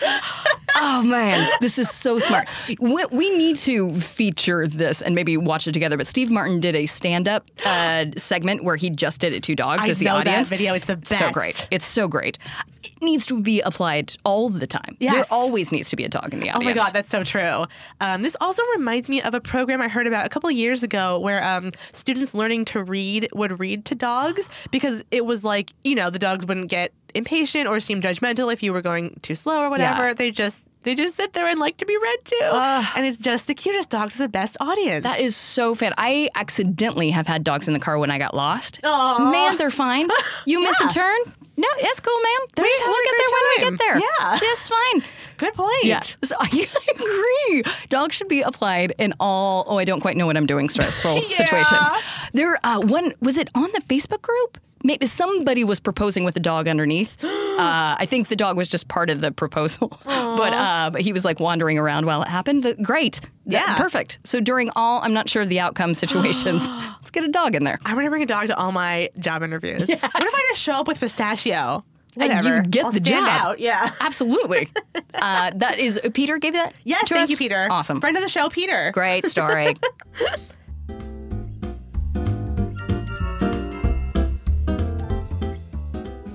Oh 0.84 1.04
man, 1.04 1.48
this 1.62 1.78
is 1.78 1.91
so 1.91 2.17
smart. 2.17 2.50
We, 2.80 3.06
we 3.12 3.38
need 3.38 3.56
to 3.58 3.94
feature 4.00 4.65
this 4.67 5.02
and 5.02 5.13
maybe 5.13 5.38
watch 5.38 5.67
it 5.67 5.74
together. 5.74 5.96
But 5.96 6.08
Steve 6.08 6.32
Martin 6.32 6.60
did 6.60 6.76
a 6.76 6.88
stand-up 6.88 7.46
uh, 7.65 8.06
segment 8.17 8.63
where 8.63 8.76
he 8.78 8.89
just 8.89 9.22
did 9.22 9.32
it 9.32 9.44
to 9.44 9.56
dogs 9.56 9.84
I 9.84 9.89
as 9.89 10.00
the 10.00 10.06
know 10.06 10.15
that 10.15 10.28
audience. 10.28 10.50
video 10.50 10.74
is 10.74 10.86
the 10.86 10.98
best. 10.98 11.17
So 11.20 11.32
great. 11.32 11.67
It's 11.70 11.86
so 11.86 12.08
great. 12.08 12.39
it 12.84 12.91
needs 13.02 13.28
to 13.28 13.41
be 13.41 13.62
applied 13.62 14.13
all 14.26 14.50
the 14.50 14.65
time. 14.65 14.98
There 15.00 15.24
always 15.30 15.72
needs 15.72 15.89
to 15.91 15.96
be 15.96 16.04
a 16.04 16.10
dog 16.10 16.34
in 16.34 16.39
the 16.39 16.50
audience. 16.50 16.63
Oh 16.63 16.65
my 16.65 16.74
god, 16.74 16.94
that's 16.94 17.10
so 17.12 17.24
true. 17.24 17.65
Um, 18.00 18.24
this 18.24 18.36
also 18.41 18.63
reminds 18.76 19.08
me 19.08 19.22
of 19.22 19.36
a 19.36 19.39
program 19.41 19.82
I 19.82 19.88
heard 19.88 20.08
about 20.08 20.26
a 20.26 20.30
couple 20.30 20.50
of 20.50 20.56
years 20.56 20.82
ago 20.82 21.20
where 21.20 21.44
um, 21.44 21.70
students 21.91 22.34
learning 22.34 22.65
to 22.65 22.84
read 22.84 23.30
would 23.34 23.60
read 23.60 23.86
to 23.86 23.96
dogs 23.96 24.50
because 24.72 25.06
it 25.12 25.26
was 25.26 25.44
like 25.44 25.74
you 25.84 25.94
know 25.94 26.10
the 26.10 26.20
dogs 26.20 26.46
wouldn't 26.46 26.70
get 26.70 26.91
impatient 27.13 27.67
or 27.67 27.80
seem 27.80 28.02
judgmental 28.02 28.52
if 28.52 28.63
you 28.63 28.72
were 28.74 28.82
going 28.82 29.20
too 29.22 29.36
slow 29.36 29.62
or 29.62 29.70
whatever. 29.70 30.08
Yeah. 30.08 30.13
They 30.13 30.32
just 30.32 30.67
they 30.84 30.96
just 30.96 31.15
sit 31.15 31.34
there 31.34 31.48
and 31.48 31.60
like 31.60 31.78
to 31.78 31.86
be 31.86 31.98
read 31.98 32.26
to, 32.26 32.91
and 32.96 33.06
it's 33.06 33.17
just 33.17 33.48
the 33.48 33.54
cutest 33.54 33.89
dogs 33.89 34.15
the 34.15 34.30
best 34.30 34.58
audience. 34.60 35.04
That 35.04 35.20
is 35.20 35.36
so 35.36 35.76
fan. 35.76 35.94
I 35.98 36.30
accidentally 36.36 37.12
have 37.12 37.28
had 37.28 37.44
dogs 37.44 37.67
in 37.67 37.74
the 37.74 37.80
car 37.80 37.98
when 37.98 38.12
I 38.12 38.17
got 38.17 38.34
lost. 38.34 38.80
Aw. 38.84 39.32
Man, 39.32 39.58
they're 39.58 39.72
fine. 39.72 40.10
You 40.46 40.62
miss 40.63 40.80
a 40.82 40.88
turn? 40.94 41.17
No, 41.58 41.67
that's 41.82 42.00
cool. 42.00 42.13
They're 42.56 42.63
we, 42.63 42.82
we'll 42.86 43.04
get 43.04 43.13
there 43.17 43.28
when 43.32 43.44
we 43.50 43.70
get 43.70 43.80
there. 43.80 44.00
Yeah. 44.00 44.36
Just 44.39 44.70
fine. 44.70 45.04
good 45.38 45.54
point. 45.54 45.84
Yeah. 45.84 46.02
So 46.24 46.36
I 46.39 46.67
agree. 46.96 47.63
Dogs 47.89 48.15
should 48.15 48.28
be 48.28 48.41
applied 48.41 48.94
in 48.98 49.13
all, 49.20 49.65
oh, 49.67 49.78
I 49.78 49.86
don't 49.86 50.02
quite 50.02 50.17
know 50.17 50.26
what 50.26 50.38
I'm 50.38 50.46
doing 50.46 50.70
stressful 50.70 51.22
situations. 51.22 51.91
There, 52.34 52.58
uh, 52.63 52.80
one, 52.82 53.13
was 53.22 53.38
it 53.38 53.50
on 53.54 53.70
the 53.74 53.82
Facebook 53.82 54.22
group? 54.22 54.60
Maybe 54.84 55.06
somebody 55.06 55.63
was 55.63 55.80
proposing 55.80 56.24
with 56.24 56.36
a 56.36 56.39
dog 56.39 56.67
underneath. 56.67 57.17
Uh, 57.52 57.96
I 58.00 58.08
think 58.08 58.30
the 58.30 58.36
dog 58.36 58.58
was 58.58 58.70
just 58.70 58.88
part 58.88 59.12
of 59.12 59.22
the 59.22 59.32
proposal, 59.32 59.89
but 60.06 60.54
uh, 60.54 60.89
but 60.91 61.02
he 61.02 61.13
was 61.13 61.24
like 61.26 61.39
wandering 61.39 61.78
around 61.78 62.08
while 62.08 62.24
it 62.24 62.28
happened. 62.28 62.63
The- 62.63 62.74
great, 62.76 63.20
That- 63.46 63.67
Yeah. 63.67 63.76
perfect. 63.78 64.17
So 64.24 64.39
during 64.39 64.72
all, 64.76 65.00
I'm 65.02 65.13
not 65.13 65.30
sure 65.30 65.44
of 65.44 65.50
the 65.50 65.60
outcome 65.60 65.94
situations. 65.94 66.67
let's 66.70 67.12
get 67.12 67.24
a 67.24 67.28
dog 67.28 67.54
in 67.54 67.63
there. 67.65 67.78
I'm 67.86 67.96
gonna 67.96 68.10
bring 68.10 68.24
a 68.24 68.26
dog 68.26 68.48
to 68.48 68.58
all 68.58 68.72
my 68.72 69.10
job 69.20 69.44
interviews. 69.44 69.82
What 69.88 69.89
if 69.91 70.04
I 70.13 70.44
just 70.50 70.62
show 70.62 70.74
up 70.74 70.88
with 70.88 71.00
pistachio? 71.00 71.84
Whatever. 72.15 72.56
you 72.58 72.62
get 72.63 72.86
I'll 72.86 72.91
the 72.91 73.00
stand 73.00 73.26
job. 73.28 73.41
Out. 73.41 73.60
Yeah. 73.60 73.91
Absolutely. 74.00 74.70
uh, 75.13 75.52
that 75.54 75.78
is 75.78 76.00
Peter 76.15 76.39
gave 76.39 76.54
that. 76.54 76.74
Yes, 76.84 77.10
thank 77.10 77.24
us? 77.24 77.30
you, 77.30 77.38
Peter. 77.38 77.67
Awesome. 77.70 78.02
Friend 78.02 78.15
of 78.17 78.24
the 78.24 78.30
show, 78.30 78.50
Peter. 78.50 78.89
Great 78.91 79.30
story. 79.30 79.76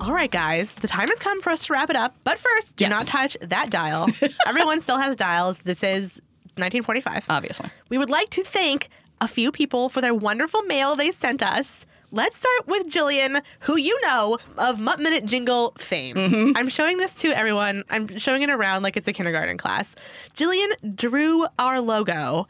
All 0.07 0.13
right, 0.13 0.31
guys, 0.31 0.75
the 0.75 0.87
time 0.87 1.09
has 1.09 1.19
come 1.19 1.43
for 1.43 1.51
us 1.51 1.67
to 1.67 1.73
wrap 1.73 1.91
it 1.91 1.97
up. 1.97 2.15
But 2.23 2.39
first, 2.39 2.77
do 2.77 2.85
Yes. 2.85 2.91
not 2.93 3.07
touch 3.09 3.37
that 3.41 3.71
dial. 3.71 4.09
Everyone 4.47 4.81
still 4.81 4.99
has 4.99 5.17
dials. 5.17 5.59
This 5.59 5.83
is 5.83 6.21
1945. 6.59 7.27
Obviously. 7.29 7.71
we 7.89 7.99
would 7.99 8.09
like 8.09 8.31
to 8.31 8.45
thank 8.45 8.89
a 9.21 9.27
few 9.27 9.51
people 9.51 9.89
for 9.89 10.01
their 10.01 10.15
wonderful 10.15 10.63
mail 10.63 10.95
they 10.95 11.11
sent 11.11 11.43
us. 11.43 11.87
Let's 12.13 12.37
start 12.39 12.69
with 12.69 12.87
Jillian, 12.87 13.43
who 13.61 13.77
you 13.77 14.01
know 14.03 14.39
of 14.59 14.79
Mutt 14.79 15.01
Minute 15.01 15.25
Jingle 15.27 15.75
fame. 15.77 16.15
Mm-hmm. 16.15 16.57
I'm 16.57 16.69
showing 16.69 16.99
this 16.99 17.17
to 17.17 17.29
everyone. 17.37 17.83
I'm 17.91 18.17
showing 18.17 18.43
it 18.43 18.49
around 18.51 18.85
like 18.85 18.97
it's 18.97 19.09
a 19.09 19.13
kindergarten 19.13 19.59
class. 19.59 19.97
Jillian 20.37 20.95
drew 20.95 21.47
our 21.59 21.81
logo. 21.81 22.47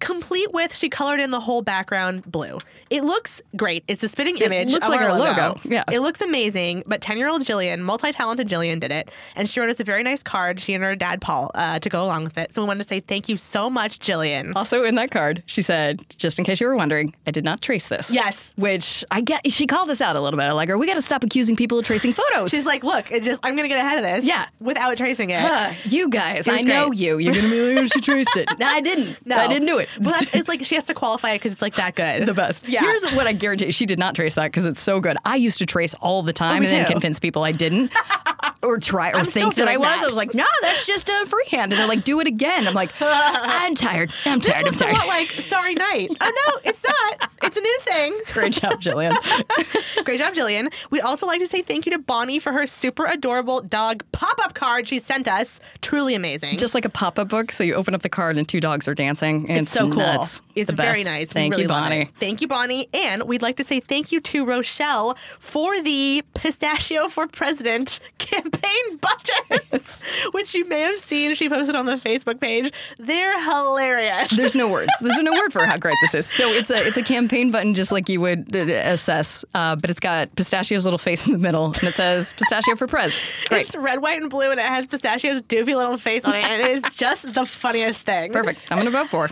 Complete 0.00 0.52
with, 0.52 0.74
she 0.74 0.88
colored 0.88 1.20
in 1.20 1.30
the 1.30 1.40
whole 1.40 1.62
background 1.62 2.22
blue. 2.30 2.58
It 2.90 3.02
looks 3.04 3.42
great. 3.56 3.84
It's 3.88 4.02
a 4.02 4.08
spitting 4.08 4.36
image. 4.38 4.68
It 4.68 4.72
looks 4.72 4.86
of 4.86 4.92
like 4.92 5.00
our 5.00 5.10
our 5.10 5.18
logo. 5.18 5.60
Yeah. 5.64 5.84
It 5.90 6.00
looks 6.00 6.20
amazing. 6.20 6.84
But 6.86 7.00
10 7.02 7.18
year 7.18 7.28
old 7.28 7.44
Jillian, 7.44 7.80
multi 7.80 8.12
talented 8.12 8.48
Jillian, 8.48 8.80
did 8.80 8.92
it. 8.92 9.10
And 9.34 9.48
she 9.48 9.60
wrote 9.60 9.70
us 9.70 9.80
a 9.80 9.84
very 9.84 10.02
nice 10.02 10.22
card, 10.22 10.60
she 10.60 10.74
and 10.74 10.82
her 10.84 10.94
dad, 10.96 11.20
Paul, 11.20 11.50
uh, 11.54 11.78
to 11.80 11.88
go 11.88 12.02
along 12.02 12.24
with 12.24 12.38
it. 12.38 12.54
So 12.54 12.62
we 12.62 12.68
wanted 12.68 12.84
to 12.84 12.88
say 12.88 13.00
thank 13.00 13.28
you 13.28 13.36
so 13.36 13.68
much, 13.68 13.98
Jillian. 13.98 14.52
Also 14.56 14.84
in 14.84 14.94
that 14.94 15.10
card, 15.10 15.42
she 15.46 15.62
said, 15.62 16.04
just 16.16 16.38
in 16.38 16.44
case 16.44 16.60
you 16.60 16.66
were 16.66 16.76
wondering, 16.76 17.14
I 17.26 17.30
did 17.30 17.44
not 17.44 17.60
trace 17.60 17.88
this. 17.88 18.12
Yes. 18.12 18.54
Which 18.56 19.04
I 19.10 19.20
get, 19.20 19.50
she 19.50 19.66
called 19.66 19.90
us 19.90 20.00
out 20.00 20.16
a 20.16 20.20
little 20.20 20.38
bit. 20.38 20.44
I 20.44 20.52
Like, 20.52 20.68
we 20.74 20.86
got 20.86 20.94
to 20.94 21.02
stop 21.02 21.24
accusing 21.24 21.56
people 21.56 21.78
of 21.78 21.84
tracing 21.84 22.12
photos. 22.12 22.50
She's 22.50 22.66
like, 22.66 22.84
look, 22.84 23.10
it 23.10 23.22
just 23.22 23.40
I'm 23.44 23.56
gonna 23.56 23.68
get 23.68 23.78
ahead 23.78 23.98
of 23.98 24.04
this. 24.04 24.24
Yeah. 24.24 24.46
Without 24.60 24.96
tracing 24.96 25.30
it. 25.30 25.42
Uh, 25.42 25.72
you 25.84 26.08
guys, 26.08 26.46
It 26.46 26.54
I 26.54 26.62
know 26.62 26.92
you. 26.92 27.18
You're 27.18 27.34
going 27.34 27.44
to 27.46 27.50
be 27.50 27.74
like, 27.74 27.84
oh, 27.84 27.86
she 27.86 28.00
traced 28.00 28.36
it. 28.36 28.48
No, 28.58 28.66
I 28.66 28.80
didn't. 28.80 29.24
No. 29.24 29.36
I 29.36 29.46
didn't 29.46 29.68
do 29.68 29.78
it. 29.78 29.87
Well, 30.00 30.14
that's, 30.14 30.34
it's 30.34 30.48
like 30.48 30.64
she 30.64 30.74
has 30.74 30.84
to 30.86 30.94
qualify 30.94 31.32
it 31.32 31.36
because 31.36 31.52
it's 31.52 31.62
like 31.62 31.74
that 31.76 31.94
good. 31.94 32.26
the 32.26 32.34
best. 32.34 32.68
Yeah. 32.68 32.80
Here's 32.80 33.04
what 33.12 33.26
I 33.26 33.32
guarantee. 33.32 33.72
She 33.72 33.84
did 33.84 33.98
not 33.98 34.14
trace 34.14 34.34
that 34.36 34.46
because 34.46 34.66
it's 34.66 34.80
so 34.80 35.00
good. 35.00 35.16
I 35.24 35.36
used 35.36 35.58
to 35.58 35.66
trace 35.66 35.94
all 35.94 36.22
the 36.22 36.30
oh, 36.30 36.32
time 36.32 36.62
Oh, 36.62 36.66
and 36.66 36.68
then 36.68 36.86
convince 36.86 37.18
people 37.18 37.42
I 37.42 37.52
didn't. 37.52 37.92
or 38.62 38.78
try 38.78 39.10
or 39.10 39.16
I'm 39.16 39.24
think 39.24 39.54
that 39.56 39.68
I 39.68 39.76
was. 39.76 39.86
that. 39.86 40.02
I 40.02 40.06
was 40.06 40.16
like, 40.16 40.34
no, 40.34 40.44
that's 40.62 40.84
just 40.86 41.08
a 41.08 41.26
freehand. 41.26 41.72
And 41.72 41.78
they're 41.80 41.86
like, 41.88 42.04
do 42.04 42.20
it 42.20 42.26
again. 42.26 42.66
I'm 42.66 42.74
like, 42.74 42.90
I'm 43.00 43.74
tired. 43.74 44.12
I'm 44.24 44.38
This 44.38 44.48
tired. 44.48 44.58
I'm 44.58 44.64
looks 44.64 44.80
a 44.80 44.84
tired. 44.84 44.96
lot 44.96 45.06
like 45.06 45.28
Starry 45.28 45.74
Night. 45.74 46.08
oh 46.20 46.32
no, 46.46 46.70
it's 46.70 46.82
not. 46.82 47.30
It's 47.42 47.56
a 47.56 47.60
new 47.60 47.78
thing. 47.82 48.18
Great 48.32 48.52
job, 48.54 48.80
Jillian. 48.80 49.14
Great 50.04 50.18
job, 50.18 50.34
Jillian. 50.34 50.72
We'd 50.90 51.00
also 51.02 51.26
like 51.26 51.40
to 51.40 51.46
say 51.48 51.62
thank 51.62 51.86
you 51.86 51.92
to 51.92 51.98
Bonnie 51.98 52.38
for 52.38 52.52
her 52.52 52.66
super 52.66 53.04
adorable 53.06 53.60
dog 53.60 54.04
pop-up 54.12 54.54
card 54.54 54.88
she 54.88 54.98
sent 54.98 55.28
us. 55.28 55.60
Truly 55.80 56.14
amazing. 56.14 56.58
Just 56.58 56.74
like 56.74 56.84
a 56.84 56.90
pop-up 56.90 57.28
book, 57.28 57.52
so 57.52 57.62
you 57.64 57.74
open 57.74 57.94
up 57.94 58.02
the 58.02 58.08
card 58.08 58.36
and 58.36 58.48
two 58.48 58.60
dogs 58.60 58.88
are 58.88 58.94
dancing. 58.94 59.48
And 59.48 59.60
It's 59.60 59.72
so 59.72 59.90
cool. 59.90 60.24
It's 60.56 60.70
very 60.72 61.04
nice. 61.04 61.32
Thank 61.32 61.52
really 61.52 61.62
you, 61.62 61.68
Bonnie. 61.68 62.10
Thank 62.18 62.40
you, 62.40 62.48
Bonnie. 62.48 62.88
And 62.92 63.22
we'd 63.24 63.42
like 63.42 63.56
to 63.58 63.64
say 63.64 63.78
thank 63.80 64.10
you 64.10 64.20
to 64.20 64.44
Rochelle 64.44 65.16
for 65.38 65.80
the 65.80 66.24
Pistachio 66.34 67.08
for 67.08 67.26
President 67.28 68.00
campaign 68.50 68.96
buttons, 69.00 70.02
which 70.32 70.54
you 70.54 70.66
may 70.68 70.80
have 70.80 70.98
seen. 70.98 71.34
She 71.34 71.48
posted 71.48 71.76
on 71.76 71.86
the 71.86 71.94
Facebook 71.96 72.40
page. 72.40 72.72
They're 72.98 73.42
hilarious. 73.42 74.30
There's 74.30 74.54
no 74.56 74.70
words. 74.70 74.90
There's 75.00 75.18
no 75.22 75.32
word 75.32 75.52
for 75.52 75.64
how 75.64 75.76
great 75.78 75.96
this 76.02 76.14
is. 76.14 76.26
So 76.26 76.48
it's 76.50 76.70
a 76.70 76.86
it's 76.86 76.96
a 76.96 77.02
campaign 77.02 77.50
button, 77.50 77.74
just 77.74 77.92
like 77.92 78.08
you 78.08 78.20
would 78.20 78.54
uh, 78.54 78.60
assess, 78.60 79.44
uh, 79.54 79.76
but 79.76 79.90
it's 79.90 80.00
got 80.00 80.34
pistachio's 80.36 80.84
little 80.84 80.98
face 80.98 81.26
in 81.26 81.32
the 81.32 81.38
middle, 81.38 81.66
and 81.66 81.84
it 81.84 81.94
says 81.94 82.32
"pistachio 82.34 82.76
for 82.76 82.86
Prez." 82.86 83.20
Great, 83.48 83.66
It's 83.66 83.76
red, 83.76 84.00
white, 84.02 84.20
and 84.20 84.30
blue, 84.30 84.50
and 84.50 84.60
it 84.60 84.66
has 84.66 84.86
Pistachio's 84.86 85.42
doofy 85.42 85.74
little 85.74 85.96
face 85.96 86.24
on 86.24 86.34
it, 86.34 86.44
and 86.44 86.62
it 86.62 86.70
is 86.70 86.82
just 86.94 87.34
the 87.34 87.46
funniest 87.46 88.04
thing. 88.06 88.32
perfect. 88.32 88.60
I'm 88.70 88.78
gonna 88.78 88.90
vote 88.90 89.08
for. 89.08 89.28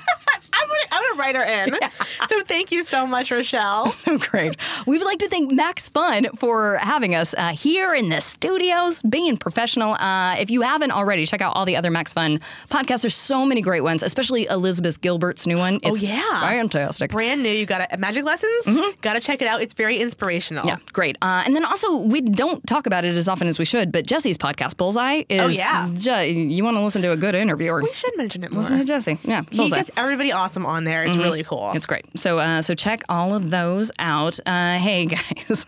I'm 0.56 0.66
gonna, 0.68 0.80
I'm 0.92 1.02
gonna 1.02 1.20
write 1.20 1.34
her 1.36 1.44
in. 1.44 1.78
So 2.28 2.40
thank 2.42 2.72
you 2.72 2.82
so 2.82 3.06
much, 3.06 3.30
Rochelle. 3.30 3.86
So 4.06 4.18
great. 4.18 4.56
We 4.86 4.98
would 4.98 5.04
like 5.06 5.18
to 5.18 5.28
thank 5.28 5.52
Max 5.52 5.88
Fun 5.88 6.26
for 6.36 6.76
having 6.78 7.14
us 7.14 7.34
uh, 7.36 7.48
here 7.52 7.94
in 7.94 8.08
the 8.08 8.20
studios, 8.20 9.02
being 9.02 9.36
professional. 9.36 9.94
Uh, 9.94 10.36
if 10.38 10.50
you 10.50 10.62
haven't 10.62 10.90
already, 10.92 11.26
check 11.26 11.40
out 11.40 11.54
all 11.56 11.64
the 11.64 11.76
other 11.76 11.90
Max 11.90 12.12
Fun 12.12 12.40
podcasts. 12.70 13.02
There's 13.02 13.14
so 13.14 13.44
many 13.44 13.60
great 13.60 13.82
ones, 13.82 14.02
especially 14.02 14.46
Elizabeth 14.46 15.00
Gilbert's 15.00 15.46
new 15.46 15.58
one. 15.58 15.76
It's 15.82 16.02
Oh, 16.02 16.06
yeah. 16.06 16.40
fantastic. 16.40 17.10
Brand 17.10 17.42
new. 17.42 17.50
You 17.50 17.66
got 17.66 17.88
to 17.90 17.96
Magic 17.96 18.24
Lessons. 18.24 18.66
Got 19.02 19.14
to 19.14 19.20
check 19.20 19.42
it 19.42 19.48
out. 19.48 19.62
It's 19.62 19.74
very 19.74 19.98
inspirational. 19.98 20.62
Mm-hmm. 20.62 20.68
Yeah, 20.80 20.92
great. 20.92 21.16
Uh, 21.22 21.42
and 21.44 21.54
then 21.54 21.64
also, 21.64 21.98
we 21.98 22.20
don't 22.20 22.66
talk 22.66 22.86
about 22.86 23.04
it 23.04 23.14
as 23.14 23.28
often 23.28 23.46
as 23.48 23.58
we 23.58 23.64
should, 23.64 23.92
but 23.92 24.06
Jesse's 24.06 24.38
podcast, 24.38 24.76
Bullseye, 24.76 25.22
is. 25.28 25.40
Oh, 25.40 25.48
yeah. 25.48 25.90
ju- 25.94 26.32
you 26.32 26.64
want 26.64 26.76
to 26.76 26.80
listen 26.82 27.02
to 27.02 27.12
a 27.12 27.16
good 27.16 27.34
interviewer. 27.34 27.82
We 27.82 27.92
should 27.92 28.16
mention 28.16 28.42
it 28.44 28.52
more. 28.52 28.62
Listen 28.62 28.78
to 28.78 28.84
Jesse. 28.84 29.18
Yeah, 29.22 29.42
He 29.50 29.70
gets 29.70 29.90
everybody 29.96 30.32
awesome 30.46 30.64
on 30.64 30.84
there. 30.84 31.04
It's 31.04 31.16
really 31.16 31.42
cool. 31.42 31.72
It's 31.74 31.86
great. 31.86 32.04
So, 32.16 32.38
uh, 32.38 32.62
so 32.62 32.72
check 32.74 33.02
all 33.08 33.34
of 33.34 33.50
those 33.50 33.90
out. 33.98 34.38
Uh, 34.46 34.78
hey 34.78 35.06
guys, 35.06 35.66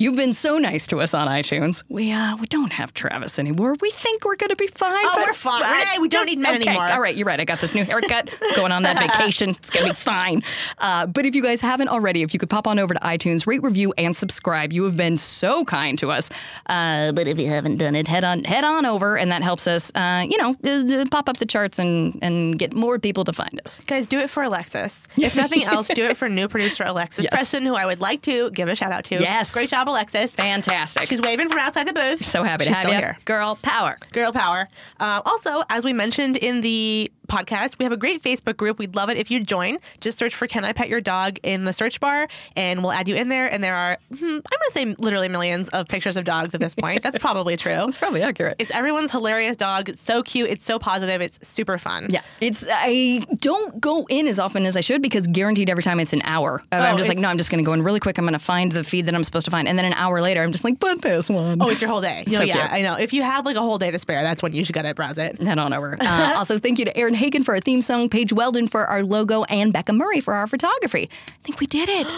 you've 0.00 0.16
been 0.16 0.34
so 0.34 0.58
nice 0.58 0.88
to 0.88 1.00
us 1.00 1.14
on 1.14 1.28
iTunes. 1.28 1.84
We 1.88 2.10
uh, 2.10 2.34
we 2.36 2.48
don't 2.48 2.72
have 2.72 2.92
Travis 2.92 3.38
anymore. 3.38 3.76
We 3.80 3.90
think 3.90 4.24
we're 4.24 4.34
gonna 4.34 4.56
be 4.56 4.66
fine. 4.66 5.04
Oh, 5.04 5.24
we're 5.24 5.32
fine. 5.32 6.00
we 6.00 6.08
don't 6.08 6.26
need 6.26 6.40
men 6.40 6.56
okay. 6.56 6.70
anymore. 6.70 6.88
All 6.88 7.00
right, 7.00 7.14
you're 7.14 7.26
right. 7.26 7.38
I 7.38 7.44
got 7.44 7.60
this 7.60 7.72
new 7.72 7.84
haircut. 7.84 8.28
going 8.56 8.72
on 8.72 8.82
that 8.82 8.98
vacation. 8.98 9.50
It's 9.50 9.70
gonna 9.70 9.90
be 9.90 9.94
fine. 9.94 10.42
Uh, 10.78 11.06
but 11.06 11.24
if 11.24 11.36
you 11.36 11.42
guys 11.42 11.60
haven't 11.60 11.88
already, 11.88 12.22
if 12.22 12.34
you 12.34 12.40
could 12.40 12.50
pop 12.50 12.66
on 12.66 12.80
over 12.80 12.94
to 12.94 13.00
iTunes, 13.00 13.46
rate, 13.46 13.62
review, 13.62 13.94
and 13.96 14.16
subscribe. 14.16 14.72
You 14.72 14.82
have 14.84 14.96
been 14.96 15.18
so 15.18 15.64
kind 15.64 15.96
to 16.00 16.10
us. 16.10 16.30
Uh, 16.66 17.12
but 17.12 17.28
if 17.28 17.38
you 17.38 17.46
haven't 17.46 17.76
done 17.76 17.94
it, 17.94 18.08
head 18.08 18.24
on 18.24 18.42
head 18.42 18.64
on 18.64 18.86
over, 18.86 19.16
and 19.16 19.30
that 19.30 19.44
helps 19.44 19.68
us. 19.68 19.92
Uh, 19.94 20.26
you 20.28 20.36
know, 20.36 21.06
pop 21.12 21.28
up 21.28 21.36
the 21.36 21.46
charts 21.46 21.78
and 21.78 22.18
and 22.22 22.58
get 22.58 22.74
more 22.74 22.98
people 22.98 23.22
to 23.22 23.32
find 23.32 23.60
us. 23.64 23.78
Guys, 23.86 24.08
do 24.08 24.15
it 24.20 24.30
for 24.30 24.42
Alexis. 24.42 25.06
If 25.16 25.34
nothing 25.34 25.64
else, 25.64 25.88
do 25.88 26.04
it 26.04 26.16
for 26.16 26.28
new 26.28 26.46
producer 26.48 26.84
Alexis 26.86 27.24
Yes. 27.24 27.32
Preston, 27.32 27.66
who 27.66 27.74
I 27.74 27.84
would 27.86 28.00
like 28.00 28.22
to 28.22 28.50
give 28.52 28.68
a 28.68 28.74
shout 28.76 28.92
out 28.92 29.04
to. 29.06 29.16
Yes. 29.20 29.52
Great 29.52 29.70
job, 29.70 29.88
Alexis. 29.88 30.34
Fantastic. 30.34 31.06
She's 31.06 31.20
waving 31.20 31.48
from 31.48 31.58
outside 31.58 31.88
the 31.88 31.92
booth. 31.92 32.24
so 32.24 32.42
happy 32.42 32.64
She's 32.64 32.72
to 32.72 32.74
have 32.76 32.82
still 32.84 32.94
you, 32.94 32.98
here. 33.00 33.18
girl. 33.24 33.58
Power. 33.62 33.98
Girl 34.12 34.32
power. 34.32 34.68
Uh, 35.00 35.20
also, 35.26 35.62
as 35.68 35.84
we 35.84 35.92
mentioned 35.92 36.36
in 36.36 36.60
the 36.60 37.10
podcast, 37.26 37.78
we 37.78 37.84
have 37.84 37.92
a 37.92 37.96
great 37.96 38.22
Facebook 38.22 38.56
group. 38.56 38.78
We'd 38.78 38.94
love 38.96 39.10
it 39.10 39.16
if 39.16 39.30
you 39.30 39.40
join. 39.40 39.78
Just 40.00 40.18
search 40.18 40.34
for 40.34 40.46
"Can 40.46 40.64
I 40.64 40.72
Pet 40.72 40.88
Your 40.88 41.00
Dog" 41.00 41.38
in 41.42 41.64
the 41.64 41.72
search 41.72 42.00
bar, 42.00 42.28
and 42.56 42.82
we'll 42.82 42.92
add 42.92 43.08
you 43.08 43.16
in 43.16 43.28
there. 43.28 43.46
And 43.52 43.62
there 43.62 43.74
are, 43.76 43.98
hmm, 44.10 44.24
I'm 44.24 44.28
going 44.30 44.42
to 44.42 44.70
say, 44.70 44.94
literally 44.98 45.28
millions 45.28 45.68
of 45.70 45.88
pictures 45.88 46.16
of 46.16 46.24
dogs 46.24 46.54
at 46.54 46.60
this 46.60 46.74
point. 46.74 47.02
That's 47.02 47.18
probably 47.18 47.56
true. 47.56 47.72
That's 47.72 47.96
probably 47.98 48.22
accurate. 48.22 48.56
It's 48.58 48.70
everyone's 48.74 49.10
hilarious 49.10 49.56
dog. 49.56 49.88
It's 49.88 50.00
so 50.02 50.22
cute. 50.22 50.50
It's 50.50 50.64
so 50.64 50.78
positive. 50.78 51.20
It's 51.20 51.38
super 51.46 51.78
fun. 51.78 52.06
Yeah, 52.10 52.22
it's 52.40 52.66
I 52.70 53.24
don't 53.36 53.80
go 53.80 54.06
in 54.08 54.26
as 54.28 54.38
often 54.38 54.66
as 54.66 54.76
I 54.76 54.80
should 54.80 55.02
because 55.02 55.26
guaranteed 55.26 55.68
every 55.70 55.82
time 55.82 56.00
it's 56.00 56.12
an 56.12 56.22
hour. 56.24 56.62
Uh, 56.72 56.76
I'm 56.76 56.94
Oh, 56.94 56.98
just 56.98 57.08
like, 57.08 57.18
no, 57.18 57.28
I'm 57.28 57.36
just 57.38 57.50
going 57.50 57.62
to 57.62 57.66
go 57.66 57.72
in 57.74 57.82
really 57.82 58.00
quick. 58.00 58.16
I'm 58.18 58.24
going 58.24 58.32
to 58.32 58.38
find 58.38 58.72
the 58.72 58.84
feed 58.84 59.06
that 59.06 59.14
I'm 59.14 59.24
supposed 59.24 59.44
to 59.44 59.50
find, 59.50 59.68
and 59.68 59.78
then 59.78 59.84
an 59.84 59.92
hour 59.94 60.20
later, 60.22 60.42
I'm 60.42 60.52
just 60.52 60.64
like, 60.64 60.78
but 60.78 61.02
this 61.02 61.28
one. 61.28 61.60
Oh, 61.60 61.68
it's 61.68 61.80
your 61.80 61.90
whole 61.90 62.00
day. 62.00 62.24
So 62.28 62.36
So 62.36 62.42
yeah, 62.44 62.68
cute. 62.68 62.72
I 62.72 62.82
know. 62.82 62.94
If 62.96 63.12
you 63.12 63.22
have 63.22 63.44
like 63.46 63.56
a 63.56 63.60
whole 63.60 63.78
day 63.78 63.90
to 63.90 63.98
spare, 63.98 64.22
that's 64.22 64.42
when 64.42 64.52
you 64.52 64.62
should 64.64 64.74
gotta 64.74 64.94
browse 64.94 65.16
it. 65.18 65.40
Head 65.40 65.58
on 65.58 65.72
over. 65.72 65.96
Uh, 66.00 66.34
also, 66.36 66.58
thank 66.58 66.78
you 66.78 66.84
to 66.84 66.96
Aaron 66.96 67.14
Hagen 67.16 67.42
for 67.44 67.54
our 67.54 67.60
theme 67.60 67.82
song, 67.82 68.08
Paige 68.08 68.32
Weldon 68.32 68.68
for 68.68 68.86
our 68.86 69.02
logo, 69.02 69.44
and 69.44 69.72
Becca 69.72 69.92
Murray 69.92 70.20
for 70.20 70.34
our 70.34 70.46
photography. 70.46 71.10
I 71.28 71.32
think 71.42 71.60
we 71.60 71.66
did 71.66 71.88
it. 71.88 72.16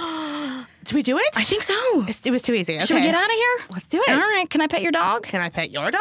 Did 0.85 0.95
we 0.95 1.03
do 1.03 1.19
it? 1.19 1.27
I 1.37 1.43
think 1.43 1.63
so. 1.63 1.75
It's- 2.03 2.25
it 2.25 2.31
was 2.31 2.41
too 2.41 2.55
easy. 2.55 2.79
Should 2.81 2.95
we 2.95 3.03
get 3.03 3.15
out 3.15 3.27
of 3.27 3.31
here? 3.31 3.59
Let's 3.75 3.89
do 3.89 4.01
it. 4.01 4.09
All 4.11 4.17
right. 4.19 4.49
Can 4.49 4.63
I 4.63 4.69
pet 4.69 4.81
your 4.81 4.93
dog? 4.93 5.23
Can 5.25 5.43
I 5.43 5.51
pet 5.51 5.71
your 5.71 5.91
dog? 5.91 6.01